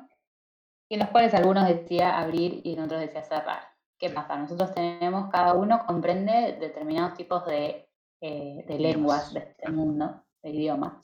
en 0.95 0.99
los 0.99 1.09
cuales 1.09 1.33
algunos 1.33 1.67
decía 1.67 2.17
abrir 2.17 2.61
y 2.63 2.73
en 2.73 2.81
otros 2.81 3.01
decía 3.01 3.23
cerrar. 3.23 3.61
¿Qué 3.99 4.09
pasa? 4.09 4.37
Nosotros 4.37 4.73
tenemos, 4.73 5.29
cada 5.31 5.53
uno 5.53 5.85
comprende 5.85 6.57
determinados 6.59 7.15
tipos 7.15 7.45
de, 7.45 7.89
eh, 8.21 8.63
de 8.67 8.79
lenguas 8.79 9.33
de 9.33 9.39
este 9.39 9.69
mundo, 9.69 10.23
de 10.43 10.49
idiomas. 10.51 11.03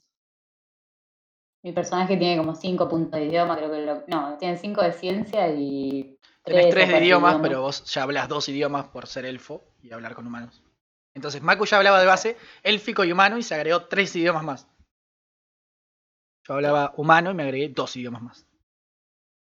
Mi 1.64 1.72
personaje 1.72 2.18
tiene 2.18 2.38
como 2.38 2.56
cinco 2.56 2.88
puntos 2.88 3.20
de 3.20 3.26
idioma, 3.26 3.56
creo 3.56 3.72
que 3.72 3.86
lo, 3.86 4.04
no, 4.08 4.38
tiene 4.38 4.58
cinco 4.58 4.82
de 4.82 4.92
ciencia 4.92 5.48
y 5.50 6.20
Tenés 6.44 6.66
o 6.66 6.70
tres 6.70 6.88
de 6.88 6.92
cuatro 6.92 7.06
idiomas, 7.06 7.40
pero 7.42 7.62
vos 7.62 7.86
ya 7.86 8.04
hablas 8.04 8.28
dos 8.28 8.50
idiomas 8.50 8.88
por 8.88 9.08
ser 9.08 9.26
elfo 9.26 9.64
y 9.82 9.92
hablar 9.94 10.14
con 10.14 10.28
humanos. 10.28 10.62
Entonces, 11.16 11.42
Maku 11.42 11.66
ya 11.66 11.78
hablaba 11.78 12.00
de 12.00 12.06
base 12.06 12.38
élfico 12.64 13.04
y 13.04 13.12
humano 13.12 13.38
y 13.38 13.44
se 13.44 13.56
agregó 13.56 13.86
tres 13.86 14.16
idiomas 14.16 14.44
más. 14.44 14.68
Yo 16.46 16.56
hablaba 16.56 16.94
humano 16.98 17.32
y 17.32 17.34
me 17.34 17.44
agregué 17.44 17.70
dos 17.70 17.96
idiomas 17.96 18.22
más. 18.22 18.46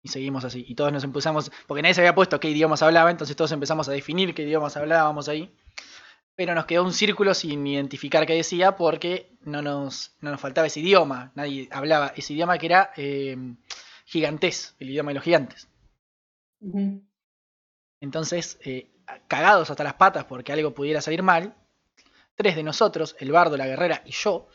Y 0.06 0.08
seguimos 0.08 0.44
así. 0.44 0.64
Y 0.68 0.76
todos 0.76 0.92
nos 0.92 1.02
empezamos, 1.02 1.50
porque 1.66 1.82
nadie 1.82 1.94
se 1.94 2.00
había 2.00 2.14
puesto 2.14 2.38
qué 2.38 2.48
idiomas 2.48 2.80
hablaba, 2.80 3.10
entonces 3.10 3.34
todos 3.34 3.50
empezamos 3.50 3.88
a 3.88 3.90
definir 3.90 4.36
qué 4.36 4.44
idiomas 4.44 4.76
hablábamos 4.76 5.28
ahí. 5.28 5.52
Pero 6.36 6.54
nos 6.54 6.66
quedó 6.66 6.84
un 6.84 6.92
círculo 6.92 7.34
sin 7.34 7.66
identificar 7.66 8.24
qué 8.24 8.34
decía 8.34 8.76
porque 8.76 9.36
no 9.40 9.62
nos, 9.62 10.12
no 10.20 10.30
nos 10.30 10.40
faltaba 10.40 10.68
ese 10.68 10.78
idioma. 10.78 11.32
Nadie 11.34 11.68
hablaba 11.72 12.12
ese 12.14 12.34
idioma 12.34 12.56
que 12.56 12.66
era 12.66 12.92
eh, 12.96 13.36
gigantés, 14.04 14.76
el 14.78 14.90
idioma 14.90 15.10
de 15.10 15.14
los 15.14 15.24
gigantes. 15.24 15.66
Entonces, 18.00 18.60
eh, 18.64 18.88
cagados 19.26 19.70
hasta 19.70 19.82
las 19.82 19.94
patas 19.94 20.24
porque 20.26 20.52
algo 20.52 20.72
pudiera 20.72 21.00
salir 21.00 21.24
mal, 21.24 21.52
tres 22.36 22.54
de 22.54 22.62
nosotros, 22.62 23.16
el 23.18 23.32
bardo, 23.32 23.56
la 23.56 23.66
guerrera 23.66 24.02
y 24.06 24.12
yo, 24.12 24.46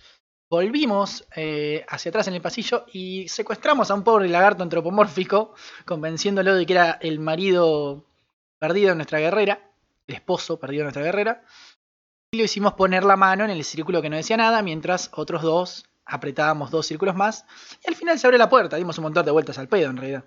volvimos 0.51 1.25
eh, 1.33 1.85
hacia 1.87 2.09
atrás 2.09 2.27
en 2.27 2.33
el 2.33 2.41
pasillo 2.41 2.85
y 2.91 3.25
secuestramos 3.29 3.89
a 3.89 3.93
un 3.93 4.03
pobre 4.03 4.27
lagarto 4.27 4.63
antropomórfico, 4.63 5.55
convenciéndolo 5.85 6.53
de 6.53 6.65
que 6.65 6.73
era 6.73 6.97
el 6.99 7.21
marido 7.21 8.03
perdido 8.59 8.89
de 8.89 8.95
nuestra 8.95 9.19
guerrera, 9.19 9.61
el 10.07 10.15
esposo 10.15 10.59
perdido 10.59 10.81
de 10.81 10.83
nuestra 10.87 11.03
guerrera, 11.03 11.43
y 12.31 12.37
lo 12.37 12.43
hicimos 12.43 12.73
poner 12.73 13.05
la 13.05 13.15
mano 13.15 13.45
en 13.45 13.49
el 13.49 13.63
círculo 13.63 14.01
que 14.01 14.09
no 14.09 14.17
decía 14.17 14.35
nada, 14.35 14.61
mientras 14.61 15.09
otros 15.13 15.41
dos 15.41 15.85
apretábamos 16.03 16.69
dos 16.69 16.85
círculos 16.85 17.15
más, 17.15 17.45
y 17.85 17.89
al 17.89 17.95
final 17.95 18.19
se 18.19 18.27
abre 18.27 18.37
la 18.37 18.49
puerta, 18.49 18.75
dimos 18.75 18.97
un 18.97 19.03
montón 19.03 19.23
de 19.23 19.31
vueltas 19.31 19.57
al 19.57 19.69
pedo 19.69 19.89
en 19.89 19.97
realidad. 19.97 20.25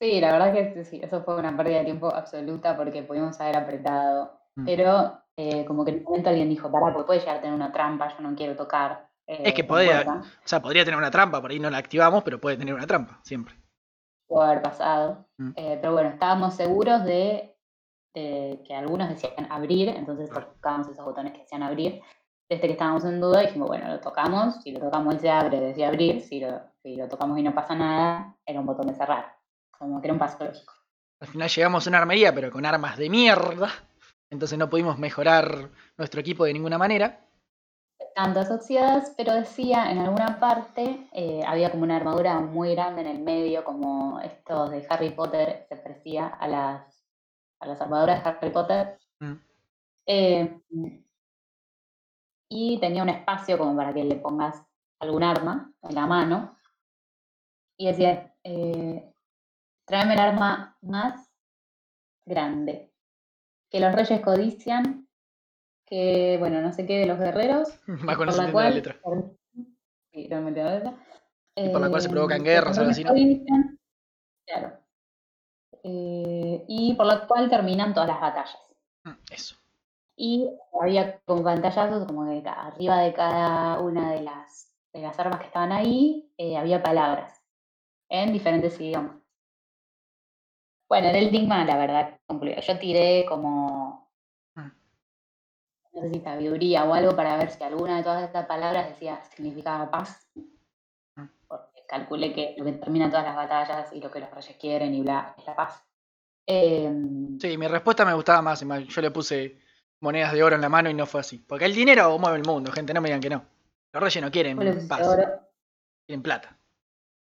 Sí, 0.00 0.22
la 0.22 0.32
verdad 0.32 0.54
que 0.54 0.84
sí, 0.86 1.00
eso 1.02 1.22
fue 1.22 1.36
una 1.36 1.54
pérdida 1.54 1.80
de 1.80 1.84
tiempo 1.84 2.14
absoluta 2.14 2.78
porque 2.78 3.02
pudimos 3.02 3.38
haber 3.42 3.58
apretado. 3.58 4.40
Mm. 4.56 4.64
Pero 4.64 5.21
eh, 5.36 5.64
como 5.64 5.84
que 5.84 5.92
en 5.92 5.98
un 5.98 6.04
momento 6.04 6.28
alguien 6.30 6.48
dijo, 6.48 6.70
pará, 6.70 6.92
porque 6.92 7.06
puede 7.06 7.20
llegar 7.20 7.36
a 7.36 7.40
tener 7.40 7.54
una 7.54 7.72
trampa, 7.72 8.08
yo 8.08 8.20
no 8.20 8.34
quiero 8.36 8.54
tocar. 8.56 9.08
eh, 9.26 9.42
Es 9.44 9.54
que 9.54 9.64
puerta". 9.64 10.20
O 10.20 10.48
sea, 10.48 10.60
podría 10.60 10.84
tener 10.84 10.98
una 10.98 11.10
trampa, 11.10 11.40
por 11.40 11.50
ahí 11.50 11.58
no 11.60 11.70
la 11.70 11.78
activamos, 11.78 12.22
pero 12.22 12.40
puede 12.40 12.56
tener 12.56 12.74
una 12.74 12.86
trampa, 12.86 13.18
siempre. 13.22 13.54
pudo 14.26 14.42
haber 14.42 14.62
pasado. 14.62 15.26
Mm. 15.38 15.50
Eh, 15.56 15.78
pero 15.80 15.92
bueno, 15.92 16.08
estábamos 16.10 16.54
seguros 16.54 17.04
de, 17.04 17.54
de 18.14 18.62
que 18.66 18.74
algunos 18.74 19.08
decían 19.10 19.46
abrir, 19.50 19.88
entonces 19.90 20.30
Claro. 20.30 20.46
tocábamos 20.54 20.88
esos 20.88 21.04
botones 21.04 21.32
que 21.32 21.40
decían 21.40 21.62
abrir. 21.62 22.00
Desde 22.48 22.66
que 22.66 22.72
estábamos 22.72 23.04
en 23.04 23.20
duda, 23.20 23.40
dijimos, 23.40 23.68
bueno, 23.68 23.88
lo 23.88 24.00
tocamos, 24.00 24.56
si 24.62 24.72
lo 24.72 24.80
tocamos 24.80 25.14
y 25.14 25.18
se 25.20 25.30
abre, 25.30 25.60
decía 25.60 25.88
abrir, 25.88 26.20
si 26.22 26.40
lo, 26.40 26.60
si 26.82 26.96
lo 26.96 27.08
tocamos 27.08 27.38
y 27.38 27.42
no 27.42 27.54
pasa 27.54 27.74
nada, 27.74 28.36
era 28.44 28.60
un 28.60 28.66
botón 28.66 28.86
de 28.88 28.94
cerrar. 28.94 29.36
Como 29.70 30.00
que 30.00 30.06
era 30.08 30.12
un 30.14 30.18
paso 30.18 30.44
lógico. 30.44 30.74
Al 31.20 31.28
final 31.28 31.48
llegamos 31.48 31.86
a 31.86 31.90
una 31.90 31.98
armería, 31.98 32.34
pero 32.34 32.50
con 32.50 32.64
armas 32.66 32.96
de 32.98 33.08
mierda. 33.10 33.68
Entonces 34.32 34.58
no 34.58 34.70
pudimos 34.70 34.98
mejorar 34.98 35.70
nuestro 35.98 36.22
equipo 36.22 36.44
de 36.44 36.54
ninguna 36.54 36.78
manera. 36.78 37.20
Estaban 37.98 38.32
todas 38.32 38.50
oxidadas, 38.50 39.12
pero 39.14 39.34
decía 39.34 39.92
en 39.92 39.98
alguna 39.98 40.40
parte, 40.40 41.06
eh, 41.12 41.42
había 41.46 41.70
como 41.70 41.82
una 41.82 41.96
armadura 41.96 42.40
muy 42.40 42.74
grande 42.74 43.02
en 43.02 43.08
el 43.08 43.18
medio, 43.20 43.62
como 43.62 44.20
estos 44.20 44.70
de 44.70 44.86
Harry 44.88 45.10
Potter 45.10 45.66
se 45.68 45.76
parecía 45.76 46.28
a 46.28 46.48
las, 46.48 47.04
a 47.60 47.66
las 47.66 47.80
armaduras 47.82 48.24
de 48.24 48.30
Harry 48.30 48.50
Potter. 48.50 48.98
Mm. 49.20 49.34
Eh, 50.06 50.60
y 52.48 52.80
tenía 52.80 53.02
un 53.02 53.10
espacio 53.10 53.58
como 53.58 53.76
para 53.76 53.92
que 53.92 54.02
le 54.02 54.16
pongas 54.16 54.64
algún 54.98 55.24
arma 55.24 55.74
en 55.82 55.94
la 55.94 56.06
mano. 56.06 56.56
Y 57.76 57.86
decía, 57.86 58.34
eh, 58.44 59.12
tráeme 59.86 60.14
el 60.14 60.20
arma 60.20 60.78
más 60.80 61.30
grande. 62.24 62.91
Que 63.72 63.80
los 63.80 63.92
reyes 63.94 64.20
codician, 64.20 65.08
que, 65.86 66.36
bueno, 66.38 66.60
no 66.60 66.72
sé 66.72 66.86
qué 66.86 67.00
de 67.00 67.06
los 67.06 67.18
guerreros. 67.18 67.68
Más 67.86 68.16
con 68.16 68.26
por 68.28 68.36
la 68.36 68.52
cual, 68.52 68.74
letra. 68.74 69.00
Sí, 70.12 70.28
no 70.28 70.42
me 70.42 70.48
entiendo 70.48 70.70
la 70.70 70.76
letra. 70.76 70.94
Y 71.56 71.68
por 71.70 71.80
la 71.80 71.88
cual 71.90 72.02
se 72.02 72.08
Eh, 72.08 72.10
provocan 72.10 72.44
guerras, 72.44 72.78
algo 72.78 72.90
reyes 72.90 72.96
así, 72.98 73.04
¿no? 73.04 73.10
codician, 73.10 73.78
Claro. 74.46 74.78
Eh, 75.84 76.64
y 76.68 76.94
por 76.94 77.06
la 77.06 77.26
cual 77.26 77.50
terminan 77.50 77.92
todas 77.94 78.08
las 78.10 78.20
batallas. 78.20 78.58
Mm, 79.04 79.10
Eso. 79.30 79.56
Y 80.16 80.50
había 80.80 81.18
como 81.24 81.42
pantallazos, 81.42 82.06
como 82.06 82.24
que 82.28 82.46
arriba 82.48 82.98
de 83.00 83.14
cada 83.14 83.80
una 83.80 84.12
de 84.12 84.22
las, 84.22 84.70
de 84.92 85.00
las 85.00 85.18
armas 85.18 85.40
que 85.40 85.46
estaban 85.46 85.72
ahí, 85.72 86.30
eh, 86.36 86.56
había 86.56 86.82
palabras 86.82 87.40
en 88.10 88.32
diferentes 88.32 88.78
idiomas. 88.80 89.16
Bueno, 90.92 91.08
el 91.08 91.28
enigma, 91.28 91.64
la 91.64 91.78
verdad, 91.78 92.20
concluyó. 92.26 92.60
Yo 92.60 92.78
tiré 92.78 93.24
como, 93.26 94.10
Mm. 94.54 94.70
no 95.94 96.02
sé 96.02 96.10
si 96.10 96.20
sabiduría 96.20 96.84
o 96.84 96.92
algo 96.92 97.16
para 97.16 97.38
ver 97.38 97.48
si 97.50 97.64
alguna 97.64 97.96
de 97.96 98.02
todas 98.02 98.22
estas 98.24 98.44
palabras 98.44 98.90
decía, 98.90 99.24
significaba 99.34 99.90
paz. 99.90 100.28
Mm. 100.34 101.24
Porque 101.48 101.80
calculé 101.88 102.34
que 102.34 102.56
lo 102.58 102.66
que 102.66 102.72
termina 102.72 103.08
todas 103.08 103.24
las 103.24 103.34
batallas 103.36 103.90
y 103.94 104.02
lo 104.02 104.10
que 104.10 104.20
los 104.20 104.30
reyes 104.32 104.54
quieren 104.58 104.92
y 104.94 105.00
bla, 105.00 105.34
es 105.38 105.46
la 105.46 105.56
paz. 105.56 105.82
Em, 106.46 107.40
Sí, 107.40 107.56
mi 107.56 107.68
respuesta 107.68 108.04
me 108.04 108.12
gustaba 108.12 108.42
más. 108.42 108.60
Yo 108.60 109.00
le 109.00 109.10
puse 109.10 109.62
monedas 110.02 110.34
de 110.34 110.42
oro 110.42 110.56
en 110.56 110.60
la 110.60 110.68
mano 110.68 110.90
y 110.90 110.94
no 110.94 111.06
fue 111.06 111.20
así. 111.22 111.38
Porque 111.38 111.64
el 111.64 111.74
dinero 111.74 112.18
mueve 112.18 112.36
el 112.36 112.44
mundo, 112.44 112.70
gente. 112.70 112.92
No 112.92 113.00
me 113.00 113.08
digan 113.08 113.22
que 113.22 113.30
no. 113.30 113.46
Los 113.94 114.02
reyes 114.02 114.22
no 114.22 114.30
quieren 114.30 114.58
paz. 114.86 115.08
Quieren 116.06 116.22
plata. 116.22 116.58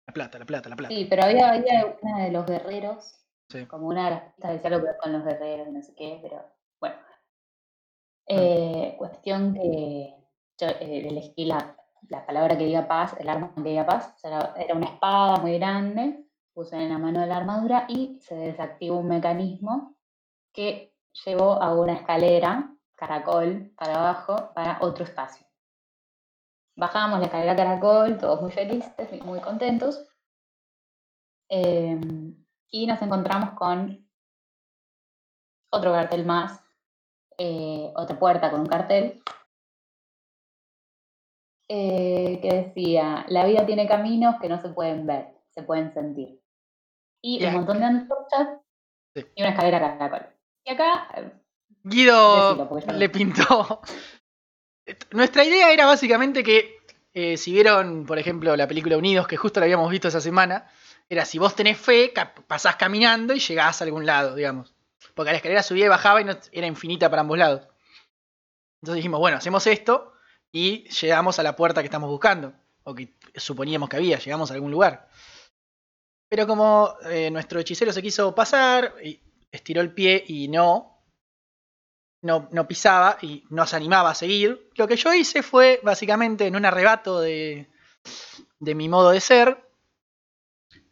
La 0.08 0.14
plata, 0.14 0.40
la 0.40 0.46
plata, 0.46 0.68
la 0.70 0.76
plata. 0.76 0.94
Sí, 0.94 1.08
pero 1.10 1.24
había, 1.24 1.52
había 1.52 1.96
una 2.02 2.26
de 2.26 2.32
los 2.32 2.46
guerreros, 2.46 3.25
Sí. 3.50 3.66
como 3.68 3.88
una 3.88 4.06
de 4.06 4.12
las 4.12 4.24
pistas 4.34 4.52
decía 4.54 4.70
algo 4.76 4.88
con 5.02 5.14
los 5.14 5.24
guerreros, 5.24 5.68
no 5.70 5.82
sé 5.82 5.96
qué, 5.96 6.20
pero 6.22 6.44
bueno. 6.80 6.98
Mm. 8.30 8.34
Eh, 8.38 8.96
cuestión 8.98 9.54
que 9.54 10.16
yo 10.58 10.68
eh, 10.68 11.08
elegí 11.08 11.46
la, 11.46 11.76
la 12.10 12.26
palabra 12.26 12.58
que 12.58 12.66
diga 12.66 12.88
paz, 12.88 13.16
el 13.20 13.30
arma 13.30 13.54
que 13.56 13.62
diga 13.70 13.86
paz, 13.86 14.14
o 14.16 14.18
sea, 14.20 14.54
era- 14.58 14.76
una 14.76 14.88
espada 14.88 15.38
muy 15.38 15.58
grande, 15.60 16.26
puse 16.54 16.76
en 16.78 16.90
la 16.90 16.98
mano 16.98 17.22
de 17.22 17.28
la 17.28 17.38
armadura 17.38 17.86
y 17.88 18.20
se 18.22 18.36
desactivó 18.36 18.98
un 19.00 19.08
mecanismo 19.10 19.96
que 20.54 20.96
llevó 21.26 21.62
a 21.62 21.74
una 21.80 21.94
escalera, 21.94 22.76
caracol, 22.96 23.72
para 23.78 23.96
abajo, 23.96 24.52
para 24.56 24.80
otro 24.82 25.04
espacio. 25.06 25.46
Bajamos 26.78 27.20
la 27.20 27.26
escalera 27.26 27.54
caracol, 27.56 28.18
todos 28.18 28.42
muy 28.42 28.52
felices 28.52 29.26
muy 29.26 29.42
contentos. 29.42 30.08
Em, 31.50 32.45
y 32.72 32.88
nos 32.88 33.02
encontramos 33.02 33.52
con 33.52 34.08
otro 35.72 35.92
cartel 35.92 36.26
más, 36.26 36.62
eh, 37.38 37.92
otra 37.96 38.18
puerta 38.18 38.50
con 38.50 38.62
un 38.62 38.68
cartel 38.68 39.22
eh, 41.68 42.40
que 42.42 42.54
decía, 42.54 43.26
la 43.30 43.46
vida 43.46 43.66
tiene 43.66 43.88
caminos 43.88 44.36
que 44.40 44.50
no 44.50 44.62
se 44.62 44.70
pueden 44.70 45.06
ver, 45.06 45.34
se 45.50 45.64
pueden 45.64 45.94
sentir. 45.94 46.40
Y 47.24 47.44
un 47.44 47.54
montón 47.54 47.80
de 47.80 47.86
antorchas 47.86 48.60
Sí. 49.16 49.26
y 49.34 49.42
una 49.42 49.52
escalera 49.52 49.80
caracol. 49.80 50.28
Y 50.66 50.72
acá, 50.72 51.08
eh, 51.16 51.32
Guido 51.84 52.56
Decilo, 52.68 52.94
le 52.98 53.10
pintó. 53.10 53.82
Nuestra 55.12 55.44
idea 55.46 55.72
era 55.72 55.86
básicamente 55.86 56.44
que, 56.44 56.78
eh, 57.14 57.38
si 57.38 57.54
vieron, 57.54 58.06
por 58.06 58.20
ejemplo, 58.20 58.56
la 58.56 58.68
película 58.68 58.98
Unidos, 58.98 59.28
que 59.28 59.38
justo 59.38 59.60
la 59.60 59.66
habíamos 59.66 59.90
visto 59.90 60.08
esa 60.10 60.20
semana, 60.22 60.70
era 61.10 61.26
si 61.26 61.38
vos 61.38 61.56
tenés 61.56 61.78
fe, 61.78 62.14
pasás 62.48 62.76
caminando 62.76 63.34
y 63.34 63.40
llegás 63.40 63.82
a 63.82 63.84
algún 63.84 64.06
lado, 64.06 64.36
digamos. 64.36 64.74
Porque 65.14 65.32
la 65.32 65.38
escalera 65.38 65.64
subía 65.64 65.86
y 65.86 65.90
bajaba 65.90 66.22
y 66.22 66.26
era 66.52 66.68
infinita 66.68 67.10
para 67.10 67.22
ambos 67.22 67.38
lados. 67.38 67.68
Entonces 68.82 68.98
dijimos, 68.98 69.20
bueno, 69.20 69.38
hacemos 69.38 69.66
esto 69.68 70.14
y 70.52 70.88
llegamos 70.90 71.40
a 71.40 71.44
la 71.44 71.56
puerta 71.56 71.82
que 71.82 71.88
estamos 71.88 72.10
buscando, 72.10 72.54
o 72.84 72.96
que 72.96 73.16
suponíamos 73.36 73.90
que 73.90 73.98
había, 73.98 74.20
llegamos 74.20 74.52
a 74.52 74.54
algún 74.54 74.72
lugar. 74.72 75.10
Pero 76.30 76.48
como 76.48 76.96
eh, 77.10 77.30
nuestro 77.30 77.60
hechicero 77.60 77.92
se 77.94 78.02
quiso 78.02 78.34
pasar, 78.34 78.96
y 79.04 79.22
estiró 79.52 79.82
el 79.82 79.94
pie 79.94 80.24
y 80.28 80.48
no, 80.48 81.04
no, 82.22 82.50
no 82.52 82.68
pisaba 82.68 83.18
y 83.22 83.44
no 83.50 83.66
se 83.68 83.76
animaba 83.76 84.12
a 84.12 84.16
seguir. 84.16 84.70
Lo 84.76 84.88
que 84.88 84.98
yo 84.98 85.14
hice 85.14 85.44
fue, 85.44 85.80
básicamente, 85.84 86.48
en 86.48 86.56
un 86.56 86.66
arrebato 86.66 87.20
de, 87.20 87.70
de 88.60 88.76
mi 88.76 88.90
modo 88.90 89.12
de 89.12 89.22
ser, 89.22 89.65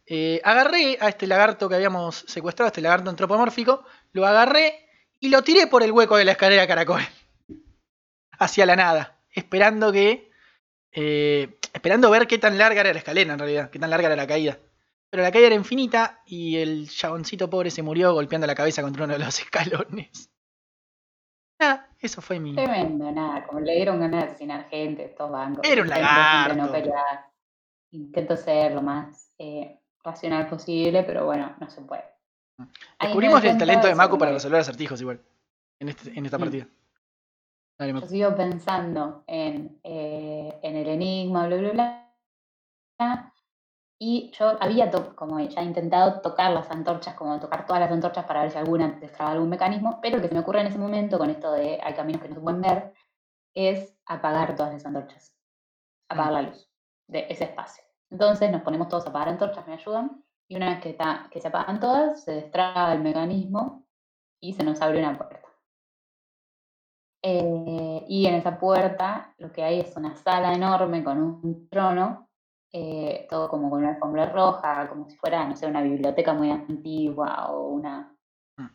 eh, 0.06 0.40
agarré 0.44 0.98
a 1.00 1.08
este 1.08 1.26
lagarto 1.26 1.68
que 1.68 1.74
habíamos 1.76 2.24
secuestrado, 2.28 2.68
este 2.68 2.80
lagarto 2.80 3.10
antropomórfico, 3.10 3.84
lo 4.12 4.26
agarré 4.26 4.88
y 5.20 5.28
lo 5.30 5.42
tiré 5.42 5.66
por 5.66 5.82
el 5.82 5.92
hueco 5.92 6.16
de 6.16 6.24
la 6.24 6.32
escalera 6.32 6.66
caracol. 6.66 7.02
Hacia 8.38 8.66
la 8.66 8.76
nada, 8.76 9.18
esperando 9.30 9.92
que... 9.92 10.30
eh, 10.92 11.58
esperando 11.72 12.10
ver 12.10 12.26
qué 12.26 12.38
tan 12.38 12.56
larga 12.58 12.80
era 12.82 12.92
la 12.92 12.98
escalera 12.98 13.32
en 13.32 13.38
realidad, 13.38 13.70
qué 13.70 13.78
tan 13.78 13.90
larga 13.90 14.06
era 14.06 14.16
la 14.16 14.26
caída. 14.26 14.58
Pero 15.10 15.22
la 15.22 15.30
caída 15.30 15.46
era 15.46 15.54
infinita 15.56 16.22
y 16.26 16.56
el 16.56 16.88
chaboncito 16.90 17.48
pobre 17.48 17.70
se 17.70 17.82
murió 17.82 18.12
golpeando 18.14 18.46
la 18.48 18.54
cabeza 18.54 18.82
contra 18.82 19.04
uno 19.04 19.12
de 19.12 19.24
los 19.24 19.38
escalones. 19.40 20.30
Nada, 21.60 21.88
eso 22.00 22.20
fue 22.20 22.40
mi. 22.40 22.54
tremendo, 22.54 23.10
nada, 23.12 23.46
como 23.46 23.60
le 23.60 23.76
dieron 23.76 24.00
ganas 24.00 24.24
de 24.24 24.28
asesinar 24.30 24.68
gente, 24.68 25.04
estos 25.04 25.30
bancos. 25.30 25.64
Era 25.66 25.82
un 25.82 25.88
no 25.88 25.94
lagarto. 25.94 26.72
pelear. 26.72 27.26
Intento 27.92 28.36
ser 28.36 28.72
lo 28.72 28.82
más 28.82 29.32
eh, 29.38 29.78
racional 30.04 30.46
posible, 30.46 31.02
pero 31.02 31.24
bueno, 31.24 31.54
no 31.58 31.68
se 31.68 31.80
puede. 31.80 32.04
Me 32.58 32.66
Descubrimos 33.00 33.42
el 33.44 33.58
talento 33.58 33.86
de 33.88 33.94
como 33.94 34.18
para 34.18 34.32
resolver 34.32 34.60
acertijos 34.60 35.00
igual. 35.00 35.20
En, 35.80 35.88
este- 35.88 36.16
en 36.16 36.24
esta 36.24 36.38
Mm. 36.38 36.40
partida. 36.40 36.68
Dale, 37.76 37.92
Yo 37.92 38.06
sigo 38.06 38.36
pensando 38.36 39.24
en, 39.26 39.80
eh, 39.82 40.60
en 40.62 40.76
el 40.76 40.88
enigma, 40.88 41.48
bla, 41.48 41.56
bla, 41.56 41.72
bla. 42.98 43.34
Y 43.98 44.30
yo 44.38 44.56
había 44.60 44.90
como 44.90 45.40
ya 45.40 45.62
intentado 45.62 46.20
tocar 46.20 46.52
las 46.52 46.70
antorchas, 46.70 47.14
como 47.14 47.40
tocar 47.40 47.66
todas 47.66 47.80
las 47.80 47.90
antorchas 47.90 48.24
para 48.24 48.42
ver 48.42 48.50
si 48.50 48.58
alguna 48.58 48.88
destraba 49.00 49.32
algún 49.32 49.48
mecanismo, 49.48 49.98
pero 50.02 50.16
lo 50.16 50.22
que 50.22 50.28
se 50.28 50.34
me 50.34 50.40
ocurre 50.40 50.60
en 50.60 50.66
ese 50.68 50.78
momento 50.78 51.18
con 51.18 51.30
esto 51.30 51.50
de 51.52 51.80
hay 51.82 51.94
caminos 51.94 52.22
que 52.22 52.28
no 52.28 52.34
se 52.34 52.40
pueden 52.40 52.60
ver, 52.60 52.92
es 53.54 53.96
apagar 54.06 54.54
todas 54.56 54.72
las 54.74 54.84
antorchas, 54.86 55.34
apagar 56.08 56.32
la 56.32 56.42
luz 56.42 56.68
de 57.08 57.26
ese 57.28 57.44
espacio. 57.44 57.83
Entonces 58.14 58.48
nos 58.52 58.62
ponemos 58.62 58.86
todos 58.88 59.04
a 59.06 59.10
apagar 59.10 59.30
antorchas, 59.30 59.66
me 59.66 59.72
ayudan, 59.74 60.24
y 60.46 60.54
una 60.54 60.70
vez 60.70 60.80
que, 60.80 60.92
ta- 60.92 61.26
que 61.32 61.40
se 61.40 61.48
apagan 61.48 61.80
todas, 61.80 62.22
se 62.22 62.30
destraba 62.30 62.92
el 62.92 63.00
mecanismo 63.02 63.88
y 64.40 64.52
se 64.52 64.62
nos 64.62 64.80
abre 64.80 65.00
una 65.00 65.18
puerta. 65.18 65.40
Eh, 67.24 68.04
y 68.06 68.26
en 68.26 68.34
esa 68.34 68.56
puerta 68.56 69.34
lo 69.38 69.50
que 69.50 69.64
hay 69.64 69.80
es 69.80 69.96
una 69.96 70.14
sala 70.14 70.54
enorme 70.54 71.02
con 71.02 71.20
un 71.20 71.68
trono, 71.68 72.30
eh, 72.72 73.26
todo 73.28 73.48
como 73.48 73.68
con 73.68 73.80
una 73.80 73.94
alfombra 73.94 74.26
roja, 74.30 74.88
como 74.88 75.08
si 75.08 75.16
fuera, 75.16 75.44
no 75.48 75.56
sé, 75.56 75.66
una 75.66 75.82
biblioteca 75.82 76.34
muy 76.34 76.52
antigua 76.52 77.50
o 77.50 77.70
una 77.70 78.16
Mm. 78.56 78.68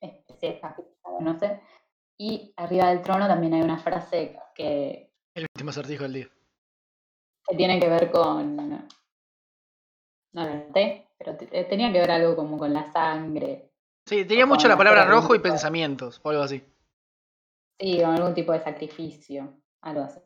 especie 0.00 0.54
de 0.54 0.60
no 1.20 1.38
sé. 1.38 1.60
Y 2.18 2.52
arriba 2.56 2.88
del 2.88 3.00
trono 3.02 3.28
también 3.28 3.54
hay 3.54 3.62
una 3.62 3.78
frase 3.78 4.36
que, 4.56 5.12
El 5.36 5.46
último 5.54 5.70
acertijo 5.70 6.02
del 6.02 6.14
día. 6.14 6.28
Que 7.48 7.56
tiene 7.56 7.78
que 7.80 7.88
ver 7.88 8.10
con. 8.10 8.56
No 10.32 10.44
lo 10.44 10.54
noté, 10.54 11.08
pero 11.18 11.36
te- 11.36 11.64
tenía 11.64 11.92
que 11.92 12.00
ver 12.00 12.10
algo 12.10 12.36
como 12.36 12.58
con 12.58 12.72
la 12.72 12.90
sangre. 12.92 13.70
Sí, 14.06 14.24
tenía 14.24 14.46
mucho 14.46 14.68
la 14.68 14.74
la 14.74 14.78
palabra 14.78 15.04
rojo 15.06 15.34
y 15.34 15.38
pensamientos, 15.38 16.20
o 16.22 16.30
algo 16.30 16.42
así. 16.42 16.62
Sí, 17.78 18.00
o 18.02 18.06
algún 18.08 18.34
tipo 18.34 18.52
de 18.52 18.62
sacrificio, 18.62 19.52
algo 19.82 20.02
así. 20.02 20.20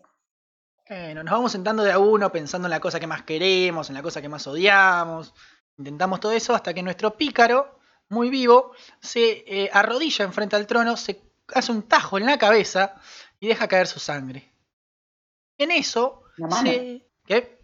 Bueno, 0.89 1.23
nos 1.23 1.33
vamos 1.33 1.53
sentando 1.53 1.83
de 1.85 1.93
a 1.93 1.99
uno 1.99 2.33
pensando 2.33 2.67
en 2.67 2.71
la 2.71 2.81
cosa 2.81 2.99
que 2.99 3.07
más 3.07 3.23
queremos, 3.23 3.89
en 3.89 3.95
la 3.95 4.03
cosa 4.03 4.21
que 4.21 4.29
más 4.29 4.47
odiamos. 4.47 5.33
Intentamos 5.79 6.19
todo 6.21 6.33
eso 6.33 6.55
hasta 6.55 6.75
que 6.75 6.83
nuestro 6.83 7.17
pícaro, 7.17 7.79
muy 8.09 8.29
vivo, 8.29 8.73
se 9.01 9.45
eh, 9.47 9.71
arrodilla 9.73 10.25
enfrente 10.25 10.57
al 10.57 10.67
trono, 10.67 10.97
se 10.97 11.23
hace 11.55 11.71
un 11.73 11.83
tajo 11.85 12.19
en 12.19 12.27
la 12.27 12.39
cabeza 12.39 13.01
y 13.39 13.47
deja 13.47 13.69
caer 13.69 13.87
su 13.87 14.01
sangre. 14.01 14.53
En 15.59 15.71
eso, 15.71 16.25
se... 16.63 17.07
¿Qué? 17.31 17.61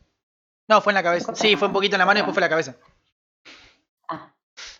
No, 0.69 0.81
fue 0.81 0.93
en 0.93 0.95
la 0.95 1.03
cabeza. 1.03 1.35
Sí, 1.35 1.57
fue 1.57 1.67
un 1.67 1.75
poquito 1.75 1.97
en 1.97 1.99
la 1.99 2.07
mano 2.07 2.19
y 2.19 2.21
después 2.21 2.35
fue 2.35 2.41
en 2.41 2.45
la 2.45 2.51
cabeza. 2.51 2.77
Ah, 4.09 4.33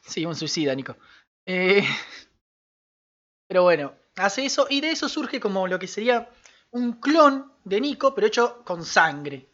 Sí, 0.03 0.25
un 0.25 0.37
suicida, 0.37 0.73
Nico. 0.77 0.97
Eh, 1.45 1.85
Pero 3.49 3.65
bueno, 3.65 3.95
hace 4.15 4.47
eso 4.47 4.69
y 4.71 4.81
de 4.81 4.93
eso 4.93 5.09
surge 5.09 5.41
como 5.41 5.67
lo 5.67 5.81
que 5.81 5.89
sería 5.89 6.31
un 6.71 7.01
clon 7.01 7.53
de 7.65 7.81
Nico, 7.81 8.15
pero 8.15 8.29
hecho 8.29 8.63
con 8.65 8.85
sangre. 8.85 9.51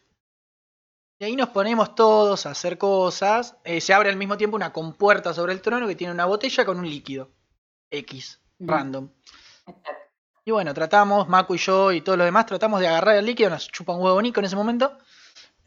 Y 1.19 1.25
ahí 1.25 1.35
nos 1.35 1.49
ponemos 1.49 1.95
todos 1.95 2.45
a 2.45 2.51
hacer 2.51 2.77
cosas. 2.77 3.57
Eh, 3.63 3.81
se 3.81 3.91
abre 3.95 4.09
al 4.09 4.17
mismo 4.17 4.37
tiempo 4.37 4.55
una 4.55 4.71
compuerta 4.71 5.33
sobre 5.33 5.53
el 5.53 5.61
trono 5.61 5.87
que 5.87 5.95
tiene 5.95 6.13
una 6.13 6.25
botella 6.25 6.63
con 6.63 6.77
un 6.77 6.87
líquido. 6.87 7.31
X, 7.89 8.39
random. 8.59 9.09
Y 10.45 10.51
bueno, 10.51 10.73
tratamos, 10.75 11.27
Maku 11.27 11.55
y 11.55 11.57
yo 11.57 11.91
y 11.91 12.01
todos 12.01 12.17
los 12.17 12.25
demás, 12.25 12.45
tratamos 12.45 12.79
de 12.81 12.87
agarrar 12.87 13.15
el 13.15 13.25
líquido. 13.25 13.49
Nos 13.49 13.67
chupa 13.69 13.93
un 13.93 14.03
huevo 14.03 14.21
Nico 14.21 14.39
en 14.39 14.45
ese 14.45 14.55
momento. 14.55 14.97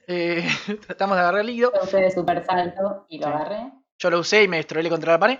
Eh, 0.07 0.46
tratamos 0.86 1.16
de 1.16 1.20
agarrar 1.22 1.40
el 1.40 1.46
líquido. 1.48 1.72
Yo 1.74 1.82
usé 1.82 1.98
de 2.00 2.11
super 2.11 2.44
salto 2.44 3.07
y 3.09 3.18
lo 3.18 3.26
Sí. 3.26 3.32
agarré. 3.32 3.72
Yo 3.98 4.11
lo 4.11 4.18
usé 4.20 4.42
y 4.44 4.48
me 4.48 4.59
destrolé 4.59 4.88
contra 4.90 5.12
la 5.12 5.18
pared. 5.18 5.38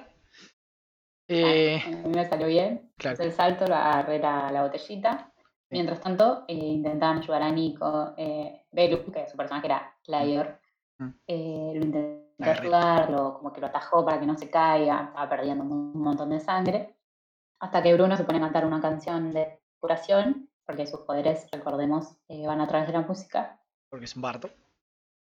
Eh, 1.28 1.82
A 1.84 1.90
mí 1.90 2.08
me 2.14 2.28
salió 2.28 2.46
bien. 2.46 2.92
claro. 2.96 3.22
El 3.22 3.32
salto, 3.32 3.66
lo 3.66 3.74
agarré 3.74 4.18
la, 4.18 4.50
la 4.50 4.62
botellita. 4.62 5.32
Mientras 5.70 6.00
tanto, 6.00 6.44
eh, 6.46 6.54
intentaban 6.54 7.18
ayudar 7.18 7.42
a 7.42 7.50
Nico. 7.50 8.14
Eh, 8.16 8.64
Belu, 8.70 9.10
que 9.10 9.28
su 9.28 9.36
personaje 9.36 9.66
era 9.66 9.94
Clayor, 10.04 10.60
Mm. 10.98 11.08
eh, 11.26 11.72
lo 11.74 11.84
intentó 11.84 12.50
ayudarlo, 12.50 13.34
como 13.34 13.52
que 13.52 13.60
lo 13.60 13.66
atajó 13.66 14.02
para 14.04 14.18
que 14.18 14.24
no 14.26 14.36
se 14.38 14.48
caiga. 14.48 15.06
Estaba 15.08 15.28
perdiendo 15.28 15.64
un, 15.64 15.92
montón 16.00 16.30
de 16.30 16.40
sangre. 16.40 16.96
Hasta 17.60 17.82
que 17.82 17.92
Bruno 17.92 18.16
se 18.16 18.24
pone 18.24 18.38
a 18.38 18.42
cantar 18.42 18.64
una 18.64 18.80
canción 18.80 19.30
de 19.32 19.60
curación, 19.78 20.48
porque 20.64 20.86
sus 20.86 21.00
poderes, 21.00 21.48
recordemos, 21.52 22.16
van 22.28 22.60
a 22.62 22.66
través 22.68 22.86
de 22.86 22.92
la 22.94 23.02
música. 23.02 23.60
Porque 23.91 24.05
es 24.07 24.16
un 24.16 24.22
bardo. 24.22 24.51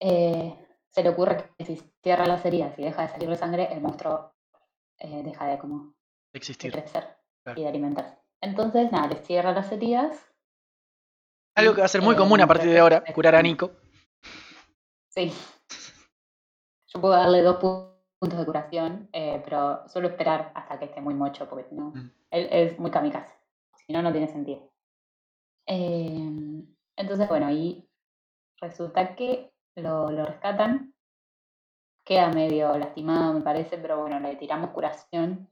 Eh, 0.00 0.54
se 0.90 1.02
le 1.02 1.08
ocurre 1.10 1.50
que 1.56 1.64
si 1.64 1.76
cierra 2.02 2.26
las 2.26 2.44
heridas 2.44 2.78
y 2.78 2.82
deja 2.82 3.02
de 3.02 3.08
salir 3.08 3.36
sangre, 3.36 3.72
el 3.72 3.80
monstruo 3.80 4.32
eh, 4.98 5.22
deja 5.22 5.46
de 5.46 5.58
como 5.58 5.94
de 6.32 6.38
Existir. 6.38 6.72
crecer 6.72 7.16
Claro. 7.44 7.60
y 7.60 7.62
de 7.62 7.68
alimentarse. 7.68 8.18
Entonces, 8.40 8.90
nada, 8.92 9.08
le 9.08 9.16
cierra 9.16 9.52
las 9.52 9.70
heridas. 9.72 10.16
Algo 11.56 11.72
y, 11.72 11.74
que 11.74 11.80
va 11.80 11.86
a 11.86 11.88
ser 11.88 12.02
muy 12.02 12.14
eh, 12.14 12.18
común 12.18 12.40
a 12.40 12.46
partir 12.46 12.70
de 12.70 12.78
ahora, 12.78 13.02
curar 13.14 13.34
a 13.34 13.42
Nico. 13.42 13.72
Sí. 15.08 15.32
Yo 16.86 17.00
puedo 17.00 17.14
darle 17.14 17.42
dos 17.42 17.56
pu- 17.58 17.92
puntos 18.18 18.38
de 18.38 18.44
curación, 18.44 19.08
pero 19.12 19.88
suelo 19.88 20.08
esperar 20.08 20.52
hasta 20.54 20.78
que 20.78 20.86
esté 20.86 21.00
muy 21.00 21.14
mocho, 21.14 21.48
porque 21.48 21.64
si 21.68 21.74
no, 21.74 21.90
Mm. 21.90 22.10
él 22.30 22.48
es 22.50 22.78
muy 22.78 22.90
kamikaze. 22.90 23.34
Si 23.86 23.92
no, 23.92 24.02
no 24.02 24.12
tiene 24.12 24.28
sentido. 24.28 24.70
Entonces, 25.66 27.28
bueno, 27.28 27.46
ahí 27.46 27.87
resulta 28.60 29.14
que 29.14 29.52
lo, 29.76 30.10
lo 30.10 30.24
rescatan. 30.24 30.94
Queda 32.04 32.30
medio 32.30 32.76
lastimado, 32.78 33.34
me 33.34 33.42
parece, 33.42 33.76
pero 33.76 33.98
bueno, 34.00 34.18
le 34.18 34.36
tiramos 34.36 34.70
curación 34.70 35.48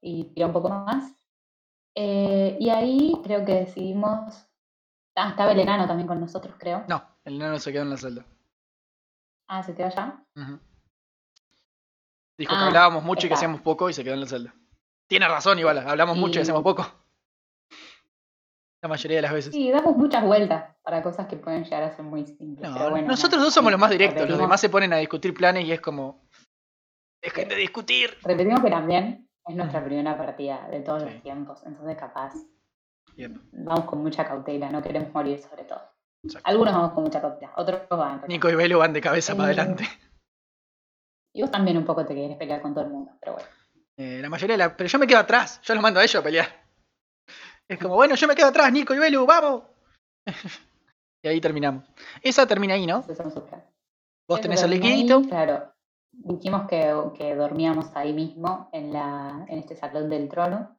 y 0.00 0.24
tira 0.34 0.46
un 0.48 0.52
poco 0.52 0.68
más. 0.68 1.12
Eh, 1.94 2.56
y 2.60 2.68
ahí 2.70 3.12
creo 3.22 3.44
que 3.44 3.54
decidimos. 3.54 4.46
Ah, 5.14 5.30
estaba 5.30 5.52
el 5.52 5.60
enano 5.60 5.86
también 5.86 6.08
con 6.08 6.20
nosotros, 6.20 6.54
creo. 6.58 6.84
No, 6.88 7.02
el 7.24 7.38
nano 7.38 7.58
se 7.58 7.72
quedó 7.72 7.82
en 7.82 7.90
la 7.90 7.96
celda. 7.96 8.24
Ah, 9.48 9.62
se 9.62 9.74
quedó 9.74 9.86
allá. 9.86 10.24
Dijo 12.38 12.52
que 12.54 12.58
Ah, 12.58 12.66
hablábamos 12.68 13.04
mucho 13.04 13.26
y 13.26 13.28
que 13.28 13.34
hacíamos 13.34 13.60
poco 13.60 13.90
y 13.90 13.92
se 13.92 14.02
quedó 14.02 14.14
en 14.14 14.20
la 14.20 14.26
celda. 14.26 14.54
Tiene 15.06 15.28
razón, 15.28 15.58
igual, 15.58 15.78
hablamos 15.78 16.16
mucho 16.16 16.38
y 16.38 16.40
Y- 16.40 16.42
hacemos 16.42 16.62
poco. 16.62 16.86
La 18.82 18.88
mayoría 18.88 19.18
de 19.18 19.22
las 19.22 19.32
veces. 19.32 19.52
Sí, 19.52 19.70
damos 19.70 19.96
muchas 19.96 20.24
vueltas 20.24 20.74
para 20.82 21.02
cosas 21.02 21.26
que 21.26 21.36
pueden 21.36 21.64
llegar 21.64 21.82
a 21.82 21.94
ser 21.94 22.02
muy 22.04 22.24
simples. 22.26 22.68
No, 22.70 22.76
pero 22.78 22.90
bueno, 22.90 23.08
nosotros 23.08 23.42
dos 23.42 23.52
somos 23.52 23.70
los 23.70 23.80
más 23.80 23.90
directos, 23.90 24.28
los 24.28 24.38
demás 24.38 24.60
se 24.60 24.70
ponen 24.70 24.92
a 24.92 24.96
discutir 24.96 25.34
planes 25.34 25.66
y 25.66 25.72
es 25.72 25.80
como. 25.80 26.22
Dejen 27.22 27.48
de 27.50 27.56
discutir. 27.56 28.16
Repetimos 28.22 28.60
que 28.62 28.70
también 28.70 29.28
es 29.46 29.54
nuestra 29.54 29.80
Ujú. 29.80 29.88
primera 29.88 30.16
partida 30.16 30.66
de 30.70 30.80
todos 30.80 31.02
Sí. 31.02 31.10
los 31.10 31.22
tiempos, 31.22 31.62
entonces 31.66 31.96
capaz 31.98 32.32
Bien. 33.14 33.38
vamos 33.52 33.84
con 33.84 34.02
mucha 34.02 34.26
cautela, 34.26 34.70
no 34.70 34.82
queremos 34.82 35.12
morir 35.12 35.38
sobre 35.38 35.64
todo. 35.64 35.82
Exacto. 36.24 36.48
Algunos 36.48 36.72
vamos 36.72 36.92
con 36.92 37.04
mucha 37.04 37.20
cautela, 37.20 37.52
otros 37.56 37.82
van. 37.90 38.22
Nico 38.28 38.48
y 38.48 38.54
Belu 38.54 38.78
van 38.78 38.94
de 38.94 39.02
cabeza 39.02 39.34
para 39.34 39.48
adelante. 39.48 39.84
Y 41.34 41.42
vos 41.42 41.50
también 41.50 41.76
un 41.76 41.84
poco 41.84 42.06
te 42.06 42.14
querés 42.14 42.36
pelear 42.38 42.62
con 42.62 42.72
todo 42.74 42.84
el 42.84 42.90
mundo, 42.90 43.12
pero 43.20 43.34
bueno. 43.34 43.48
Eh, 43.98 44.18
la 44.22 44.30
mayoría 44.30 44.54
de 44.54 44.58
la... 44.58 44.74
Pero 44.76 44.88
yo 44.88 44.98
me 44.98 45.06
quedo 45.06 45.18
atrás, 45.18 45.60
yo 45.62 45.74
los 45.74 45.82
mando 45.82 46.00
a 46.00 46.02
ellos 46.04 46.16
a 46.16 46.22
pelear. 46.24 46.59
Es 47.70 47.78
como, 47.78 47.94
bueno, 47.94 48.16
yo 48.16 48.26
me 48.26 48.34
quedo 48.34 48.48
atrás, 48.48 48.72
Nico 48.72 48.92
y 48.96 48.98
Belu, 48.98 49.24
vamos. 49.24 49.62
y 51.22 51.28
ahí 51.28 51.40
terminamos. 51.40 51.84
Esa 52.20 52.44
termina 52.44 52.74
ahí, 52.74 52.84
¿no? 52.84 53.02
Vos 53.02 53.08
Eso 53.08 54.40
tenés 54.40 54.60
el 54.64 54.70
liquidito. 54.70 55.22
Claro. 55.22 55.72
Dijimos 56.10 56.66
que, 56.66 56.92
que 57.16 57.36
dormíamos 57.36 57.86
ahí 57.94 58.12
mismo, 58.12 58.68
en, 58.72 58.92
la, 58.92 59.46
en 59.48 59.60
este 59.60 59.76
salón 59.76 60.10
del 60.10 60.28
trono. 60.28 60.76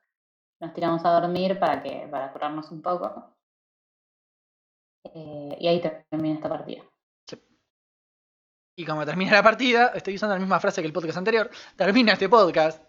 Nos 0.60 0.74
tiramos 0.74 1.06
a 1.06 1.12
dormir 1.12 1.58
para, 1.60 1.82
que, 1.82 2.10
para 2.12 2.34
curarnos 2.34 2.70
un 2.72 2.82
poco. 2.82 3.38
Eh, 5.14 5.56
y 5.62 5.68
ahí 5.70 5.82
termina 5.82 6.36
esta 6.36 6.50
partida. 6.50 6.84
Y 8.78 8.86
como 8.86 9.06
termina 9.06 9.32
la 9.32 9.44
partida, 9.44 9.94
estoy 9.96 10.16
usando 10.16 10.36
la 10.36 10.42
misma 10.42 10.60
frase 10.60 10.82
que 10.82 10.88
el 10.88 10.94
podcast 10.94 11.18
anterior, 11.18 11.50
termina 11.78 12.12
este 12.14 12.28
podcast. 12.28 12.84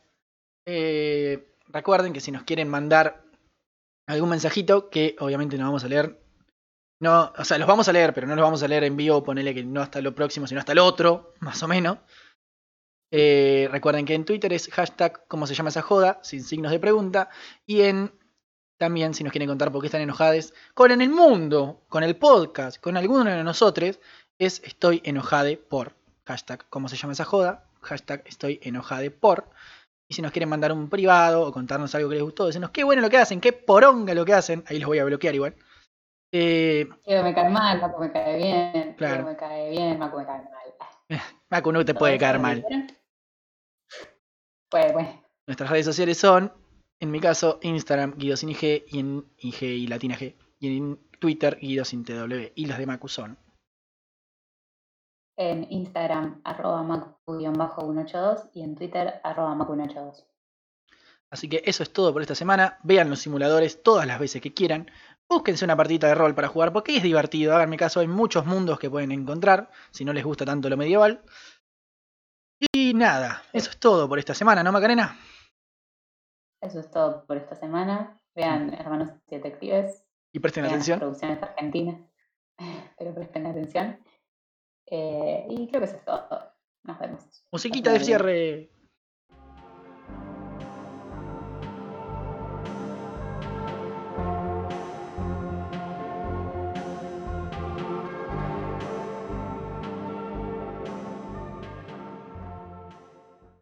Eh, 0.66 1.54
recuerden 1.68 2.12
que 2.12 2.20
si 2.20 2.32
nos 2.32 2.42
quieren 2.42 2.68
mandar 2.68 3.30
algún 4.06 4.30
mensajito, 4.30 4.90
que 4.90 5.16
obviamente 5.18 5.56
no 5.58 5.64
vamos 5.64 5.84
a 5.84 5.88
leer. 5.88 6.20
No, 7.00 7.32
o 7.36 7.44
sea, 7.44 7.58
los 7.58 7.66
vamos 7.66 7.88
a 7.88 7.92
leer, 7.92 8.14
pero 8.14 8.26
no 8.26 8.36
los 8.36 8.42
vamos 8.42 8.62
a 8.62 8.68
leer 8.68 8.84
en 8.84 8.96
vivo, 8.96 9.24
ponele 9.24 9.54
que 9.54 9.64
no 9.64 9.82
hasta 9.82 10.00
lo 10.00 10.14
próximo, 10.14 10.46
sino 10.46 10.60
hasta 10.60 10.72
el 10.72 10.78
otro, 10.78 11.34
más 11.40 11.62
o 11.62 11.68
menos. 11.68 11.98
Eh, 13.10 13.68
recuerden 13.70 14.06
que 14.06 14.14
en 14.14 14.24
Twitter 14.24 14.52
es 14.52 14.68
hashtag 14.68 15.26
cómo 15.28 15.46
se 15.46 15.54
llama 15.54 15.68
esa 15.68 15.82
joda, 15.82 16.20
sin 16.22 16.42
signos 16.42 16.72
de 16.72 16.78
pregunta. 16.78 17.28
Y 17.66 17.82
en 17.82 18.12
también, 18.82 19.14
si 19.14 19.22
nos 19.22 19.30
quieren 19.30 19.48
contar 19.48 19.70
por 19.70 19.80
qué 19.80 19.86
están 19.86 20.00
enojados 20.00 20.54
con 20.74 20.90
el 20.90 21.08
mundo, 21.08 21.84
con 21.88 22.02
el 22.02 22.16
podcast, 22.16 22.80
con 22.80 22.96
alguno 22.96 23.30
de 23.30 23.44
nosotros, 23.44 24.00
es 24.38 24.60
estoy 24.64 25.00
enojade 25.04 25.56
por. 25.56 25.94
Hashtag 26.24 26.68
cómo 26.68 26.88
se 26.88 26.96
llama 26.96 27.12
esa 27.12 27.24
joda. 27.24 27.64
Hashtag 27.80 28.24
estoy 28.26 28.58
enojade 28.62 29.12
por. 29.12 29.50
Y 30.08 30.14
si 30.14 30.22
nos 30.22 30.32
quieren 30.32 30.48
mandar 30.48 30.72
un 30.72 30.88
privado 30.88 31.46
o 31.46 31.52
contarnos 31.52 31.94
algo 31.94 32.08
que 32.08 32.16
les 32.16 32.24
gustó, 32.24 32.46
decirnos 32.46 32.70
qué 32.70 32.84
bueno 32.84 33.02
lo 33.02 33.10
que 33.10 33.18
hacen, 33.18 33.40
qué 33.40 33.52
poronga 33.52 34.14
lo 34.14 34.24
que 34.24 34.34
hacen, 34.34 34.64
ahí 34.66 34.78
los 34.78 34.88
voy 34.88 34.98
a 34.98 35.04
bloquear 35.04 35.34
igual. 35.34 35.54
Eh, 36.32 36.88
Diego 37.06 37.22
me 37.22 37.34
cae 37.34 37.50
mal, 37.50 37.80
Macu 37.80 38.00
me 38.00 38.12
cae 38.12 38.36
bien. 38.36 38.94
Claro. 38.96 39.14
Diego 39.14 39.30
me 39.30 39.36
cae 39.36 39.70
bien, 39.70 39.98
me 39.98 40.10
cae 40.10 40.24
mal. 40.26 40.42
No 41.72 41.84
te 41.84 41.94
puede 41.94 42.18
caer 42.18 42.38
mal. 42.38 42.64
Pues 44.70 44.92
bueno, 44.94 45.22
Nuestras 45.46 45.68
redes 45.70 45.84
sociales 45.84 46.16
son, 46.16 46.52
en 46.98 47.10
mi 47.10 47.20
caso, 47.20 47.58
Instagram, 47.62 48.14
Guido 48.16 48.36
sin 48.36 48.48
IG, 48.48 48.84
y 48.88 49.00
en 49.00 49.26
IG 49.36 49.62
y 49.62 49.86
Latina 49.86 50.16
G. 50.16 50.34
Y 50.60 50.76
en 50.78 50.98
Twitter, 51.18 51.58
Guido 51.60 51.84
sin 51.84 52.04
TW. 52.04 52.52
Y 52.54 52.66
los 52.66 52.78
de 52.78 52.86
Macu 52.86 53.08
son 53.08 53.36
En 55.36 55.66
Instagram, 55.70 56.40
arroba 56.44 56.82
macu-182 56.82 58.50
y 58.52 58.62
en 58.62 58.74
Twitter, 58.74 59.20
arroba 59.24 59.54
macu182. 59.54 60.26
Así 61.30 61.48
que 61.48 61.62
eso 61.64 61.82
es 61.82 61.90
todo 61.92 62.12
por 62.12 62.20
esta 62.20 62.34
semana. 62.34 62.78
Vean 62.82 63.08
los 63.08 63.20
simuladores 63.20 63.82
todas 63.82 64.06
las 64.06 64.20
veces 64.20 64.42
que 64.42 64.52
quieran. 64.52 64.90
Búsquense 65.28 65.64
una 65.64 65.76
partita 65.76 66.06
de 66.06 66.14
rol 66.14 66.34
para 66.34 66.48
jugar 66.48 66.74
porque 66.74 66.94
es 66.94 67.02
divertido. 67.02 67.54
Háganme 67.54 67.78
caso, 67.78 68.00
hay 68.00 68.06
muchos 68.06 68.44
mundos 68.44 68.78
que 68.78 68.90
pueden 68.90 69.12
encontrar 69.12 69.70
si 69.90 70.04
no 70.04 70.12
les 70.12 70.24
gusta 70.24 70.44
tanto 70.44 70.68
lo 70.68 70.76
medieval. 70.76 71.22
Y 72.74 72.92
nada, 72.92 73.42
eso 73.54 73.70
es 73.70 73.78
todo 73.78 74.08
por 74.10 74.18
esta 74.18 74.34
semana, 74.34 74.62
¿no, 74.62 74.72
Macarena? 74.72 75.18
Eso 76.60 76.80
es 76.80 76.90
todo 76.90 77.24
por 77.24 77.38
esta 77.38 77.56
semana. 77.56 78.20
Vean 78.34 78.74
Hermanos 78.74 79.08
y 79.26 79.36
Detectives. 79.36 80.04
Y 80.32 80.38
presten 80.38 80.64
vean 80.64 80.74
atención. 80.74 80.98
Producciones 80.98 81.42
argentinas. 81.42 81.98
Pero 82.98 83.14
presten 83.14 83.46
atención. 83.46 83.98
Eh, 84.86 85.46
y 85.48 85.68
creo 85.68 85.80
que 85.80 85.86
eso 85.86 85.96
es 85.96 86.04
todo. 86.04 86.52
Nos 86.84 86.98
vemos. 86.98 87.44
Musiquita 87.50 87.92
de 87.92 88.00
cierre. 88.00 88.71